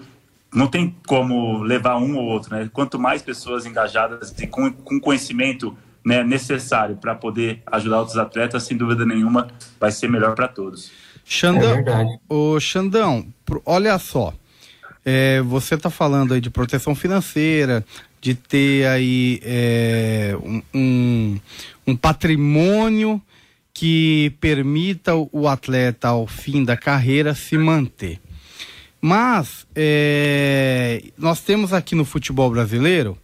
não 0.53 0.67
tem 0.67 0.95
como 1.07 1.63
levar 1.63 1.97
um 1.97 2.15
ou 2.15 2.25
outro, 2.25 2.55
né? 2.55 2.69
Quanto 2.71 2.99
mais 2.99 3.23
pessoas 3.23 3.65
engajadas 3.65 4.33
e 4.39 4.45
com, 4.45 4.71
com 4.71 4.99
conhecimento 4.99 5.75
né, 6.05 6.23
necessário 6.23 6.95
para 6.95 7.15
poder 7.15 7.63
ajudar 7.65 7.99
outros 7.99 8.17
atletas, 8.17 8.61
sem 8.61 8.77
dúvida 8.77 9.03
nenhuma, 9.03 9.47
vai 9.79 9.91
ser 9.91 10.07
melhor 10.07 10.35
para 10.35 10.47
todos. 10.47 10.91
Xandão, 11.25 11.79
é 11.79 12.19
o 12.29 12.59
Xandão, 12.59 13.25
olha 13.65 13.97
só, 13.97 14.31
é, 15.03 15.41
você 15.41 15.73
está 15.75 15.89
falando 15.89 16.33
aí 16.33 16.41
de 16.41 16.51
proteção 16.51 16.93
financeira, 16.93 17.83
de 18.23 18.33
ter 18.33 18.87
aí 18.87 19.41
é, 19.43 20.33
um, 20.41 20.61
um, 20.73 21.39
um 21.85 21.93
patrimônio 21.93 23.21
que 23.73 24.31
permita 24.39 25.13
o 25.13 25.45
atleta 25.45 26.07
ao 26.07 26.25
fim 26.25 26.63
da 26.63 26.77
carreira 26.77 27.35
se 27.35 27.57
manter. 27.57 28.21
Mas 29.01 29.67
é, 29.75 31.03
nós 31.17 31.41
temos 31.41 31.73
aqui 31.73 31.95
no 31.95 32.05
futebol 32.05 32.49
brasileiro 32.49 33.17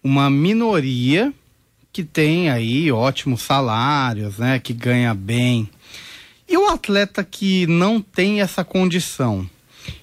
uma 0.00 0.30
minoria 0.30 1.34
que 1.92 2.04
tem 2.04 2.48
aí 2.48 2.92
ótimos 2.92 3.42
salários, 3.42 4.38
né, 4.38 4.60
que 4.60 4.72
ganha 4.72 5.12
bem. 5.12 5.68
E 6.48 6.56
o 6.56 6.68
atleta 6.68 7.24
que 7.24 7.66
não 7.66 8.00
tem 8.00 8.40
essa 8.40 8.64
condição, 8.64 9.50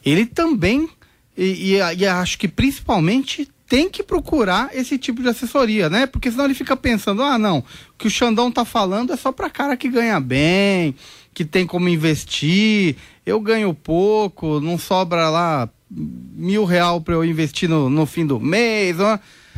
ele 0.06 0.26
também, 0.26 0.90
e, 1.38 1.76
e, 1.76 2.00
e 2.00 2.06
acho 2.06 2.38
que 2.38 2.50
principalmente 2.50 3.48
tem 3.74 3.90
que 3.90 4.04
procurar 4.04 4.70
esse 4.72 5.00
tipo 5.00 5.24
de 5.24 5.30
assessoria, 5.30 5.90
né? 5.90 6.06
Porque 6.06 6.30
senão 6.30 6.46
ele 6.46 6.54
fica 6.54 6.78
pensando, 6.78 7.24
ah, 7.24 7.40
não, 7.40 7.58
o 7.58 7.64
que 7.98 8.06
o 8.06 8.12
Xandão 8.12 8.52
tá 8.52 8.64
falando 8.64 9.12
é 9.12 9.18
só 9.18 9.32
para 9.32 9.50
cara 9.50 9.76
que 9.76 9.90
ganha 9.90 10.20
bem, 10.20 10.94
que 11.34 11.44
tem 11.44 11.66
como 11.66 11.90
investir. 11.90 12.98
Eu 13.26 13.40
ganho 13.40 13.74
pouco, 13.74 14.60
não 14.60 14.78
sobra 14.78 15.28
lá 15.28 15.68
mil 15.90 16.66
real 16.66 17.02
para 17.02 17.16
eu 17.16 17.26
investir 17.26 17.68
no, 17.68 17.90
no 17.90 18.06
fim 18.06 18.28
do 18.28 18.40
mês, 18.40 18.98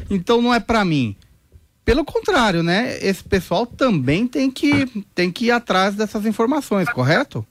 então 0.09 0.41
não 0.41 0.53
é 0.53 0.61
para 0.61 0.85
mim. 0.85 1.13
Pelo 1.83 2.05
contrário, 2.05 2.63
né? 2.63 2.97
Esse 3.01 3.21
pessoal 3.21 3.65
também 3.65 4.27
tem 4.27 4.49
que, 4.49 4.85
tem 5.13 5.29
que 5.29 5.47
ir 5.47 5.51
atrás 5.51 5.93
dessas 5.93 6.25
informações, 6.25 6.87
correto? 6.87 7.45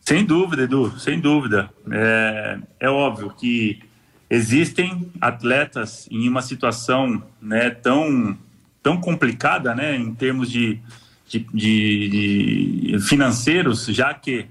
Sem 0.00 0.24
dúvida, 0.24 0.64
Edu, 0.64 0.98
sem 0.98 1.20
dúvida. 1.20 1.70
É, 1.92 2.58
é 2.80 2.90
óbvio 2.90 3.32
que 3.38 3.78
existem 4.32 5.12
atletas 5.20 6.08
em 6.10 6.26
uma 6.26 6.40
situação 6.40 7.22
né, 7.40 7.68
tão, 7.68 8.34
tão 8.82 8.98
complicada 8.98 9.74
né, 9.74 9.94
em 9.94 10.14
termos 10.14 10.50
de, 10.50 10.80
de, 11.28 11.40
de, 11.52 12.88
de 12.88 12.98
financeiros, 13.00 13.84
já 13.88 14.14
que 14.14 14.46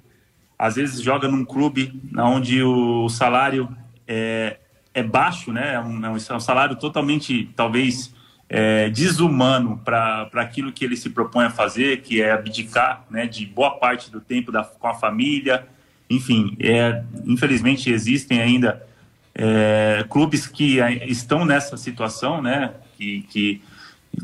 às 0.57 0.75
vezes 0.75 1.01
joga 1.01 1.27
num 1.27 1.43
clube 1.43 1.99
onde 2.15 2.61
o 2.61 3.09
salário 3.09 3.75
é, 4.07 4.57
é 4.93 5.01
baixo, 5.01 5.51
né, 5.51 5.73
é 5.73 5.79
um, 5.79 6.05
é 6.05 6.09
um 6.11 6.39
salário 6.39 6.75
totalmente, 6.75 7.49
talvez, 7.55 8.13
é, 8.47 8.87
desumano 8.87 9.81
para 9.83 10.29
aquilo 10.35 10.71
que 10.71 10.85
ele 10.85 10.95
se 10.95 11.09
propõe 11.09 11.45
a 11.45 11.49
fazer, 11.49 12.01
que 12.01 12.21
é 12.21 12.31
abdicar 12.31 13.03
né, 13.09 13.25
de 13.25 13.47
boa 13.47 13.71
parte 13.71 14.11
do 14.11 14.21
tempo 14.21 14.51
da, 14.51 14.63
com 14.63 14.87
a 14.87 14.93
família. 14.93 15.65
Enfim, 16.07 16.55
é, 16.59 17.01
infelizmente 17.25 17.89
existem 17.89 18.39
ainda 18.39 18.90
é, 19.33 20.05
clubes 20.09 20.47
que 20.47 20.79
estão 21.07 21.45
nessa 21.45 21.77
situação, 21.77 22.41
né, 22.41 22.73
que, 22.97 23.21
que 23.29 23.61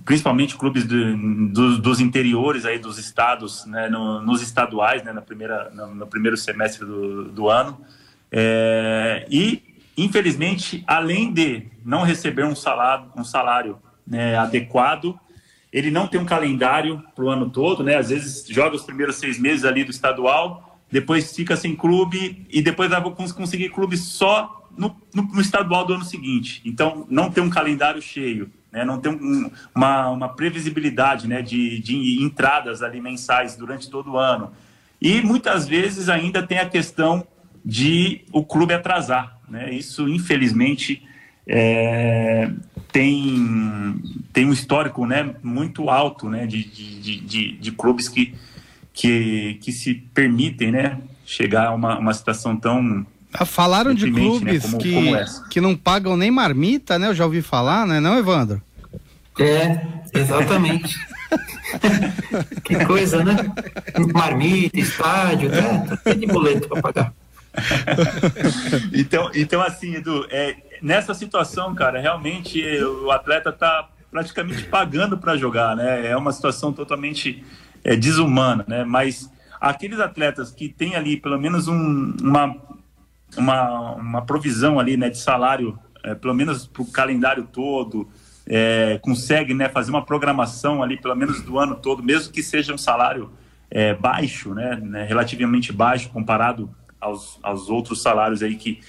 principalmente 0.03 0.55
clubes 0.55 0.85
do, 0.85 1.17
do, 1.47 1.77
dos 1.79 1.99
interiores 1.99 2.65
aí 2.65 2.77
dos 2.77 2.97
estados, 2.97 3.65
né, 3.65 3.89
no, 3.89 4.21
nos 4.21 4.41
estaduais, 4.41 5.03
né, 5.03 5.13
na 5.13 5.21
primeira, 5.21 5.69
no, 5.71 5.95
no 5.95 6.07
primeiro 6.07 6.35
semestre 6.35 6.85
do, 6.85 7.25
do 7.25 7.49
ano, 7.49 7.79
é, 8.31 9.25
e 9.29 9.63
infelizmente, 9.97 10.83
além 10.85 11.33
de 11.33 11.63
não 11.83 12.03
receber 12.03 12.45
um 12.45 12.55
salário, 12.55 13.05
um 13.15 13.23
salário 13.23 13.79
né, 14.05 14.37
adequado, 14.37 15.19
ele 15.73 15.89
não 15.89 16.07
tem 16.07 16.19
um 16.19 16.25
calendário 16.25 17.03
para 17.15 17.25
o 17.25 17.29
ano 17.29 17.49
todo, 17.49 17.83
né? 17.83 17.95
Às 17.95 18.09
vezes 18.09 18.45
joga 18.47 18.75
os 18.75 18.83
primeiros 18.83 19.17
seis 19.17 19.39
meses 19.39 19.65
ali 19.65 19.83
do 19.83 19.91
estadual, 19.91 20.79
depois 20.89 21.35
fica 21.35 21.55
sem 21.57 21.75
clube 21.75 22.45
e 22.49 22.61
depois 22.61 22.89
vai 22.89 23.01
conseguir 23.01 23.69
clube 23.69 23.97
só 23.97 24.56
no, 24.77 24.95
no, 25.13 25.23
no, 25.23 25.41
estadual 25.41 25.85
do 25.85 25.93
ano 25.93 26.05
seguinte. 26.05 26.61
Então, 26.63 27.05
não 27.09 27.31
tem 27.31 27.43
um 27.43 27.49
calendário 27.49 28.01
cheio, 28.01 28.49
né? 28.71 28.85
não 28.85 28.99
tem 28.99 29.11
um, 29.11 29.51
uma, 29.73 30.09
uma 30.09 30.29
previsibilidade 30.29 31.27
né? 31.27 31.41
de, 31.41 31.79
de 31.79 32.23
entradas 32.23 32.81
ali 32.83 33.01
mensais 33.01 33.55
durante 33.55 33.89
todo 33.89 34.11
o 34.11 34.17
ano. 34.17 34.51
E 35.01 35.21
muitas 35.21 35.67
vezes 35.67 36.09
ainda 36.09 36.41
tem 36.41 36.59
a 36.59 36.69
questão 36.69 37.25
de 37.63 38.21
o 38.31 38.43
clube 38.43 38.73
atrasar. 38.73 39.37
Né? 39.49 39.73
Isso, 39.73 40.07
infelizmente, 40.07 41.03
é, 41.47 42.49
tem, 42.91 44.01
tem 44.33 44.45
um 44.45 44.53
histórico 44.53 45.05
né, 45.05 45.35
muito 45.43 45.89
alto 45.89 46.29
né, 46.29 46.45
de, 46.45 46.63
de, 46.63 47.19
de, 47.21 47.51
de 47.53 47.71
clubes 47.71 48.09
que, 48.09 48.33
que, 48.93 49.59
que 49.61 49.71
se 49.71 49.93
permitem 49.93 50.71
né, 50.71 50.99
chegar 51.25 51.67
a 51.67 51.73
uma, 51.73 51.99
uma 51.99 52.13
situação 52.13 52.55
tão 52.55 53.05
falaram 53.45 53.93
de 53.93 54.09
né, 54.09 54.19
clubes 54.19 54.63
né? 54.63 54.71
como, 54.71 54.77
que, 54.81 54.93
como 54.93 55.49
que 55.49 55.61
não 55.61 55.75
pagam 55.75 56.17
nem 56.17 56.31
marmita, 56.31 56.97
né? 56.97 57.07
Eu 57.07 57.15
já 57.15 57.25
ouvi 57.25 57.41
falar, 57.41 57.85
né, 57.85 57.99
não, 57.99 58.17
Evandro? 58.17 58.61
É, 59.39 59.79
exatamente. 60.13 60.95
que 62.63 62.85
coisa, 62.85 63.23
né? 63.23 63.35
Marmita, 64.13 64.79
estádio, 64.79 65.49
né? 65.49 65.97
Tem 66.03 66.17
de 66.17 66.25
boleto 66.25 66.67
para 66.67 66.81
pagar. 66.81 67.13
então, 68.93 69.31
então, 69.33 69.61
assim, 69.61 69.95
Edu, 69.95 70.25
é, 70.29 70.55
nessa 70.81 71.13
situação, 71.13 71.73
cara, 71.75 71.99
realmente 71.99 72.61
o 72.83 73.11
atleta 73.11 73.51
tá 73.51 73.89
praticamente 74.11 74.63
pagando 74.63 75.17
para 75.17 75.37
jogar, 75.37 75.75
né? 75.75 76.07
É 76.07 76.15
uma 76.15 76.31
situação 76.31 76.71
totalmente 76.71 77.43
é, 77.83 77.95
desumana, 77.95 78.65
né? 78.67 78.83
Mas 78.83 79.29
aqueles 79.59 79.99
atletas 79.99 80.51
que 80.51 80.69
têm 80.69 80.95
ali 80.95 81.17
pelo 81.17 81.39
menos 81.39 81.67
um, 81.67 82.15
uma 82.21 82.55
uma, 83.35 83.95
uma 83.95 84.21
provisão 84.21 84.79
ali, 84.79 84.95
né, 84.95 85.09
de 85.09 85.17
salário, 85.17 85.77
é, 86.03 86.15
pelo 86.15 86.33
menos 86.33 86.67
para 86.67 86.81
o 86.81 86.85
calendário 86.85 87.47
todo, 87.51 88.07
é, 88.45 88.99
consegue, 89.01 89.53
né, 89.53 89.67
fazer 89.67 89.91
uma 89.91 90.05
programação 90.05 90.81
ali, 90.81 90.97
pelo 90.97 91.15
menos 91.15 91.41
do 91.41 91.59
ano 91.59 91.75
todo, 91.75 92.01
mesmo 92.01 92.31
que 92.31 92.41
seja 92.41 92.73
um 92.73 92.77
salário 92.77 93.31
é, 93.69 93.93
baixo, 93.93 94.53
né, 94.53 94.75
né, 94.75 95.03
relativamente 95.03 95.73
baixo 95.73 96.09
comparado 96.09 96.69
aos, 96.99 97.39
aos 97.43 97.69
outros 97.69 98.01
salários 98.01 98.41
aí 98.41 98.55
que, 98.55 98.79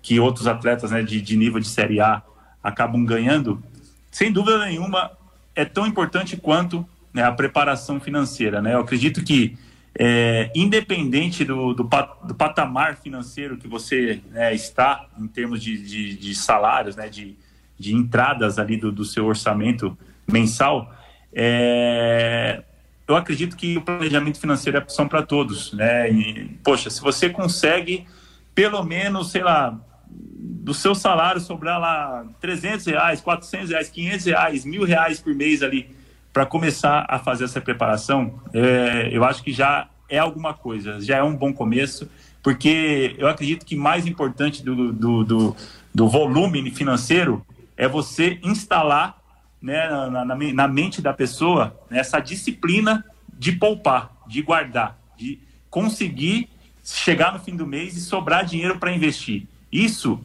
que 0.00 0.18
outros 0.18 0.46
atletas, 0.46 0.90
né, 0.90 1.02
de, 1.02 1.20
de 1.20 1.36
nível 1.36 1.60
de 1.60 1.68
Série 1.68 2.00
A 2.00 2.22
acabam 2.62 3.04
ganhando, 3.04 3.62
sem 4.10 4.32
dúvida 4.32 4.64
nenhuma, 4.64 5.10
é 5.54 5.64
tão 5.64 5.86
importante 5.86 6.36
quanto 6.36 6.86
né, 7.12 7.22
a 7.22 7.32
preparação 7.32 8.00
financeira, 8.00 8.62
né? 8.62 8.74
Eu 8.74 8.80
acredito 8.80 9.22
que 9.22 9.56
é, 9.98 10.50
independente 10.54 11.44
do, 11.44 11.74
do, 11.74 11.82
do, 11.84 12.34
patamar 12.34 12.96
financeiro 12.96 13.56
que 13.56 13.68
você 13.68 14.20
né, 14.30 14.54
está 14.54 15.06
em 15.18 15.26
termos 15.26 15.62
de, 15.62 15.76
de, 15.76 16.16
de 16.16 16.34
salários, 16.34 16.96
né, 16.96 17.08
de, 17.08 17.36
de, 17.78 17.94
entradas 17.94 18.58
ali 18.58 18.76
do, 18.76 18.90
do 18.90 19.04
seu 19.04 19.26
orçamento 19.26 19.96
mensal, 20.26 20.94
é, 21.32 22.62
eu 23.06 23.16
acredito 23.16 23.56
que 23.56 23.76
o 23.76 23.82
planejamento 23.82 24.40
financeiro 24.40 24.78
é 24.78 24.80
opção 24.80 25.06
para 25.06 25.22
todos, 25.22 25.72
né? 25.72 26.10
E, 26.10 26.58
poxa, 26.64 26.88
se 26.88 27.00
você 27.00 27.28
consegue 27.28 28.06
pelo 28.54 28.82
menos, 28.84 29.30
sei 29.30 29.42
lá, 29.42 29.78
do 30.08 30.72
seu 30.72 30.94
salário 30.94 31.40
sobrar 31.40 31.80
lá 31.80 32.24
300 32.40 32.86
reais, 32.86 33.20
400 33.20 33.70
reais, 33.70 33.88
500 33.90 34.26
reais, 34.26 34.64
mil 34.64 34.84
reais 34.84 35.20
por 35.20 35.34
mês 35.34 35.62
ali 35.62 35.90
para 36.32 36.46
começar 36.46 37.04
a 37.08 37.18
fazer 37.18 37.44
essa 37.44 37.60
preparação, 37.60 38.40
é, 38.52 39.10
eu 39.12 39.24
acho 39.24 39.42
que 39.42 39.52
já 39.52 39.88
é 40.08 40.18
alguma 40.18 40.54
coisa, 40.54 41.00
já 41.00 41.16
é 41.18 41.22
um 41.22 41.36
bom 41.36 41.52
começo, 41.52 42.08
porque 42.42 43.14
eu 43.18 43.28
acredito 43.28 43.64
que 43.64 43.76
mais 43.76 44.06
importante 44.06 44.62
do, 44.62 44.92
do, 44.92 45.24
do, 45.24 45.56
do 45.94 46.08
volume 46.08 46.70
financeiro 46.70 47.44
é 47.76 47.86
você 47.86 48.38
instalar 48.42 49.18
né, 49.60 49.88
na, 49.88 50.24
na, 50.24 50.34
na, 50.34 50.68
mente 50.68 51.00
da 51.00 51.12
pessoa 51.12 51.78
né, 51.88 51.98
essa 51.98 52.18
disciplina 52.18 53.04
de 53.38 53.52
poupar, 53.52 54.10
de 54.26 54.42
guardar, 54.42 54.98
de 55.16 55.38
conseguir 55.70 56.48
chegar 56.84 57.32
no 57.32 57.38
fim 57.38 57.54
do 57.54 57.66
mês 57.66 57.96
e 57.96 58.00
sobrar 58.00 58.44
dinheiro 58.44 58.78
para 58.78 58.92
investir. 58.92 59.46
Isso 59.70 60.20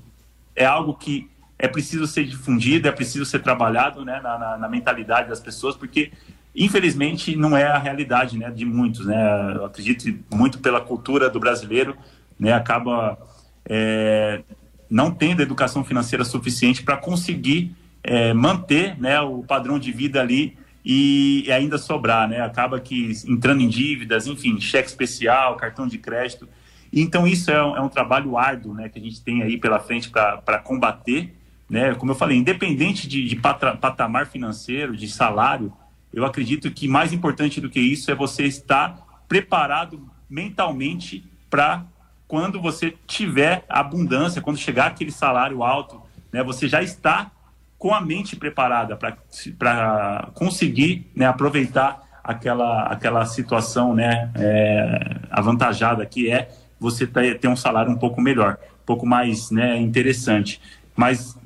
é 0.55 0.65
algo 0.65 0.95
que 0.95 1.29
é 1.59 1.67
preciso 1.67 2.05
ser 2.05 2.25
difundido, 2.25 2.87
é 2.87 2.91
preciso 2.91 3.25
ser 3.25 3.39
trabalhado 3.39 4.05
né, 4.05 4.19
na, 4.21 4.37
na, 4.37 4.57
na, 4.57 4.69
mentalidade 4.69 5.29
das 5.29 5.39
pessoas, 5.39 5.75
porque 5.75 6.11
infelizmente 6.55 7.35
não 7.35 7.57
é 7.57 7.65
a 7.65 7.77
realidade 7.77 8.37
né, 8.37 8.51
de 8.51 8.65
muitos. 8.65 9.05
Né? 9.05 9.53
Eu 9.55 9.65
acredito 9.65 10.05
muito 10.33 10.59
pela 10.59 10.81
cultura 10.81 11.29
do 11.29 11.39
brasileiro, 11.39 11.97
né, 12.39 12.53
acaba 12.53 13.17
é, 13.65 14.41
não 14.89 15.11
tendo 15.11 15.41
educação 15.41 15.83
financeira 15.83 16.23
suficiente 16.23 16.83
para 16.83 16.97
conseguir 16.97 17.75
é, 18.03 18.33
manter 18.33 18.99
né, 18.99 19.19
o 19.19 19.43
padrão 19.43 19.79
de 19.79 19.91
vida 19.91 20.21
ali 20.21 20.57
e, 20.89 21.51
ainda 21.51 21.77
sobrar, 21.77 22.29
né? 22.29 22.39
Acaba 22.39 22.79
que 22.79 23.11
entrando 23.27 23.61
em 23.61 23.67
dívidas, 23.67 24.25
enfim, 24.25 24.57
cheque 24.61 24.87
especial, 24.87 25.57
cartão 25.57 25.85
de 25.85 25.97
crédito. 25.97 26.47
Então 26.93 27.27
isso 27.27 27.51
é 27.51 27.61
um, 27.61 27.75
é 27.75 27.81
um 27.81 27.89
trabalho 27.89 28.37
árduo, 28.37 28.73
né? 28.73 28.87
Que 28.87 28.97
a 28.97 29.01
gente 29.01 29.21
tem 29.21 29.43
aí 29.43 29.57
pela 29.57 29.79
frente 29.79 30.09
para 30.09 30.59
combater, 30.59 31.35
né? 31.69 31.93
Como 31.95 32.11
eu 32.11 32.15
falei, 32.15 32.37
independente 32.37 33.07
de, 33.07 33.27
de 33.27 33.35
patamar 33.35 34.27
financeiro, 34.27 34.95
de 34.95 35.07
salário, 35.07 35.73
eu 36.13 36.25
acredito 36.25 36.71
que 36.71 36.87
mais 36.87 37.11
importante 37.11 37.59
do 37.59 37.69
que 37.69 37.79
isso 37.79 38.09
é 38.09 38.15
você 38.15 38.43
estar 38.43 39.23
preparado 39.27 40.09
mentalmente 40.29 41.23
para 41.49 41.83
quando 42.27 42.61
você 42.61 42.93
tiver 43.05 43.63
abundância, 43.69 44.41
quando 44.41 44.57
chegar 44.57 44.87
aquele 44.87 45.11
salário 45.11 45.63
alto, 45.63 46.01
né, 46.31 46.43
você 46.43 46.67
já 46.67 46.81
está 46.81 47.31
com 47.77 47.93
a 47.93 48.01
mente 48.01 48.35
preparada 48.35 48.97
para 48.97 50.29
conseguir 50.33 51.09
né, 51.15 51.25
aproveitar 51.25 52.01
aquela, 52.23 52.83
aquela 52.83 53.25
situação 53.25 53.93
né, 53.93 54.31
é, 54.35 55.17
avantajada 55.29 56.05
que 56.05 56.29
é 56.29 56.49
você 56.79 57.07
ter, 57.07 57.47
um 57.47 57.55
salário 57.55 57.91
um 57.91 57.97
pouco 57.97 58.19
melhor, 58.19 58.57
um 58.81 58.85
pouco 58.85 59.05
mais 59.05 59.51
né, 59.51 59.77
interessante. 59.77 60.59
Mas 60.95 61.37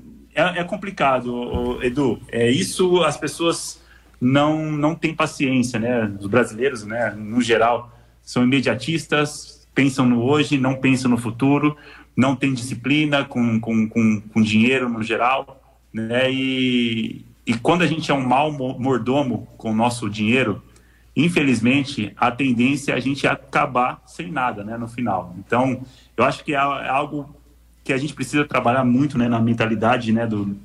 é, 0.41 0.59
é 0.59 0.63
complicado, 0.63 1.79
Edu. 1.83 2.19
É 2.31 2.49
isso 2.49 3.03
as 3.03 3.17
pessoas 3.17 3.81
não 4.19 4.71
não 4.71 4.95
têm 4.95 5.13
paciência, 5.13 5.79
né? 5.79 6.11
Os 6.19 6.27
brasileiros, 6.27 6.83
né, 6.83 7.11
no 7.17 7.41
geral, 7.41 7.91
são 8.21 8.43
imediatistas, 8.43 9.67
pensam 9.73 10.05
no 10.05 10.21
hoje, 10.23 10.57
não 10.57 10.75
pensam 10.75 11.09
no 11.09 11.17
futuro, 11.17 11.75
não 12.15 12.35
têm 12.35 12.53
disciplina 12.53 13.25
com, 13.25 13.59
com, 13.59 13.87
com, 13.87 14.21
com 14.21 14.41
dinheiro 14.41 14.89
no 14.89 15.01
geral, 15.01 15.61
né? 15.93 16.31
E, 16.31 17.25
e 17.45 17.53
quando 17.55 17.81
a 17.81 17.87
gente 17.87 18.11
é 18.11 18.13
um 18.13 18.25
mau 18.25 18.51
mordomo 18.51 19.47
com 19.57 19.71
o 19.71 19.75
nosso 19.75 20.09
dinheiro, 20.09 20.61
infelizmente, 21.15 22.13
a 22.15 22.31
tendência 22.31 22.93
é 22.93 22.95
a 22.95 22.99
gente 22.99 23.27
acabar 23.27 24.01
sem 24.05 24.31
nada, 24.31 24.63
né, 24.63 24.77
no 24.77 24.87
final. 24.87 25.35
Então, 25.39 25.81
eu 26.15 26.23
acho 26.23 26.43
que 26.43 26.53
é, 26.53 26.57
é 26.57 26.89
algo 26.89 27.35
que 27.83 27.93
a 27.93 27.97
gente 27.97 28.13
precisa 28.13 28.45
trabalhar 28.45 28.83
muito, 28.83 29.17
né, 29.17 29.27
na 29.27 29.39
mentalidade, 29.39 30.11
né, 30.11 30.27
do, 30.27 30.55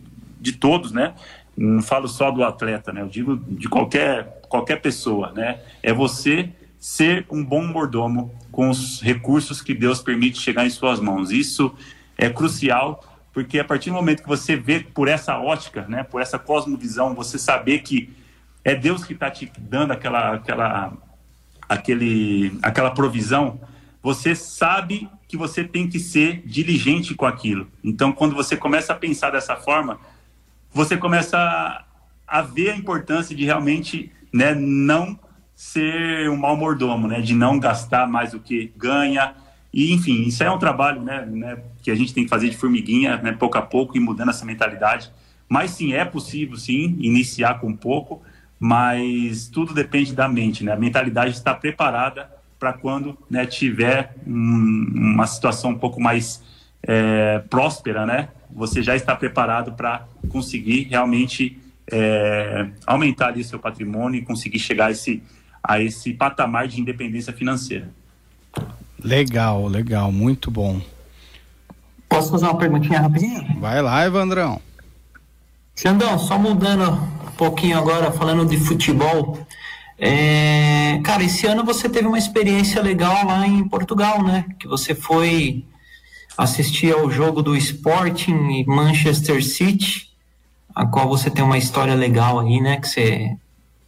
de 0.41 0.53
todos, 0.53 0.93
né, 0.93 1.15
não 1.57 1.83
falo 1.83 2.07
só 2.07 2.31
do 2.31 2.45
atleta, 2.45 2.93
né? 2.93 3.01
Eu 3.01 3.09
digo 3.09 3.37
de 3.37 3.69
qualquer, 3.69 4.41
qualquer 4.49 4.77
pessoa, 4.77 5.33
né? 5.33 5.61
É 5.83 5.93
você 5.93 6.51
ser 6.79 7.25
um 7.31 7.43
bom 7.43 7.67
mordomo 7.67 8.35
com 8.53 8.69
os 8.69 9.01
recursos 9.01 9.63
que 9.63 9.73
Deus 9.75 10.03
permite 10.03 10.39
chegar 10.39 10.67
em 10.67 10.71
suas 10.71 11.01
mãos. 11.01 11.31
Isso 11.31 11.75
é 12.19 12.29
crucial, 12.29 13.03
porque 13.33 13.59
a 13.59 13.65
partir 13.65 13.89
do 13.89 13.97
momento 13.97 14.23
que 14.23 14.29
você 14.29 14.55
vê 14.55 14.81
por 14.81 15.09
essa 15.09 15.39
ótica, 15.39 15.87
né? 15.89 16.03
Por 16.03 16.21
essa 16.21 16.39
cosmovisão, 16.39 17.15
você 17.15 17.39
saber 17.39 17.79
que 17.79 18.11
é 18.63 18.75
Deus 18.75 19.05
que 19.05 19.15
está 19.15 19.31
te 19.31 19.51
dando 19.59 19.93
aquela, 19.93 20.35
aquela, 20.35 20.93
aquele, 21.67 22.59
aquela 22.63 22.91
provisão, 22.91 23.59
você 24.03 24.35
sabe 24.35 25.09
que 25.29 25.37
você 25.37 25.65
tem 25.65 25.89
que 25.89 25.99
ser 25.99 26.43
diligente 26.47 27.15
com 27.15 27.27
aquilo. 27.27 27.69
Então, 27.83 28.13
quando 28.13 28.35
você 28.35 28.57
começa 28.57 28.93
a 28.93 28.97
pensar 28.97 29.31
dessa 29.31 29.57
forma, 29.57 29.99
você 30.73 30.97
começa 30.97 31.85
a 32.27 32.43
ver 32.43 32.71
a 32.71 32.77
importância 32.77 33.35
de 33.35 33.45
realmente 33.45 34.13
né, 34.33 34.55
não 34.55 35.19
ser 35.55 36.29
um 36.29 36.37
mau 36.37 36.57
mordomo, 36.57 37.09
né, 37.09 37.21
de 37.21 37.35
não 37.35 37.59
gastar 37.59 38.07
mais 38.07 38.33
do 38.33 38.41
que 38.41 38.73
ganha. 38.77 39.35
E, 39.73 39.93
enfim, 39.93 40.23
isso 40.23 40.43
é 40.43 40.51
um 40.51 40.59
trabalho 40.59 41.03
né, 41.03 41.25
né, 41.27 41.59
que 41.83 41.91
a 41.91 41.95
gente 41.95 42.13
tem 42.13 42.25
que 42.25 42.31
fazer 42.31 42.51
de 42.51 42.57
formiguinha, 42.57 43.17
né, 43.17 43.33
pouco 43.33 43.57
a 43.59 43.63
pouco, 43.63 43.97
e 43.97 44.01
mudando 44.01 44.31
essa 44.31 44.45
mentalidade. 44.45 45.11
Mas 45.49 45.71
sim, 45.71 45.93
é 45.93 46.05
possível, 46.05 46.57
sim, 46.57 46.97
iniciar 47.01 47.61
com 47.61 47.75
pouco, 47.75 48.23
mas 48.59 49.49
tudo 49.49 49.73
depende 49.73 50.15
da 50.15 50.29
mente. 50.29 50.63
Né? 50.65 50.73
A 50.73 50.77
mentalidade 50.77 51.33
está 51.33 51.55
preparada 51.55 52.36
para 52.59 52.73
quando 52.73 53.17
né, 53.29 53.47
tiver 53.47 54.15
um, 54.27 54.87
uma 54.95 55.27
situação 55.27 55.71
um 55.71 55.79
pouco 55.79 56.01
mais 56.01 56.43
é, 56.83 57.41
próspera, 57.51 58.07
né? 58.07 58.29
você 58.57 58.83
já 58.83 58.97
está 58.97 59.15
preparado 59.15 59.73
para 59.73 60.07
conseguir 60.31 60.85
realmente 60.85 61.59
é, 61.91 62.69
aumentar 62.87 63.29
ali 63.29 63.45
seu 63.45 63.59
patrimônio 63.59 64.19
e 64.19 64.25
conseguir 64.25 64.59
chegar 64.59 64.87
a 64.87 64.91
esse, 64.91 65.23
a 65.63 65.81
esse 65.81 66.15
patamar 66.15 66.67
de 66.67 66.81
independência 66.81 67.33
financeira. 67.33 67.91
Legal, 69.03 69.67
legal, 69.67 70.11
muito 70.11 70.51
bom. 70.51 70.81
Posso 72.09 72.31
fazer 72.31 72.47
uma 72.47 72.57
perguntinha 72.57 73.01
rapidinho? 73.01 73.61
Vai 73.61 73.83
lá, 73.83 74.07
Evandrão. 74.07 74.61
Xandão, 75.75 76.19
só 76.19 76.39
mudando 76.39 76.91
um 76.91 77.33
pouquinho 77.37 77.77
agora, 77.77 78.11
falando 78.11 78.47
de 78.47 78.57
futebol. 78.57 79.46
É, 79.99 81.01
cara, 81.03 81.25
esse 81.25 81.47
ano 81.47 81.65
você 81.65 81.89
teve 81.89 82.07
uma 82.07 82.19
experiência 82.19 82.83
legal 82.83 83.25
lá 83.25 83.47
em 83.47 83.67
Portugal, 83.67 84.23
né? 84.23 84.45
Que 84.59 84.69
você 84.69 84.95
foi 84.95 85.65
assisti 86.37 86.93
ao 86.93 87.11
jogo 87.11 87.43
do 87.43 87.57
Sporting 87.57 88.61
e 88.61 88.67
Manchester 88.67 89.43
City, 89.43 90.11
a 90.75 90.85
qual 90.85 91.09
você 91.09 91.31
tem 91.31 91.43
uma 91.43 91.57
história 91.57 91.95
legal 91.95 92.41
aí, 92.41 92.61
né? 92.61 92.77
Que 92.77 92.89
você 92.89 93.37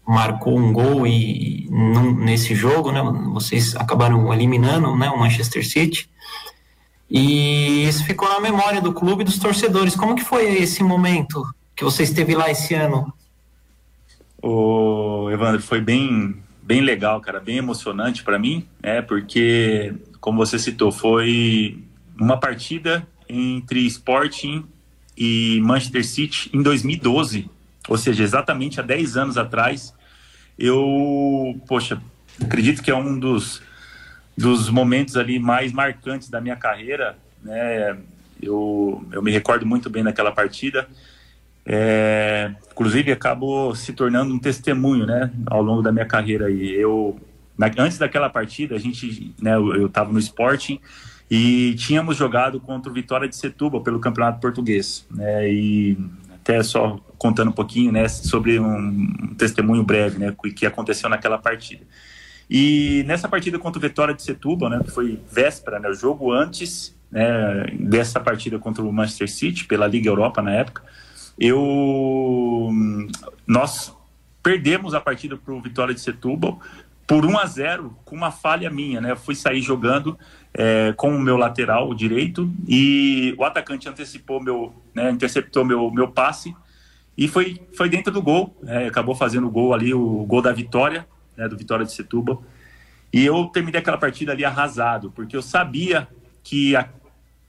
marcou 0.06 0.58
um 0.58 0.72
gol 0.72 1.06
e 1.06 1.68
num, 1.70 2.14
nesse 2.14 2.54
jogo, 2.54 2.90
né? 2.90 3.02
Vocês 3.34 3.76
acabaram 3.76 4.32
eliminando, 4.32 4.96
né? 4.96 5.10
O 5.10 5.18
Manchester 5.18 5.66
City. 5.68 6.08
E 7.10 7.86
isso 7.86 8.04
ficou 8.04 8.28
na 8.28 8.40
memória 8.40 8.80
do 8.80 8.92
clube 8.92 9.22
e 9.22 9.24
dos 9.24 9.38
torcedores. 9.38 9.94
Como 9.94 10.14
que 10.14 10.24
foi 10.24 10.56
esse 10.58 10.82
momento 10.82 11.42
que 11.76 11.84
você 11.84 12.02
esteve 12.02 12.34
lá 12.34 12.50
esse 12.50 12.74
ano? 12.74 13.12
O 14.42 15.28
Evandro 15.30 15.60
foi 15.62 15.80
bem 15.80 16.42
bem 16.62 16.82
legal, 16.82 17.18
cara, 17.22 17.40
bem 17.40 17.56
emocionante 17.56 18.22
para 18.22 18.38
mim, 18.38 18.68
é 18.82 19.00
porque 19.00 19.94
como 20.20 20.36
você 20.36 20.58
citou, 20.58 20.92
foi 20.92 21.82
uma 22.20 22.38
partida 22.38 23.08
entre 23.26 23.86
Sporting 23.86 24.66
e 25.16 25.60
Manchester 25.62 26.04
City 26.04 26.50
em 26.52 26.62
2012, 26.62 27.50
ou 27.88 27.96
seja, 27.96 28.22
exatamente 28.22 28.78
há 28.78 28.82
10 28.82 29.16
anos 29.16 29.38
atrás. 29.38 29.94
Eu, 30.58 31.58
poxa, 31.66 32.02
acredito 32.38 32.82
que 32.82 32.90
é 32.90 32.94
um 32.94 33.18
dos, 33.18 33.62
dos 34.36 34.68
momentos 34.68 35.16
ali 35.16 35.38
mais 35.38 35.72
marcantes 35.72 36.28
da 36.28 36.40
minha 36.40 36.56
carreira, 36.56 37.16
né? 37.42 37.96
Eu, 38.40 39.04
eu 39.10 39.22
me 39.22 39.30
recordo 39.32 39.64
muito 39.64 39.88
bem 39.88 40.04
daquela 40.04 40.30
partida. 40.30 40.86
É, 41.70 42.50
inclusive 42.72 43.12
acabou 43.12 43.74
se 43.74 43.92
tornando 43.92 44.32
um 44.32 44.38
testemunho, 44.38 45.04
né, 45.04 45.30
ao 45.46 45.62
longo 45.62 45.82
da 45.82 45.92
minha 45.92 46.06
carreira. 46.06 46.50
E 46.50 46.74
eu, 46.74 47.20
na, 47.58 47.70
antes 47.76 47.98
daquela 47.98 48.30
partida, 48.30 48.74
a 48.74 48.78
gente, 48.78 49.34
né, 49.38 49.54
eu 49.54 49.86
estava 49.86 50.10
no 50.10 50.18
Sporting 50.18 50.80
e 51.30 51.74
tínhamos 51.74 52.16
jogado 52.16 52.58
contra 52.58 52.90
o 52.90 52.94
Vitória 52.94 53.28
de 53.28 53.36
Setúbal 53.36 53.82
pelo 53.82 54.00
Campeonato 54.00 54.40
Português. 54.40 55.06
Né? 55.10 55.52
E 55.52 55.98
até 56.36 56.62
só 56.62 56.98
contando 57.18 57.48
um 57.48 57.52
pouquinho 57.52 57.92
né, 57.92 58.08
sobre 58.08 58.58
um 58.58 59.34
testemunho 59.36 59.82
breve 59.82 60.18
né, 60.18 60.34
que 60.56 60.64
aconteceu 60.64 61.10
naquela 61.10 61.36
partida. 61.36 61.82
E 62.48 63.04
nessa 63.06 63.28
partida 63.28 63.58
contra 63.58 63.78
o 63.78 63.82
Vitória 63.82 64.14
de 64.14 64.22
Setúbal, 64.22 64.70
né, 64.70 64.80
que 64.82 64.90
foi 64.90 65.20
véspera, 65.30 65.78
né, 65.78 65.90
o 65.90 65.94
jogo 65.94 66.32
antes 66.32 66.96
né, 67.10 67.66
dessa 67.78 68.18
partida 68.18 68.58
contra 68.58 68.82
o 68.82 68.90
Manchester 68.90 69.30
City, 69.30 69.66
pela 69.66 69.86
Liga 69.86 70.08
Europa 70.08 70.40
na 70.40 70.52
época, 70.52 70.82
eu 71.38 72.70
nós 73.46 73.94
perdemos 74.42 74.94
a 74.94 75.00
partida 75.00 75.36
para 75.36 75.54
o 75.54 75.60
Vitória 75.60 75.94
de 75.94 76.00
Setúbal 76.00 76.60
por 77.06 77.24
1 77.24 77.38
a 77.38 77.46
0 77.46 77.96
com 78.04 78.14
uma 78.14 78.30
falha 78.30 78.70
minha, 78.70 79.00
né? 79.00 79.12
Eu 79.12 79.16
fui 79.16 79.34
sair 79.34 79.62
jogando 79.62 80.18
é, 80.52 80.92
com 80.96 81.10
o 81.10 81.20
meu 81.20 81.36
lateral 81.36 81.94
direito 81.94 82.50
e 82.66 83.34
o 83.38 83.44
atacante 83.44 83.88
antecipou 83.88 84.42
meu, 84.42 84.74
né, 84.94 85.10
interceptou 85.10 85.64
meu, 85.64 85.90
meu 85.90 86.08
passe 86.08 86.54
e 87.16 87.26
foi, 87.26 87.60
foi 87.76 87.88
dentro 87.88 88.12
do 88.12 88.22
gol, 88.22 88.56
né, 88.62 88.86
acabou 88.86 89.14
fazendo 89.14 89.46
o 89.46 89.50
gol 89.50 89.72
ali, 89.74 89.94
o 89.94 90.24
gol 90.24 90.42
da 90.42 90.52
vitória, 90.52 91.06
né, 91.36 91.48
do 91.48 91.56
Vitória 91.56 91.84
de 91.84 91.92
Setúbal. 91.92 92.42
E 93.12 93.24
eu 93.24 93.46
terminei 93.46 93.80
aquela 93.80 93.98
partida 93.98 94.32
ali 94.32 94.44
arrasado, 94.44 95.10
porque 95.10 95.36
eu 95.36 95.42
sabia 95.42 96.06
que 96.44 96.74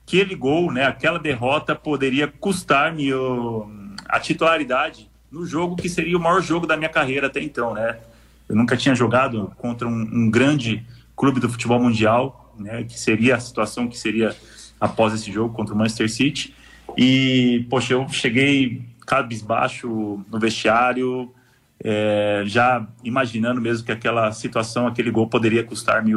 aquele 0.10 0.34
gol, 0.34 0.72
né, 0.72 0.86
aquela 0.86 1.20
derrota 1.20 1.76
poderia 1.76 2.28
custar-me 2.28 3.12
a 4.07 4.20
titularidade 4.20 5.07
no 5.32 5.45
jogo 5.45 5.76
que 5.76 5.88
seria 5.88 6.18
o 6.18 6.20
maior 6.20 6.41
jogo 6.41 6.66
da 6.66 6.76
minha 6.76 6.89
carreira 6.89 7.28
até 7.28 7.39
então, 7.39 7.76
né? 7.76 7.99
Eu 8.47 8.55
nunca 8.55 8.76
tinha 8.76 8.95
jogado 8.95 9.53
contra 9.57 9.88
um, 9.88 9.91
um 9.91 10.32
grande 10.32 10.84
clube 11.16 11.39
do 11.39 11.47
futebol 11.47 11.80
mundial, 11.80 12.55
né, 12.57 12.84
que 12.84 12.99
seria 12.99 13.36
a 13.36 13.39
situação 13.39 13.88
que 13.88 13.95
seria 13.99 14.36
após 14.82 15.14
esse 15.14 15.32
jogo 15.32 15.53
contra 15.53 15.76
o 15.76 15.78
Manchester 15.78 16.10
City. 16.10 16.55
E, 16.97 17.68
poxa, 17.70 17.93
eu 17.93 18.10
cheguei 18.10 18.82
cabisbaixo 19.05 20.26
no 20.32 20.39
vestiário, 20.39 21.32
é, 21.84 22.41
já 22.47 22.88
imaginando 23.03 23.62
mesmo 23.62 23.86
que 23.86 23.91
aquela 23.91 24.32
situação, 24.32 24.88
aquele 24.88 25.12
gol 25.12 25.28
poderia 25.28 25.64
custar-me 25.64 26.14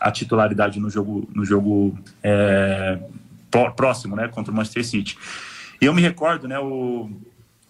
a 0.00 0.10
titularidade 0.10 0.80
no 0.80 0.90
jogo, 0.90 1.28
no 1.32 1.44
jogo 1.44 1.96
é, 2.24 2.98
próximo, 3.74 4.16
né, 4.16 4.28
contra 4.28 4.52
o 4.52 4.54
Manchester 4.54 4.84
City. 4.84 5.18
E 5.80 5.84
eu 5.84 5.94
me 5.94 6.02
recordo, 6.02 6.46
né, 6.48 6.58
o, 6.58 7.10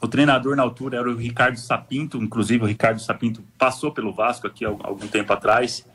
O 0.01 0.07
treinador 0.09 0.55
na 0.57 0.63
altura 0.63 0.99
era 0.99 1.11
o 1.11 1.17
Ricardo 1.17 1.59
Sapinto, 1.59 2.19
inclusive 2.19 2.63
o 2.63 2.67
Ricardo 2.67 3.01
Sapinto 3.01 3.43
passou 3.59 3.91
pelo 3.91 4.13
Vasco 4.13 4.47
aqui 4.47 4.65
há 4.65 4.69
algum 4.69 5.09
tempo 5.09 5.33
atrás. 5.33 5.87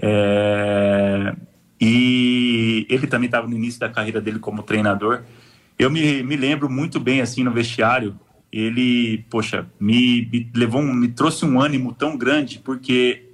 É... 0.00 1.34
E 1.80 2.86
ele 2.88 3.06
também 3.06 3.26
estava 3.26 3.46
no 3.46 3.56
início 3.56 3.80
da 3.80 3.88
carreira 3.88 4.20
dele 4.20 4.38
como 4.38 4.62
treinador. 4.62 5.22
Eu 5.78 5.90
me, 5.90 6.22
me 6.22 6.36
lembro 6.36 6.68
muito 6.70 6.98
bem 7.00 7.20
assim 7.20 7.44
no 7.44 7.50
vestiário. 7.50 8.18
Ele, 8.50 9.24
poxa, 9.28 9.66
me, 9.78 10.26
me 10.32 10.50
levou, 10.54 10.80
um, 10.80 10.94
me 10.94 11.08
trouxe 11.08 11.44
um 11.44 11.60
ânimo 11.60 11.92
tão 11.92 12.16
grande 12.16 12.58
porque 12.60 13.26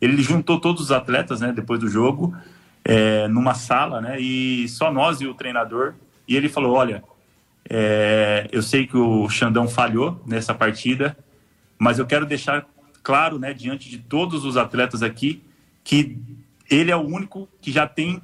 ele 0.00 0.22
juntou 0.22 0.60
todos 0.60 0.82
os 0.82 0.92
atletas, 0.92 1.40
né, 1.40 1.52
depois 1.52 1.80
do 1.80 1.88
jogo, 1.88 2.34
é, 2.90 3.28
numa 3.28 3.54
sala, 3.54 4.00
né, 4.00 4.20
e 4.20 4.68
só 4.68 4.92
nós 4.92 5.20
e 5.20 5.26
o 5.26 5.32
treinador. 5.32 5.94
E 6.26 6.36
ele 6.36 6.48
falou: 6.48 6.74
Olha, 6.74 7.04
é, 7.68 8.48
eu 8.50 8.62
sei 8.62 8.84
que 8.84 8.96
o 8.96 9.28
Xandão 9.28 9.68
falhou 9.68 10.20
nessa 10.26 10.52
partida, 10.52 11.16
mas 11.78 12.00
eu 12.00 12.06
quero 12.06 12.26
deixar 12.26 12.66
claro, 13.00 13.38
né, 13.38 13.54
diante 13.54 13.88
de 13.88 13.98
todos 13.98 14.44
os 14.44 14.56
atletas 14.56 15.04
aqui, 15.04 15.40
que 15.84 16.18
ele 16.68 16.90
é 16.90 16.96
o 16.96 17.06
único 17.06 17.48
que 17.60 17.70
já 17.70 17.86
tem 17.86 18.20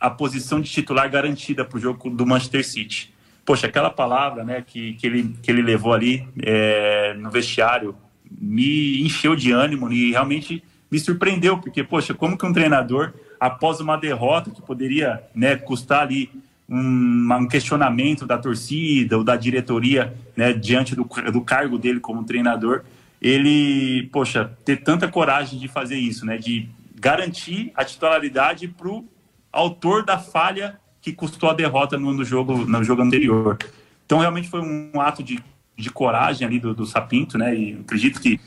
a 0.00 0.10
posição 0.10 0.60
de 0.60 0.68
titular 0.68 1.08
garantida 1.08 1.64
para 1.64 1.78
o 1.78 1.80
jogo 1.80 2.10
do 2.10 2.26
Manchester 2.26 2.66
City. 2.66 3.14
Poxa, 3.44 3.68
aquela 3.68 3.88
palavra 3.88 4.42
né, 4.42 4.64
que, 4.66 4.94
que, 4.94 5.06
ele, 5.06 5.36
que 5.42 5.50
ele 5.50 5.62
levou 5.62 5.92
ali 5.92 6.28
é, 6.42 7.14
no 7.14 7.30
vestiário 7.30 7.94
me 8.30 9.00
encheu 9.02 9.34
de 9.34 9.52
ânimo 9.52 9.90
e 9.92 10.10
realmente 10.10 10.62
me 10.90 10.98
surpreendeu, 10.98 11.58
porque, 11.58 11.82
poxa, 11.82 12.14
como 12.14 12.36
que 12.36 12.44
um 12.44 12.52
treinador, 12.52 13.14
após 13.38 13.80
uma 13.80 13.96
derrota 13.96 14.50
que 14.50 14.62
poderia 14.62 15.22
né, 15.34 15.56
custar 15.56 16.02
ali 16.02 16.30
um, 16.68 17.28
um, 17.32 17.48
questionamento 17.48 18.26
da 18.26 18.36
torcida 18.36 19.16
ou 19.16 19.24
da 19.24 19.36
diretoria 19.36 20.14
né, 20.36 20.52
diante 20.52 20.94
do, 20.94 21.04
do 21.04 21.40
cargo 21.40 21.78
dele 21.78 22.00
como 22.00 22.24
treinador, 22.24 22.84
ele, 23.20 24.08
poxa, 24.12 24.52
ter 24.64 24.76
tanta 24.82 25.08
coragem 25.08 25.58
de 25.58 25.66
fazer 25.66 25.96
isso, 25.96 26.26
né, 26.26 26.36
de 26.36 26.68
garantir 26.94 27.72
a 27.74 27.84
titularidade 27.84 28.68
para 28.68 28.88
o 28.88 29.04
autor 29.52 30.04
da 30.04 30.18
falha 30.18 30.78
que 31.00 31.12
custou 31.12 31.50
a 31.50 31.54
derrota 31.54 31.96
no, 31.96 32.12
no, 32.12 32.24
jogo, 32.24 32.66
no 32.66 32.84
jogo 32.84 33.02
anterior. 33.02 33.58
Então, 34.04 34.18
realmente 34.18 34.48
foi 34.48 34.60
um 34.60 35.00
ato 35.00 35.22
de, 35.22 35.42
de 35.76 35.90
coragem 35.90 36.46
ali 36.46 36.58
do, 36.58 36.74
do 36.74 36.86
Sapinto, 36.86 37.38
né? 37.38 37.54
E 37.54 37.78
acredito 37.80 38.20
que 38.20 38.40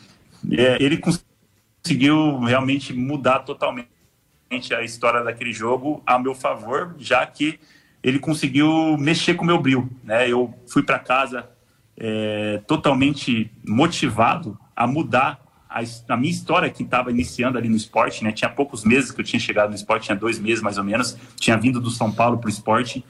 é, 0.52 0.78
ele 0.82 0.98
conseguiu 0.98 2.40
realmente 2.40 2.94
mudar 2.94 3.40
totalmente 3.40 3.90
a 4.76 4.84
história 4.84 5.24
daquele 5.24 5.54
jogo 5.54 6.04
a 6.06 6.20
meu 6.20 6.36
favor, 6.36 6.96
já 7.00 7.26
que 7.26 7.60
ele 8.04 8.20
conseguiu 8.20 8.98
mexer 8.98 9.36
com 9.36 9.44
o 9.44 9.48
meu 9.48 9.60
brilho, 9.60 9.90
né? 10.04 10.30
Eu 10.30 10.54
fui 10.68 10.84
para 10.84 11.00
casa 11.00 11.50
é, 11.98 12.62
totalmente 12.68 13.50
motivado 13.66 14.58
a 14.76 14.86
mudar 14.86 15.40
a, 15.70 15.82
a 16.10 16.18
minha 16.18 16.32
história 16.32 16.70
que 16.70 16.84
estava 16.84 17.12
iniciando 17.12 17.58
ali 17.58 17.70
no 17.70 17.78
esporte, 17.78 18.24
né? 18.24 18.32
Tinha 18.32 18.50
poucos 18.50 18.84
meses 18.84 19.12
que 19.12 19.22
eu 19.22 19.26
tinha 19.26 19.40
chegado 19.40 19.70
no 19.70 19.76
esporte, 19.76 20.06
tinha 20.06 20.18
dois 20.18 20.38
meses 20.38 20.62
mais 20.62 20.78
ou 20.78 20.84
menos, 20.84 21.18
tinha 21.38 21.56
vindo 21.56 21.80
do 21.80 21.90
São 21.90 22.12
Paulo 22.12 22.38
para 22.38 22.48
o 22.48 22.50
esporte. 22.50 23.06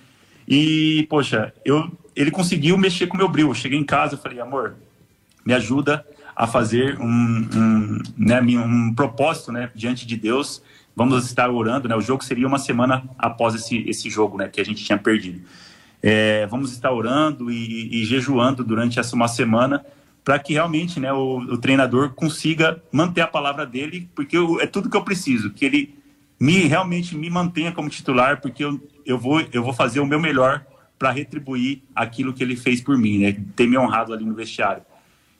E, 0.47 1.07
poxa, 1.09 1.53
eu, 1.65 1.91
ele 2.15 2.29
conseguiu 2.29 2.77
mexer 2.77 3.07
com 3.07 3.15
o 3.15 3.17
meu 3.17 3.27
brilho. 3.27 3.49
Eu 3.49 3.53
cheguei 3.55 3.79
em 3.79 3.83
casa 3.83 4.15
e 4.15 4.17
falei, 4.17 4.39
amor, 4.39 4.75
me 5.43 5.53
ajuda 5.53 6.05
a 6.35 6.45
fazer 6.45 6.99
um, 6.99 7.49
um, 7.55 7.99
né, 8.17 8.41
um 8.41 8.93
propósito 8.93 9.51
né, 9.51 9.71
diante 9.73 10.05
de 10.05 10.15
Deus. 10.15 10.61
Vamos 10.95 11.25
estar 11.25 11.49
orando, 11.49 11.87
né? 11.87 11.95
O 11.95 12.01
jogo 12.01 12.23
seria 12.23 12.47
uma 12.47 12.59
semana 12.59 13.03
após 13.17 13.55
esse, 13.55 13.77
esse 13.89 14.09
jogo, 14.09 14.37
né? 14.37 14.47
Que 14.47 14.59
a 14.59 14.65
gente 14.65 14.83
tinha 14.83 14.97
perdido. 14.97 15.41
É, 16.01 16.45
vamos 16.47 16.71
estar 16.71 16.91
orando 16.91 17.51
e, 17.51 18.01
e 18.01 18.05
jejuando 18.05 18.63
durante 18.63 18.99
essa 18.99 19.15
uma 19.15 19.27
semana 19.27 19.85
para 20.23 20.37
que 20.39 20.53
realmente 20.53 20.99
né, 20.99 21.11
o, 21.11 21.37
o, 21.37 21.57
treinador 21.57 22.11
consiga 22.11 22.81
manter 22.91 23.21
a 23.21 23.27
palavra 23.27 23.65
dele, 23.65 24.09
porque 24.15 24.37
eu, 24.37 24.59
é 24.59 24.67
tudo 24.67 24.89
que 24.89 24.97
eu 24.97 25.03
preciso, 25.03 25.51
que 25.51 25.65
ele 25.65 25.95
me 26.39 26.67
realmente 26.67 27.15
me 27.15 27.29
mantenha 27.29 27.71
como 27.71 27.89
titular, 27.89 28.39
porque 28.39 28.63
eu, 28.63 28.79
eu, 29.05 29.17
vou, 29.17 29.41
eu 29.51 29.63
vou 29.63 29.73
fazer 29.73 29.99
o 29.99 30.05
meu 30.05 30.19
melhor 30.19 30.65
para 30.97 31.11
retribuir 31.11 31.81
aquilo 31.95 32.33
que 32.33 32.43
ele 32.43 32.55
fez 32.55 32.81
por 32.81 32.97
mim, 32.97 33.19
né, 33.19 33.37
ter 33.55 33.67
me 33.67 33.77
honrado 33.77 34.13
ali 34.13 34.23
no 34.23 34.35
vestiário. 34.35 34.83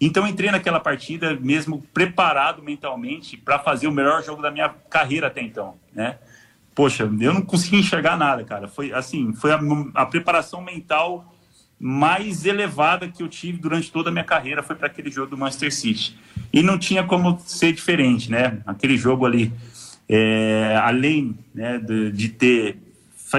Então 0.02 0.28
entrei 0.28 0.49
naquela 0.49 0.80
partida 0.80 1.38
mesmo 1.39 1.84
preparado 1.93 2.64
mentalmente 2.64 3.38
para 3.38 3.60
fazer 3.60 3.86
o 3.86 3.91
melhor 3.91 4.24
jogo 4.24 4.41
da 4.41 4.49
minha 4.49 4.68
carreira 4.89 5.28
até 5.28 5.41
então, 5.41 5.76
né? 5.93 6.18
Poxa, 6.74 7.04
eu 7.04 7.34
não 7.34 7.41
consegui 7.43 7.78
enxergar 7.78 8.18
nada, 8.18 8.43
cara. 8.43 8.68
Foi 8.68 8.91
assim, 8.91 9.32
foi 9.34 9.52
a, 9.52 9.60
a 9.93 10.06
preparação 10.06 10.62
mental 10.62 11.32
mais 11.84 12.45
elevada 12.45 13.08
que 13.08 13.24
eu 13.24 13.28
tive 13.28 13.58
durante 13.58 13.91
toda 13.91 14.10
a 14.10 14.12
minha 14.12 14.24
carreira 14.24 14.62
foi 14.62 14.76
para 14.76 14.86
aquele 14.86 15.10
jogo 15.10 15.32
do 15.32 15.38
Manchester 15.38 15.74
City. 15.74 16.16
E 16.54 16.62
não 16.62 16.78
tinha 16.78 17.04
como 17.04 17.39
ser 17.39 17.74
diferente, 17.74 18.30
né? 18.30 18.60
Aquele 18.68 18.97
jogo 18.97 19.26
ali, 19.26 19.52
é, 20.08 20.80
além 20.84 21.36
né, 21.54 21.80
de, 21.80 22.12
de, 22.12 22.30
ter 22.30 22.78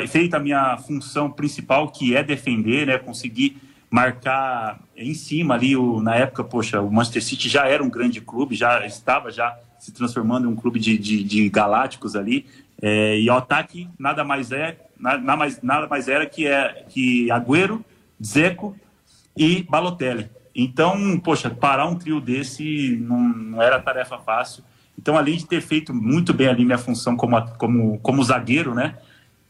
feito 0.08 0.34
a 0.34 0.40
minha 0.40 0.76
função 0.78 1.30
principal, 1.30 1.88
que 1.92 2.16
é 2.16 2.22
defender, 2.24 2.86
né? 2.86 2.98
Conseguir 2.98 3.56
marcar 3.92 4.80
em 4.96 5.12
cima 5.12 5.52
ali, 5.52 5.76
o, 5.76 6.00
na 6.00 6.16
época, 6.16 6.42
poxa, 6.42 6.80
o 6.80 6.90
Manchester 6.90 7.22
City 7.22 7.46
já 7.46 7.66
era 7.66 7.84
um 7.84 7.90
grande 7.90 8.22
clube, 8.22 8.54
já 8.54 8.86
estava 8.86 9.30
já 9.30 9.54
se 9.78 9.92
transformando 9.92 10.48
em 10.48 10.50
um 10.50 10.56
clube 10.56 10.80
de, 10.80 10.96
de, 10.96 11.22
de 11.22 11.46
galácticos 11.50 12.16
ali, 12.16 12.46
é, 12.80 13.20
e 13.20 13.28
o 13.28 13.34
ataque 13.34 13.86
nada 13.98 14.24
mais 14.24 14.50
é, 14.50 14.78
nada 14.98 15.36
mais, 15.36 15.60
nada 15.60 15.86
mais 15.86 16.08
era 16.08 16.24
que, 16.24 16.46
é, 16.46 16.86
que 16.88 17.30
Agüero 17.30 17.84
Zeco 18.24 18.74
e 19.36 19.62
Balotelli. 19.64 20.30
Então, 20.54 21.20
poxa, 21.20 21.50
parar 21.50 21.86
um 21.86 21.94
trio 21.94 22.18
desse 22.18 22.96
não, 22.96 23.20
não, 23.20 23.62
era 23.62 23.78
tarefa 23.78 24.18
fácil. 24.18 24.64
Então, 24.98 25.18
além 25.18 25.36
de 25.36 25.46
ter 25.46 25.60
feito 25.60 25.92
muito 25.92 26.32
bem 26.32 26.48
ali 26.48 26.64
minha 26.64 26.78
função 26.78 27.14
como, 27.14 27.40
como, 27.58 27.98
como 27.98 28.24
zagueiro, 28.24 28.74
né? 28.74 28.96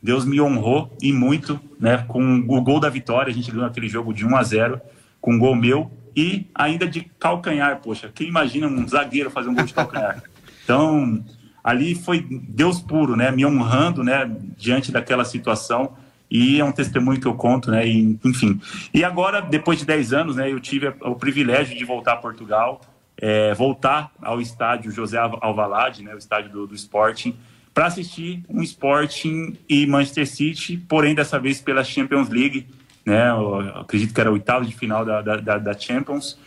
Deus 0.02 0.24
me 0.24 0.40
honrou 0.40 0.94
e 1.00 1.12
muito, 1.12 1.60
né? 1.78 2.04
Com 2.08 2.38
o 2.48 2.60
gol 2.60 2.80
da 2.80 2.88
vitória, 2.88 3.30
a 3.30 3.34
gente 3.34 3.50
ganhou 3.50 3.66
aquele 3.66 3.88
jogo 3.88 4.12
de 4.12 4.26
1 4.26 4.36
a 4.36 4.42
0 4.42 4.80
com 5.20 5.34
um 5.34 5.38
gol 5.38 5.54
meu 5.54 5.90
e 6.16 6.46
ainda 6.54 6.86
de 6.86 7.02
calcanhar, 7.18 7.80
poxa. 7.80 8.10
Quem 8.14 8.28
imagina 8.28 8.66
um 8.66 8.86
zagueiro 8.86 9.30
fazer 9.30 9.48
um 9.48 9.54
gol 9.54 9.64
de 9.64 9.74
calcanhar? 9.74 10.22
Então, 10.64 11.24
ali 11.62 11.92
foi 11.92 12.24
Deus 12.30 12.80
puro, 12.80 13.16
né? 13.16 13.32
Me 13.32 13.44
honrando, 13.44 14.04
né? 14.04 14.30
Diante 14.56 14.92
daquela 14.92 15.24
situação 15.24 15.96
e 16.32 16.58
é 16.58 16.64
um 16.64 16.72
testemunho 16.72 17.20
que 17.20 17.26
eu 17.26 17.34
conto, 17.34 17.70
né? 17.70 17.86
E, 17.86 18.18
enfim. 18.24 18.58
E 18.94 19.04
agora, 19.04 19.42
depois 19.42 19.78
de 19.78 19.84
10 19.84 20.14
anos, 20.14 20.36
né, 20.36 20.50
eu 20.50 20.58
tive 20.58 20.94
o 21.02 21.14
privilégio 21.14 21.76
de 21.76 21.84
voltar 21.84 22.14
a 22.14 22.16
Portugal, 22.16 22.80
é, 23.18 23.52
voltar 23.52 24.10
ao 24.22 24.40
estádio 24.40 24.90
José 24.90 25.18
Alvalade, 25.18 26.02
né, 26.02 26.14
o 26.14 26.18
estádio 26.18 26.50
do, 26.50 26.66
do 26.66 26.74
Sporting, 26.74 27.36
para 27.74 27.86
assistir 27.86 28.44
um 28.48 28.62
Sporting 28.62 29.56
e 29.68 29.86
Manchester 29.86 30.26
City, 30.26 30.76
porém 30.76 31.14
dessa 31.14 31.38
vez 31.38 31.60
pela 31.60 31.82
Champions 31.82 32.28
League, 32.28 32.66
né? 33.04 33.30
Eu 33.30 33.58
acredito 33.80 34.14
que 34.14 34.20
era 34.20 34.30
oitavo 34.30 34.64
de 34.64 34.74
final 34.74 35.04
da, 35.04 35.20
da, 35.22 35.58
da 35.58 35.78
Champions. 35.78 36.38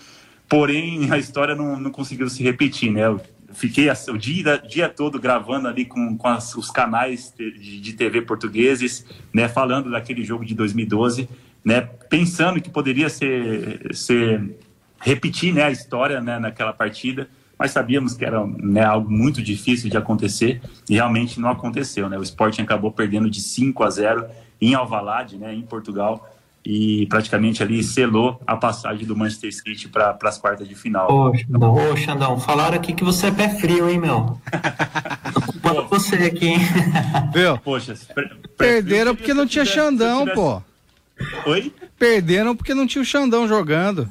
Porém, 0.48 1.10
a 1.12 1.18
história 1.18 1.56
não, 1.56 1.80
não 1.80 1.92
conseguiu 1.92 2.30
se 2.30 2.44
repetir, 2.44 2.92
né? 2.92 3.04
fiquei 3.56 3.90
o 3.90 4.18
dia, 4.18 4.58
dia 4.58 4.90
todo 4.90 5.20
gravando 5.20 5.68
ali 5.68 5.86
com, 5.86 6.18
com 6.18 6.28
as, 6.28 6.54
os 6.56 6.70
canais 6.70 7.34
de, 7.38 7.80
de, 7.80 7.94
TV 7.94 8.22
portugueses, 8.22 9.06
né, 9.34 9.48
falando 9.48 9.90
daquele 9.90 10.24
jogo 10.24 10.46
de 10.46 10.54
2012, 10.54 11.30
né, 11.64 11.82
pensando 12.10 12.62
que 12.62 12.70
poderia 12.70 13.10
ser, 13.10 13.96
ser 13.96 14.58
repetir 15.00 15.54
né, 15.54 15.64
a 15.64 15.72
história 15.72 16.20
né, 16.22 16.38
naquela 16.38 16.74
partida, 16.74 17.30
mas 17.58 17.72
sabíamos 17.72 18.14
que 18.14 18.26
era 18.26 18.46
né, 18.46 18.84
algo 18.84 19.10
muito 19.10 19.42
difícil 19.42 19.90
de 19.90 19.98
acontecer 19.98 20.62
e 20.90 20.96
realmente 20.96 21.40
não 21.40 21.50
aconteceu. 21.50 22.10
Né? 22.10 22.18
O 22.18 22.24
Sporting 22.24 22.62
acabou 22.62 22.92
perdendo 22.92 23.30
de 23.30 23.42
5 23.42 23.84
a 23.84 23.90
0 23.90 24.26
em 24.62 24.74
Alvalade, 24.74 25.38
né, 25.38 25.54
em 25.54 25.62
Portugal, 25.62 26.30
e 26.66 27.06
praticamente 27.08 27.62
ali 27.62 27.84
selou 27.84 28.42
a 28.48 28.56
passagem 28.56 29.06
do 29.06 29.16
Manchester 29.16 29.54
City 29.54 29.88
para 29.88 30.18
as 30.24 30.38
quartas 30.38 30.68
de 30.68 30.74
final. 30.74 31.12
Ô, 31.12 31.36
Xandão, 31.38 31.74
ô, 31.74 31.96
Xandão, 31.96 32.40
falaram 32.40 32.76
aqui 32.76 32.94
que 32.94 33.04
você 33.04 33.28
é 33.28 33.32
pé 33.32 33.50
frio, 33.50 33.88
hein, 33.90 34.00
meu? 34.00 34.40
Culpando 35.46 35.88
você 35.88 36.16
aqui, 36.16 36.48
hein? 36.48 36.60
Viu? 37.34 37.58
Poxa, 37.60 37.94
perderam 38.58 39.16
porque 39.16 39.34
não 39.34 39.46
tinha 39.46 39.64
Xandão, 39.64 40.22
tivesse... 40.22 40.36
pô. 40.36 40.62
Oi? 41.46 41.72
Perderam 42.00 42.56
porque 42.56 42.74
não 42.74 42.88
tinha 42.88 43.02
o 43.02 43.06
Xandão 43.06 43.48
jogando. 43.48 44.10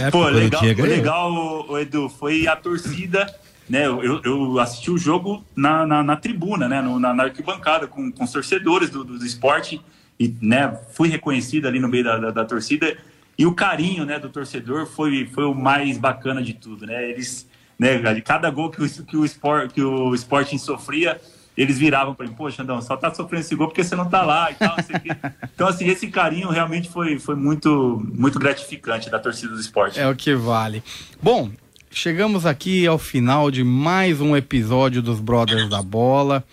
É, 0.00 0.10
pô, 0.10 0.28
legal, 0.28 0.62
legal, 0.62 1.78
Edu, 1.78 2.08
foi 2.08 2.46
a 2.46 2.56
torcida 2.56 3.26
né, 3.68 3.86
eu, 3.86 4.22
eu 4.24 4.58
assisti 4.58 4.90
o 4.90 4.96
jogo 4.96 5.44
na, 5.54 5.86
na, 5.86 6.02
na 6.02 6.16
tribuna, 6.16 6.66
né, 6.66 6.80
no, 6.80 6.98
na, 6.98 7.12
na, 7.12 7.24
arquibancada, 7.24 7.86
com, 7.86 8.10
com 8.10 8.24
os 8.24 8.32
torcedores 8.32 8.88
do, 8.88 9.04
do, 9.04 9.18
do 9.18 9.26
esporte 9.26 9.80
e 10.18 10.34
né, 10.40 10.76
fui 10.92 11.08
reconhecido 11.08 11.68
ali 11.68 11.78
no 11.78 11.88
meio 11.88 12.02
da, 12.02 12.16
da, 12.16 12.30
da, 12.30 12.44
torcida 12.44 12.96
e 13.36 13.44
o 13.44 13.54
carinho 13.54 14.04
né, 14.06 14.18
do 14.18 14.30
torcedor 14.30 14.86
foi, 14.86 15.26
foi 15.26 15.44
o 15.44 15.54
mais 15.54 15.98
bacana 15.98 16.42
de 16.42 16.54
tudo, 16.54 16.86
né? 16.86 17.10
Eles, 17.10 17.48
né, 17.78 18.20
cada 18.22 18.50
gol 18.50 18.68
que 18.68 18.82
o, 18.82 19.04
que 19.04 19.16
o, 19.16 19.24
sport, 19.24 19.70
que 19.70 19.82
o 19.82 20.12
Sporting 20.14 20.58
sofria, 20.58 21.20
eles 21.62 21.76
viravam 21.76 22.14
para 22.14 22.24
mim, 22.24 22.32
poxa, 22.34 22.62
Andão, 22.62 22.80
só 22.80 22.96
tá 22.96 23.12
sofrendo 23.12 23.40
esse 23.40 23.54
gol 23.56 23.66
porque 23.66 23.82
você 23.82 23.96
não 23.96 24.08
tá 24.08 24.22
lá 24.22 24.50
e 24.50 24.54
tal, 24.54 24.76
Então, 25.52 25.66
assim, 25.66 25.88
esse 25.88 26.06
carinho 26.06 26.48
realmente 26.50 26.88
foi, 26.88 27.18
foi 27.18 27.34
muito, 27.34 28.00
muito 28.14 28.38
gratificante 28.38 29.10
da 29.10 29.18
torcida 29.18 29.54
do 29.54 29.60
esporte. 29.60 29.98
É 29.98 30.08
o 30.08 30.14
que 30.14 30.36
vale. 30.36 30.84
Bom, 31.20 31.50
chegamos 31.90 32.46
aqui 32.46 32.86
ao 32.86 32.96
final 32.96 33.50
de 33.50 33.64
mais 33.64 34.20
um 34.20 34.36
episódio 34.36 35.02
dos 35.02 35.18
Brothers 35.18 35.68
da 35.68 35.82
Bola. 35.82 36.44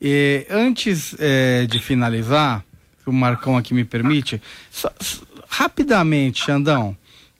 E 0.00 0.46
antes 0.48 1.14
é, 1.18 1.66
de 1.66 1.78
finalizar, 1.78 2.64
se 3.02 3.10
o 3.10 3.12
Marcão 3.12 3.58
aqui 3.58 3.74
me 3.74 3.84
permite, 3.84 4.40
só, 4.70 4.90
rapidamente, 5.50 6.42
Xandão, 6.42 6.96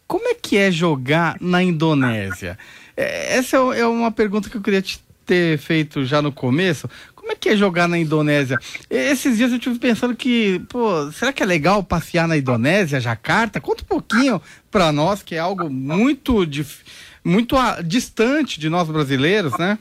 como 0.06 0.28
é 0.28 0.34
que 0.34 0.58
é 0.58 0.70
jogar 0.70 1.38
na 1.40 1.62
Indonésia? 1.62 2.58
É, 2.94 3.38
essa 3.38 3.56
é, 3.56 3.80
é 3.80 3.86
uma 3.86 4.10
pergunta 4.10 4.50
que 4.50 4.56
eu 4.58 4.60
queria 4.60 4.82
te 4.82 5.00
ter 5.30 5.58
feito 5.58 6.04
já 6.04 6.20
no 6.20 6.32
começo. 6.32 6.90
Como 7.14 7.30
é 7.30 7.36
que 7.36 7.50
é 7.50 7.56
jogar 7.56 7.88
na 7.88 7.96
Indonésia? 7.96 8.58
Esses 8.90 9.36
dias 9.36 9.52
eu 9.52 9.58
estive 9.58 9.78
pensando 9.78 10.16
que, 10.16 10.60
pô, 10.68 11.08
será 11.12 11.32
que 11.32 11.40
é 11.40 11.46
legal 11.46 11.84
passear 11.84 12.26
na 12.26 12.36
Indonésia, 12.36 12.98
Jacarta? 12.98 13.60
Conta 13.60 13.84
um 13.84 13.86
pouquinho 13.86 14.42
para 14.72 14.90
nós, 14.90 15.22
que 15.22 15.36
é 15.36 15.38
algo 15.38 15.70
muito, 15.70 16.44
muito 17.24 17.56
distante 17.84 18.58
de 18.58 18.68
nós 18.68 18.88
brasileiros, 18.88 19.56
né? 19.56 19.78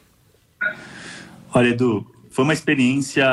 Olha, 1.51 1.69
Edu, 1.69 2.05
foi 2.29 2.43
uma 2.43 2.53
experiência 2.53 3.25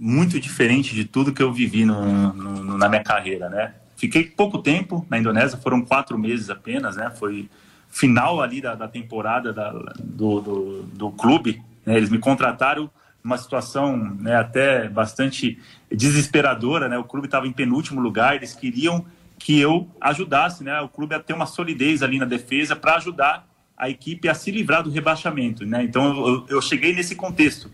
muito 0.00 0.40
diferente 0.40 0.96
de 0.96 1.04
tudo 1.04 1.32
que 1.32 1.42
eu 1.42 1.52
vivi 1.52 1.84
no, 1.84 2.32
no, 2.32 2.76
na 2.76 2.88
minha 2.88 3.04
carreira, 3.04 3.48
né? 3.48 3.72
Fiquei 3.96 4.24
pouco 4.24 4.58
tempo 4.58 5.06
na 5.08 5.16
Indonésia, 5.16 5.56
foram 5.56 5.80
quatro 5.80 6.18
meses 6.18 6.50
apenas, 6.50 6.96
né? 6.96 7.08
Foi 7.16 7.48
final 7.88 8.40
ali 8.40 8.60
da, 8.60 8.74
da 8.74 8.88
temporada 8.88 9.52
da, 9.52 9.70
do, 9.98 10.40
do, 10.40 10.82
do, 10.82 11.10
clube. 11.10 11.62
Né? 11.84 11.96
Eles 11.96 12.10
me 12.10 12.18
contrataram 12.18 12.90
numa 13.22 13.38
situação 13.38 13.96
né, 13.96 14.36
até 14.36 14.88
bastante 14.88 15.58
desesperadora, 15.90 16.88
né? 16.88 16.96
O 16.98 17.04
clube 17.04 17.26
estava 17.26 17.46
em 17.46 17.52
penúltimo 17.52 18.00
lugar, 18.00 18.36
eles 18.36 18.54
queriam 18.54 19.04
que 19.38 19.58
eu 19.58 19.88
ajudasse, 20.00 20.62
né? 20.62 20.80
O 20.80 20.88
clube 20.88 21.14
a 21.14 21.20
ter 21.20 21.32
uma 21.32 21.46
solidez 21.46 22.02
ali 22.02 22.18
na 22.18 22.24
defesa 22.24 22.76
para 22.76 22.96
ajudar 22.96 23.46
a 23.76 23.90
equipe 23.90 24.28
a 24.28 24.34
se 24.34 24.50
livrar 24.50 24.82
do 24.82 24.90
rebaixamento, 24.90 25.66
né? 25.66 25.82
Então 25.82 26.26
eu, 26.26 26.46
eu 26.48 26.62
cheguei 26.62 26.94
nesse 26.94 27.14
contexto. 27.14 27.70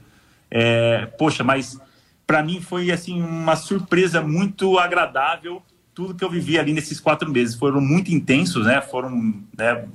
É, 0.51 1.07
poxa, 1.19 1.45
mas 1.45 1.79
para 2.27 2.43
mim 2.43 2.61
foi 2.61 2.91
assim 2.91 3.21
uma 3.21 3.57
surpresa 3.57 4.21
muito 4.21 4.79
agradável 4.79 5.63
tudo 5.95 6.15
que 6.15 6.25
eu 6.25 6.31
vivi 6.31 6.59
ali 6.59 6.73
nesses 6.73 6.99
quatro 6.99 7.31
meses. 7.31 7.55
Foram 7.55 7.81
muito 7.81 8.13
intensos, 8.13 8.67
né? 8.67 8.81
Foram 8.81 9.11
né, 9.57 9.87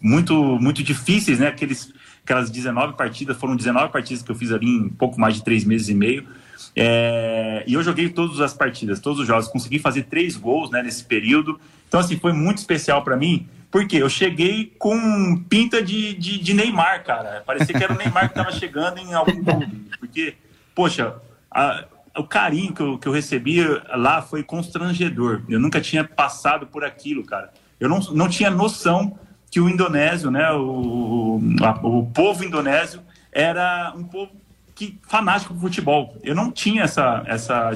muito, 0.00 0.34
muito 0.60 0.82
difíceis, 0.82 1.38
né? 1.38 1.48
Aqueles, 1.48 1.92
aquelas 2.24 2.50
19 2.50 2.94
partidas, 2.94 3.36
foram 3.36 3.56
19 3.56 3.92
partidas 3.92 4.22
que 4.22 4.30
eu 4.30 4.36
fiz 4.36 4.52
ali 4.52 4.68
em 4.68 4.88
pouco 4.88 5.20
mais 5.20 5.34
de 5.34 5.44
três 5.44 5.64
meses 5.64 5.88
e 5.88 5.94
meio. 5.94 6.26
É, 6.74 7.64
e 7.66 7.74
eu 7.74 7.82
joguei 7.82 8.08
todas 8.08 8.40
as 8.40 8.54
partidas, 8.54 9.00
todos 9.00 9.20
os 9.20 9.26
jogos, 9.26 9.48
consegui 9.48 9.78
fazer 9.78 10.04
três 10.04 10.36
gols 10.36 10.70
né, 10.70 10.82
nesse 10.82 11.04
período. 11.04 11.58
Então, 11.88 12.00
assim, 12.00 12.18
foi 12.18 12.32
muito 12.32 12.58
especial 12.58 13.02
para 13.02 13.16
mim, 13.16 13.48
porque 13.70 13.96
eu 13.96 14.08
cheguei 14.08 14.72
com 14.78 15.42
pinta 15.48 15.82
de, 15.82 16.14
de, 16.14 16.38
de, 16.38 16.54
Neymar, 16.54 17.04
cara. 17.04 17.42
Parecia 17.46 17.76
que 17.76 17.82
era 17.82 17.92
o 17.92 17.96
Neymar 17.96 18.32
que 18.32 18.38
estava 18.38 18.52
chegando 18.52 18.98
em 18.98 19.14
algum 19.14 19.42
clube. 19.42 19.88
Porque, 19.98 20.34
poxa, 20.74 21.16
a, 21.50 21.84
o 22.16 22.24
carinho 22.24 22.72
que 22.72 22.80
eu, 22.80 22.98
que 22.98 23.08
eu 23.08 23.12
recebi 23.12 23.60
lá 23.94 24.22
foi 24.22 24.42
constrangedor. 24.42 25.42
Eu 25.48 25.58
nunca 25.58 25.80
tinha 25.80 26.04
passado 26.04 26.66
por 26.66 26.84
aquilo, 26.84 27.24
cara. 27.24 27.52
Eu 27.80 27.88
não, 27.88 28.00
não 28.12 28.28
tinha 28.28 28.50
noção 28.50 29.18
que 29.50 29.60
o 29.60 29.68
indonésio, 29.68 30.30
né, 30.30 30.50
o, 30.52 31.40
o 31.82 32.06
povo 32.06 32.44
indonésio 32.44 33.00
era 33.32 33.92
um 33.96 34.04
povo 34.04 34.32
que 34.74 34.98
fanático 35.08 35.54
por 35.54 35.60
futebol. 35.62 36.16
Eu 36.22 36.34
não 36.34 36.52
tinha 36.52 36.84
essa, 36.84 37.22
essa 37.26 37.70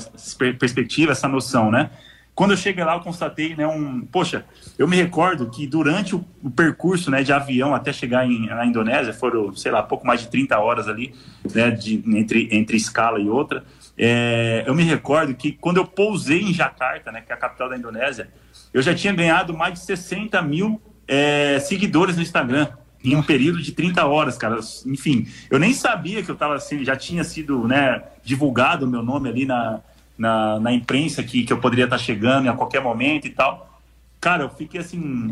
perspectiva, 0.59 1.13
essa 1.13 1.27
noção, 1.27 1.71
né? 1.71 1.91
Quando 2.35 2.53
eu 2.53 2.57
cheguei 2.57 2.83
lá, 2.83 2.95
eu 2.95 3.01
constatei, 3.01 3.55
né, 3.55 3.67
um, 3.67 4.01
poxa, 4.01 4.47
eu 4.79 4.89
me 4.89 4.97
recordo 4.97 5.51
que 5.51 5.67
durante 5.67 6.17
o, 6.17 6.25
o 6.43 6.51
percurso, 6.51 7.11
né, 7.11 7.23
de 7.23 7.31
avião 7.31 7.75
até 7.75 7.93
chegar 7.93 8.27
em, 8.27 8.47
na 8.47 8.65
Indonésia, 8.65 9.13
foram, 9.13 9.55
sei 9.55 9.71
lá, 9.71 9.83
pouco 9.83 10.07
mais 10.07 10.23
de 10.23 10.29
30 10.29 10.59
horas 10.59 10.89
ali, 10.89 11.15
né, 11.55 11.71
de, 11.71 12.03
entre, 12.07 12.49
entre 12.51 12.77
escala 12.77 13.21
e 13.21 13.29
outra, 13.29 13.65
é, 13.99 14.65
eu 14.67 14.75
me 14.75 14.83
recordo 14.83 15.35
que 15.35 15.53
quando 15.53 15.77
eu 15.77 15.85
pousei 15.85 16.41
em 16.41 16.55
Jakarta, 16.55 17.13
né, 17.13 17.21
que 17.21 17.31
é 17.31 17.35
a 17.35 17.39
capital 17.39 17.69
da 17.69 17.77
Indonésia, 17.77 18.31
eu 18.73 18.81
já 18.81 18.95
tinha 18.95 19.13
ganhado 19.13 19.55
mais 19.55 19.75
de 19.75 19.81
60 19.81 20.41
mil 20.41 20.81
é, 21.13 21.61
seguidores 21.61 22.17
no 22.17 22.23
Instagram 22.23 22.69
em 23.05 23.15
um 23.15 23.23
período 23.23 23.61
de 23.61 23.73
30 23.73 24.07
horas, 24.07 24.39
cara. 24.39 24.59
Enfim, 24.87 25.29
eu 25.51 25.59
nem 25.59 25.75
sabia 25.75 26.23
que 26.23 26.31
eu 26.31 26.35
estava 26.35 26.55
assim, 26.55 26.83
já 26.83 26.97
tinha 26.97 27.23
sido 27.23 27.69
né, 27.69 28.03
divulgado 28.25 28.87
o 28.87 28.89
meu 28.89 29.03
nome 29.03 29.29
ali 29.29 29.45
na, 29.45 29.81
na, 30.17 30.59
na 30.59 30.73
imprensa 30.73 31.23
que, 31.23 31.45
que 31.45 31.53
eu 31.53 31.59
poderia 31.59 31.85
estar 31.85 31.99
chegando 31.99 32.49
a 32.49 32.55
qualquer 32.55 32.81
momento 32.81 33.27
e 33.27 33.31
tal. 33.31 33.79
Cara, 34.19 34.45
eu 34.45 34.49
fiquei 34.49 34.81
assim. 34.81 35.31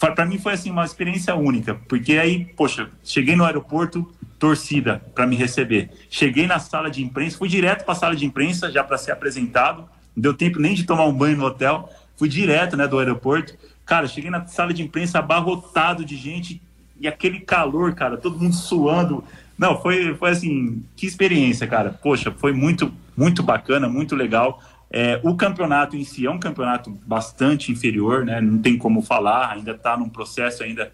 Para 0.00 0.26
mim 0.26 0.38
foi 0.38 0.54
assim 0.54 0.70
uma 0.70 0.84
experiência 0.84 1.36
única, 1.36 1.76
porque 1.86 2.14
aí, 2.14 2.44
poxa, 2.56 2.88
cheguei 3.04 3.36
no 3.36 3.44
aeroporto, 3.44 4.10
torcida 4.40 5.00
para 5.14 5.26
me 5.26 5.36
receber. 5.36 5.90
Cheguei 6.10 6.48
na 6.48 6.58
sala 6.58 6.90
de 6.90 7.04
imprensa, 7.04 7.38
fui 7.38 7.48
direto 7.48 7.84
para 7.84 7.92
a 7.92 7.96
sala 7.96 8.16
de 8.16 8.26
imprensa 8.26 8.72
já 8.72 8.82
para 8.82 8.98
ser 8.98 9.12
apresentado. 9.12 9.82
Não 10.16 10.22
deu 10.22 10.34
tempo 10.34 10.58
nem 10.58 10.74
de 10.74 10.82
tomar 10.82 11.04
um 11.04 11.12
banho 11.12 11.36
no 11.36 11.44
hotel. 11.44 11.88
Fui 12.16 12.28
direto, 12.28 12.76
né, 12.76 12.88
do 12.88 12.98
aeroporto. 12.98 13.54
Cara, 13.86 14.08
cheguei 14.08 14.30
na 14.30 14.44
sala 14.46 14.74
de 14.74 14.82
imprensa 14.82 15.20
abarrotado 15.20 16.04
de 16.04 16.16
gente 16.16 16.60
e 17.00 17.06
aquele 17.06 17.38
calor, 17.40 17.94
cara, 17.94 18.16
todo 18.16 18.38
mundo 18.38 18.54
suando. 18.54 19.22
Não, 19.56 19.80
foi, 19.80 20.14
foi 20.16 20.30
assim, 20.30 20.84
que 20.96 21.06
experiência, 21.06 21.66
cara. 21.68 21.90
Poxa, 22.02 22.34
foi 22.36 22.52
muito, 22.52 22.92
muito 23.16 23.44
bacana, 23.44 23.88
muito 23.88 24.16
legal. 24.16 24.60
É, 24.90 25.20
o 25.22 25.36
campeonato 25.36 25.96
em 25.96 26.04
si 26.04 26.26
é 26.26 26.30
um 26.30 26.38
campeonato 26.38 26.90
bastante 27.06 27.70
inferior, 27.70 28.24
né? 28.24 28.40
Não 28.40 28.58
tem 28.58 28.76
como 28.76 29.02
falar, 29.02 29.52
ainda 29.52 29.70
está 29.70 29.96
num 29.96 30.08
processo 30.08 30.64
ainda 30.64 30.92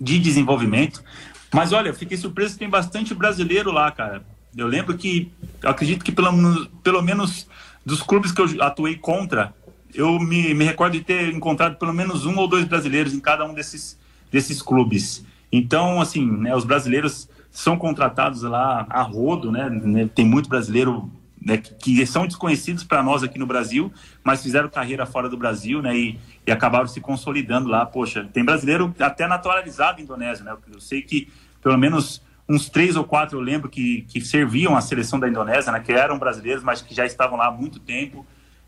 de 0.00 0.18
desenvolvimento. 0.18 1.02
Mas 1.52 1.72
olha, 1.72 1.92
fiquei 1.92 2.16
surpreso 2.16 2.54
que 2.54 2.60
tem 2.60 2.68
bastante 2.68 3.14
brasileiro 3.14 3.72
lá, 3.72 3.90
cara. 3.90 4.22
Eu 4.56 4.66
lembro 4.66 4.96
que, 4.96 5.30
eu 5.60 5.70
acredito 5.70 6.04
que 6.04 6.12
pelo, 6.12 6.66
pelo 6.82 7.02
menos 7.02 7.48
dos 7.84 8.02
clubes 8.02 8.32
que 8.32 8.40
eu 8.40 8.62
atuei 8.62 8.96
contra, 8.96 9.54
eu 9.94 10.18
me, 10.18 10.54
me 10.54 10.64
recordo 10.64 10.92
de 10.92 11.02
ter 11.02 11.32
encontrado 11.32 11.76
pelo 11.76 11.92
menos 11.92 12.26
um 12.26 12.36
ou 12.36 12.48
dois 12.48 12.64
brasileiros 12.64 13.14
em 13.14 13.20
cada 13.20 13.44
um 13.44 13.54
desses, 13.54 13.98
desses 14.30 14.62
clubes. 14.62 15.24
Então, 15.50 16.00
assim, 16.00 16.26
né, 16.26 16.54
os 16.56 16.64
brasileiros 16.64 17.28
são 17.50 17.76
contratados 17.76 18.42
lá 18.42 18.86
a 18.88 19.02
rodo, 19.02 19.52
né? 19.52 19.68
né 19.68 20.08
tem 20.12 20.24
muito 20.24 20.48
brasileiro 20.48 21.10
né, 21.44 21.58
que, 21.58 21.74
que, 21.74 22.06
são 22.06 22.26
desconhecidos 22.26 22.84
para 22.84 23.02
nós 23.02 23.22
aqui 23.22 23.38
no 23.38 23.46
Brasil, 23.46 23.92
mas 24.24 24.42
fizeram 24.42 24.68
carreira 24.68 25.04
fora 25.04 25.28
do 25.28 25.36
Brasil, 25.36 25.82
né? 25.82 25.94
E, 25.96 26.18
e, 26.46 26.52
acabaram 26.52 26.86
se 26.86 27.00
consolidando 27.00 27.68
lá. 27.68 27.84
Poxa, 27.84 28.28
tem 28.32 28.44
brasileiro 28.44 28.94
até 29.00 29.26
naturalizado 29.26 30.00
em 30.00 30.04
Indonésia, 30.04 30.44
né? 30.44 30.56
Eu 30.72 30.80
sei 30.80 31.02
que 31.02 31.28
pelo 31.60 31.76
menos 31.76 32.22
uns 32.48 32.68
três 32.68 32.96
ou 32.96 33.04
quatro 33.04 33.38
eu 33.38 33.42
lembro 33.42 33.68
que, 33.68 34.02
que 34.08 34.20
serviam 34.20 34.76
a 34.76 34.80
seleção 34.80 35.18
da 35.18 35.28
Indonésia, 35.28 35.72
né? 35.72 35.80
Que 35.80 35.92
eram 35.92 36.18
brasileiros, 36.18 36.62
mas 36.62 36.80
que 36.80 36.94
já 36.94 37.04
estavam 37.04 37.36
lá 37.36 37.48
há 37.48 37.50
muito 37.50 37.80
tempo. 37.80 38.24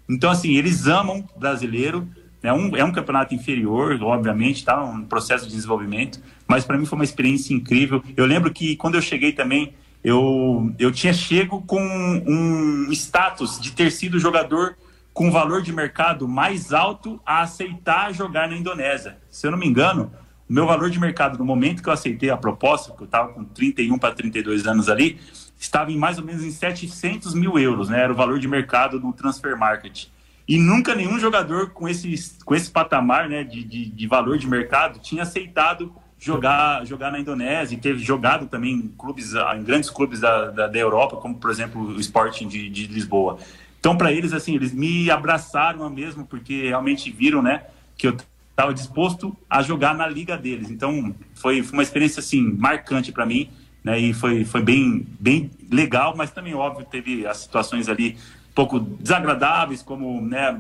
Então, 0.09 0.31
assim, 0.31 0.55
eles 0.55 0.87
amam 0.87 1.27
brasileiro. 1.37 2.09
É 2.43 2.53
um, 2.53 2.77
é 2.77 2.85
um 2.85 2.93
campeonato 2.93 3.35
inferior, 3.35 3.99
obviamente, 4.03 4.57
está 4.57 4.83
um 4.85 5.05
processo 5.05 5.47
de 5.47 5.55
desenvolvimento, 5.55 6.21
mas 6.47 6.63
para 6.63 6.77
mim 6.77 6.85
foi 6.85 6.97
uma 6.97 7.05
experiência 7.05 7.55
incrível. 7.55 8.05
Eu 8.15 8.27
lembro 8.27 8.53
que 8.53 8.77
quando 8.77 8.97
eu 8.97 9.03
cheguei 9.03 9.33
também, 9.33 9.73
eu, 10.05 10.71
eu 10.79 10.93
tinha 10.93 11.15
chego 11.15 11.63
com 11.63 11.81
um 11.81 12.93
status 12.93 13.59
de 13.59 13.73
ter 13.73 13.91
sido 13.91 14.19
jogador 14.19 14.77
com 15.15 15.31
valor 15.31 15.63
de 15.63 15.73
mercado 15.73 16.29
mais 16.29 16.73
alto 16.73 17.19
a 17.25 17.41
aceitar 17.41 18.13
jogar 18.13 18.49
na 18.49 18.57
Indonésia. 18.57 19.17
Se 19.31 19.47
eu 19.47 19.51
não 19.51 19.57
me 19.57 19.67
engano, 19.67 20.13
o 20.49 20.53
meu 20.53 20.67
valor 20.67 20.91
de 20.91 21.01
mercado 21.01 21.39
no 21.39 21.45
momento 21.45 21.83
que 21.83 21.89
eu 21.89 21.93
aceitei 21.93 22.29
a 22.29 22.37
proposta, 22.37 22.93
que 22.93 23.01
eu 23.01 23.07
estava 23.07 23.33
com 23.33 23.45
31 23.45 23.97
para 23.97 24.15
32 24.15 24.67
anos 24.67 24.91
ali, 24.91 25.19
estava 25.65 25.91
em 25.91 25.97
mais 25.97 26.19
ou 26.19 26.25
menos 26.25 26.45
em 26.45 26.51
700 26.51 27.35
mil 27.35 27.59
euros, 27.59 27.89
né? 27.89 28.01
Era 28.01 28.13
o 28.13 28.17
valor 28.17 28.39
de 28.39 28.47
mercado 28.47 29.01
no 29.01 29.13
transfer 29.13 29.57
market. 29.57 30.07
E 30.47 30.59
nunca 30.59 30.95
nenhum 30.95 31.19
jogador 31.19 31.71
com 31.71 31.89
esse, 31.89 32.37
com 32.45 32.55
esse 32.55 32.71
patamar 32.71 33.29
né, 33.29 33.43
de, 33.43 33.65
de, 33.65 33.87
de 33.87 34.07
valor 34.07 34.37
de 34.37 34.47
mercado 34.47 34.99
tinha 34.99 35.23
aceitado 35.23 35.91
jogar, 36.19 36.85
jogar 36.85 37.11
na 37.11 37.19
Indonésia 37.19 37.75
e 37.75 37.79
teve 37.79 38.01
jogado 38.01 38.47
também 38.47 38.75
em 38.75 38.89
clubes, 38.89 39.33
em 39.35 39.63
grandes 39.63 39.89
clubes 39.89 40.21
da, 40.21 40.51
da, 40.51 40.67
da 40.67 40.79
Europa, 40.79 41.17
como 41.17 41.35
por 41.37 41.51
exemplo 41.51 41.81
o 41.81 42.01
Sporting 42.01 42.47
de, 42.47 42.69
de 42.69 42.87
Lisboa. 42.87 43.39
Então, 43.81 43.97
para 43.97 44.13
eles, 44.13 44.33
assim, 44.33 44.55
eles 44.55 44.73
me 44.73 45.11
abraçaram 45.11 45.89
mesmo, 45.89 46.27
porque 46.27 46.69
realmente 46.69 47.11
viram, 47.11 47.43
né, 47.43 47.65
que 47.97 48.07
eu 48.07 48.17
estava 48.51 48.73
disposto 48.73 49.37
a 49.49 49.63
jogar 49.63 49.95
na 49.95 50.07
liga 50.07 50.37
deles. 50.37 50.71
Então, 50.71 51.15
foi, 51.35 51.63
foi 51.63 51.73
uma 51.73 51.83
experiência, 51.83 52.21
assim, 52.21 52.43
marcante 52.43 53.13
para 53.13 53.27
mim 53.27 53.51
né? 53.85 54.01
E 54.01 54.15
foi, 54.15 54.45
foi 54.45 54.63
bem, 54.63 55.07
bem 55.21 55.51
legal, 55.71 56.15
mas 56.17 56.31
também, 56.31 56.55
óbvio, 56.55 56.87
teve 56.91 57.27
as 57.27 57.37
situações 57.37 57.89
ali 57.89 58.17
um 58.51 58.55
pouco 58.55 58.81
desagradáveis, 58.81 59.83
como 59.83 60.23
né, 60.23 60.59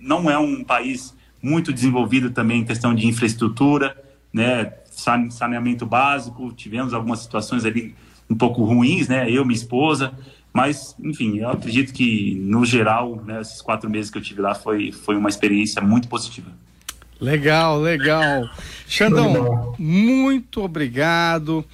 não 0.00 0.28
é 0.28 0.36
um 0.36 0.64
país 0.64 1.14
muito 1.40 1.72
desenvolvido 1.72 2.30
também 2.30 2.60
em 2.62 2.64
questão 2.64 2.94
de 2.94 3.06
infraestrutura, 3.06 3.96
né? 4.32 4.72
Saneamento 5.30 5.84
básico, 5.84 6.52
tivemos 6.52 6.94
algumas 6.94 7.20
situações 7.20 7.64
ali 7.64 7.94
um 8.28 8.34
pouco 8.34 8.64
ruins, 8.64 9.06
né? 9.08 9.30
Eu, 9.30 9.44
minha 9.44 9.56
esposa, 9.56 10.12
mas, 10.52 10.96
enfim, 11.02 11.38
eu 11.38 11.50
acredito 11.50 11.92
que, 11.92 12.36
no 12.36 12.64
geral, 12.64 13.16
né, 13.26 13.40
esses 13.40 13.60
quatro 13.60 13.90
meses 13.90 14.10
que 14.10 14.16
eu 14.16 14.22
tive 14.22 14.40
lá 14.40 14.54
foi, 14.54 14.92
foi 14.92 15.16
uma 15.16 15.28
experiência 15.28 15.82
muito 15.82 16.08
positiva. 16.08 16.50
Legal, 17.20 17.80
legal. 17.80 18.48
Xandão, 18.86 19.74
muito 19.78 20.62
obrigado 20.62 21.64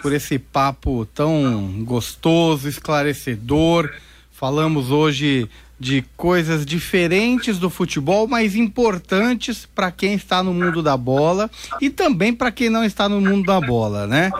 por 0.00 0.12
esse 0.12 0.38
papo 0.38 1.06
tão 1.06 1.84
gostoso, 1.84 2.68
esclarecedor. 2.68 3.92
Falamos 4.30 4.90
hoje 4.90 5.48
de 5.80 6.04
coisas 6.16 6.66
diferentes 6.66 7.58
do 7.58 7.70
futebol, 7.70 8.26
mas 8.26 8.56
importantes 8.56 9.66
para 9.66 9.92
quem 9.92 10.14
está 10.14 10.42
no 10.42 10.52
mundo 10.52 10.82
da 10.82 10.96
bola 10.96 11.50
e 11.80 11.88
também 11.88 12.32
para 12.32 12.50
quem 12.50 12.68
não 12.68 12.84
está 12.84 13.08
no 13.08 13.20
mundo 13.20 13.46
da 13.46 13.60
bola, 13.60 14.06
né? 14.06 14.30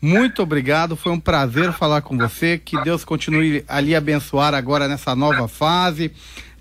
Muito 0.00 0.42
obrigado, 0.42 0.96
foi 0.96 1.12
um 1.12 1.20
prazer 1.20 1.72
falar 1.72 2.02
com 2.02 2.18
você. 2.18 2.58
Que 2.58 2.82
Deus 2.82 3.04
continue 3.04 3.64
ali 3.68 3.94
abençoar 3.94 4.52
agora 4.52 4.88
nessa 4.88 5.14
nova 5.14 5.46
fase 5.46 6.10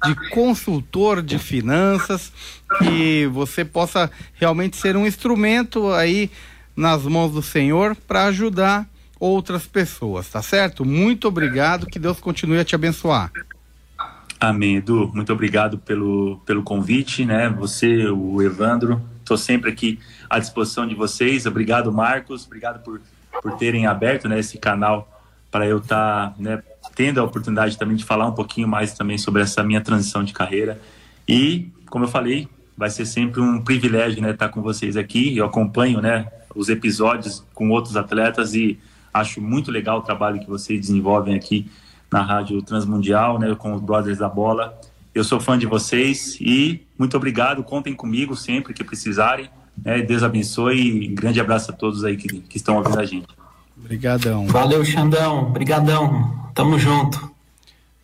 de 0.06 0.30
consultor 0.30 1.22
de 1.22 1.38
finanças, 1.38 2.32
que 2.80 3.28
você 3.28 3.64
possa 3.64 4.10
realmente 4.34 4.78
ser 4.78 4.95
um 4.95 5.06
instrumento 5.06 5.91
aí 5.91 6.30
nas 6.76 7.04
mãos 7.04 7.32
do 7.32 7.42
Senhor 7.42 7.96
para 7.96 8.26
ajudar 8.26 8.88
outras 9.20 9.68
pessoas, 9.68 10.28
tá 10.30 10.42
certo? 10.42 10.84
Muito 10.84 11.28
obrigado, 11.28 11.86
que 11.86 12.00
Deus 12.00 12.20
continue 12.20 12.60
a 12.60 12.66
te 12.66 12.74
abençoar. 12.74 13.32
Amém, 14.40 14.78
Edu. 14.78 15.12
Muito 15.14 15.32
obrigado 15.32 15.78
pelo, 15.78 16.42
pelo 16.46 16.64
convite, 16.64 17.24
né? 17.24 17.48
Você, 17.50 18.08
o 18.08 18.42
Evandro, 18.42 19.00
estou 19.20 19.38
sempre 19.38 19.70
aqui 19.70 20.00
à 20.28 20.40
disposição 20.40 20.88
de 20.88 20.96
vocês. 20.96 21.46
Obrigado, 21.46 21.92
Marcos. 21.92 22.48
Obrigado 22.48 22.84
por, 22.84 23.00
por 23.44 23.52
terem 23.58 23.86
aberto 23.86 24.28
né, 24.28 24.40
esse 24.40 24.58
canal 24.58 25.08
para 25.52 25.68
eu 25.68 25.78
estar 25.78 26.32
tá, 26.32 26.36
né, 26.40 26.64
tendo 26.96 27.20
a 27.20 27.24
oportunidade 27.24 27.78
também 27.78 27.96
de 27.96 28.04
falar 28.04 28.26
um 28.26 28.32
pouquinho 28.32 28.68
mais 28.68 28.94
também 28.94 29.18
sobre 29.20 29.44
essa 29.44 29.64
minha 29.64 29.82
transição 29.82 30.24
de 30.24 30.34
carreira. 30.34 30.82
E, 31.28 31.70
como 31.88 32.06
eu 32.06 32.10
falei, 32.10 32.48
vai 32.76 32.90
ser 32.90 33.06
sempre 33.06 33.40
um 33.42 33.62
privilégio 33.62 34.24
né, 34.24 34.32
estar 34.32 34.48
tá 34.48 34.52
com 34.52 34.64
vocês 34.64 34.98
aqui. 34.98 35.38
Eu 35.38 35.46
acompanho 35.46 36.02
né, 36.02 36.26
os 36.56 36.70
episódios 36.70 37.43
com 37.54 37.70
outros 37.70 37.95
atletas 37.95 38.54
e 38.54 38.80
acho 39.14 39.41
muito 39.41 39.72
legal 39.72 39.99
o 39.99 40.02
trabalho 40.02 40.39
que 40.39 40.47
vocês 40.47 40.80
desenvolvem 40.80 41.36
aqui 41.36 41.70
na 42.12 42.22
Rádio 42.22 42.62
Transmundial, 42.62 43.39
né, 43.39 43.56
com 43.56 43.74
os 43.74 43.82
Brothers 43.82 44.18
da 44.18 44.28
Bola. 44.28 44.80
Eu 45.14 45.24
sou 45.24 45.39
fã 45.39 45.58
de 45.58 45.66
vocês 45.66 46.38
e 46.39 46.82
muito 46.97 47.16
obrigado. 47.18 47.64
Contem 47.64 47.93
comigo 47.93 48.36
sempre 48.36 48.74
que 48.74 48.84
precisarem. 48.84 49.49
Né, 49.84 50.02
Deus 50.02 50.24
abençoe 50.24 51.04
e 51.04 51.08
grande 51.08 51.39
abraço 51.39 51.72
a 51.72 51.74
todos 51.74 52.04
aí 52.04 52.18
que, 52.18 52.28
que 52.28 52.58
estão 52.58 52.78
ouvindo 52.78 52.99
a 52.99 53.06
gente. 53.06 53.28
Obrigadão. 53.78 54.47
Valeu, 54.47 54.86
Xandão. 54.86 55.47
Obrigadão. 55.47 56.49
Tamo 56.54 56.78
junto. 56.78 57.32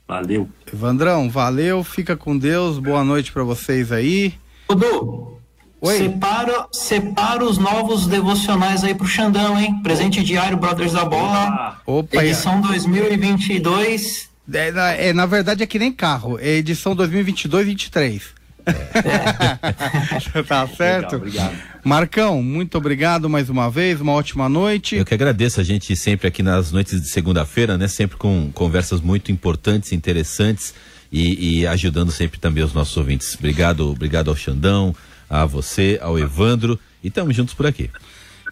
Valeu. 0.07 0.49
Evandrão, 0.71 1.29
valeu. 1.29 1.83
Fica 1.83 2.15
com 2.15 2.37
Deus. 2.37 2.79
Boa 2.79 3.03
noite 3.03 3.31
para 3.31 3.43
vocês 3.43 3.91
aí. 3.91 4.33
Dudu, 4.69 5.36
Oi. 5.79 5.97
Separa, 5.97 6.65
separa 6.71 7.45
os 7.45 7.59
novos 7.59 8.07
devocionais 8.07 8.83
aí 8.83 8.95
pro 8.95 9.05
Xandão, 9.05 9.59
hein? 9.59 9.79
Presente 9.83 10.23
diário 10.23 10.57
Brothers 10.57 10.93
da 10.93 11.05
Bola. 11.05 11.79
Opa, 11.85 12.25
edição 12.25 12.59
2022. 12.61 14.27
É, 14.51 14.71
na, 14.71 14.91
é, 14.91 15.13
na 15.13 15.25
verdade 15.27 15.61
é 15.61 15.67
que 15.67 15.77
nem 15.77 15.91
carro, 15.91 16.39
é 16.39 16.55
edição 16.55 16.95
2022-23. 16.95 18.21
É. 18.65 18.73
tá 20.43 20.67
certo? 20.67 21.13
Legal, 21.13 21.15
obrigado. 21.15 21.57
Marcão, 21.83 22.41
muito 22.41 22.77
obrigado 22.77 23.29
mais 23.29 23.47
uma 23.49 23.69
vez, 23.69 24.01
uma 24.01 24.13
ótima 24.13 24.49
noite. 24.49 24.95
Eu 24.95 25.05
que 25.05 25.13
agradeço 25.13 25.61
a 25.61 25.63
gente 25.63 25.95
sempre 25.95 26.27
aqui 26.27 26.41
nas 26.41 26.71
noites 26.71 26.99
de 26.99 27.07
segunda-feira, 27.07 27.77
né? 27.77 27.87
Sempre 27.87 28.17
com 28.17 28.49
conversas 28.51 28.99
muito 28.99 29.31
importantes, 29.31 29.91
interessantes 29.91 30.73
e, 31.11 31.59
e 31.59 31.67
ajudando 31.67 32.11
sempre 32.11 32.39
também 32.39 32.63
os 32.63 32.73
nossos 32.73 32.97
ouvintes. 32.97 33.35
Obrigado, 33.35 33.91
obrigado 33.91 34.29
ao 34.29 34.35
Xandão, 34.35 34.95
a 35.29 35.45
você, 35.45 35.99
ao 36.01 36.17
Evandro 36.17 36.79
e 37.03 37.07
estamos 37.07 37.35
juntos 37.35 37.53
por 37.53 37.65
aqui. 37.65 37.89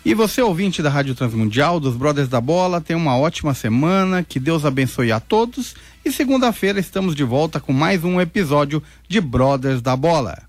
E 0.05 0.13
você, 0.13 0.39
ouvinte 0.39 0.83
da 0.83 0.89
Rádio 0.89 1.15
Transmundial, 1.15 1.79
dos 1.79 1.95
Brothers 1.95 2.27
da 2.27 2.39
Bola, 2.39 2.79
tenha 2.79 2.97
uma 2.97 3.17
ótima 3.17 3.55
semana, 3.55 4.23
que 4.23 4.39
Deus 4.39 4.63
abençoe 4.63 5.11
a 5.11 5.19
todos. 5.19 5.73
E 6.05 6.11
segunda-feira 6.11 6.79
estamos 6.79 7.15
de 7.15 7.23
volta 7.23 7.59
com 7.59 7.73
mais 7.73 8.03
um 8.03 8.21
episódio 8.21 8.83
de 9.09 9.19
Brothers 9.19 9.81
da 9.81 9.95
Bola. 9.95 10.43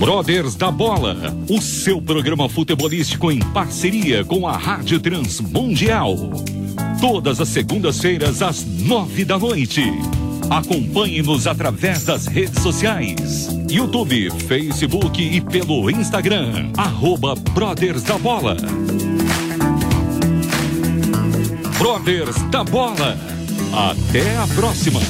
Brothers 0.00 0.56
da 0.56 0.72
Bola, 0.72 1.16
o 1.48 1.62
seu 1.62 2.02
programa 2.02 2.48
futebolístico 2.48 3.30
em 3.30 3.38
parceria 3.38 4.24
com 4.24 4.48
a 4.48 4.56
Rádio 4.56 4.98
Transmundial. 4.98 6.16
Todas 7.00 7.40
as 7.40 7.48
segundas-feiras 7.48 8.42
às 8.42 8.64
nove 8.64 9.24
da 9.24 9.38
noite. 9.38 9.82
Acompanhe-nos 10.50 11.46
através 11.46 12.04
das 12.04 12.26
redes 12.26 12.62
sociais: 12.62 13.48
YouTube, 13.70 14.30
Facebook 14.46 15.22
e 15.22 15.40
pelo 15.40 15.90
Instagram. 15.90 16.70
Arroba 16.76 17.34
Brothers 17.34 18.02
da 18.02 18.18
Bola. 18.18 18.56
Brothers 21.78 22.36
da 22.50 22.62
Bola. 22.62 23.18
Até 23.72 24.36
a 24.36 24.46
próxima. 24.48 25.00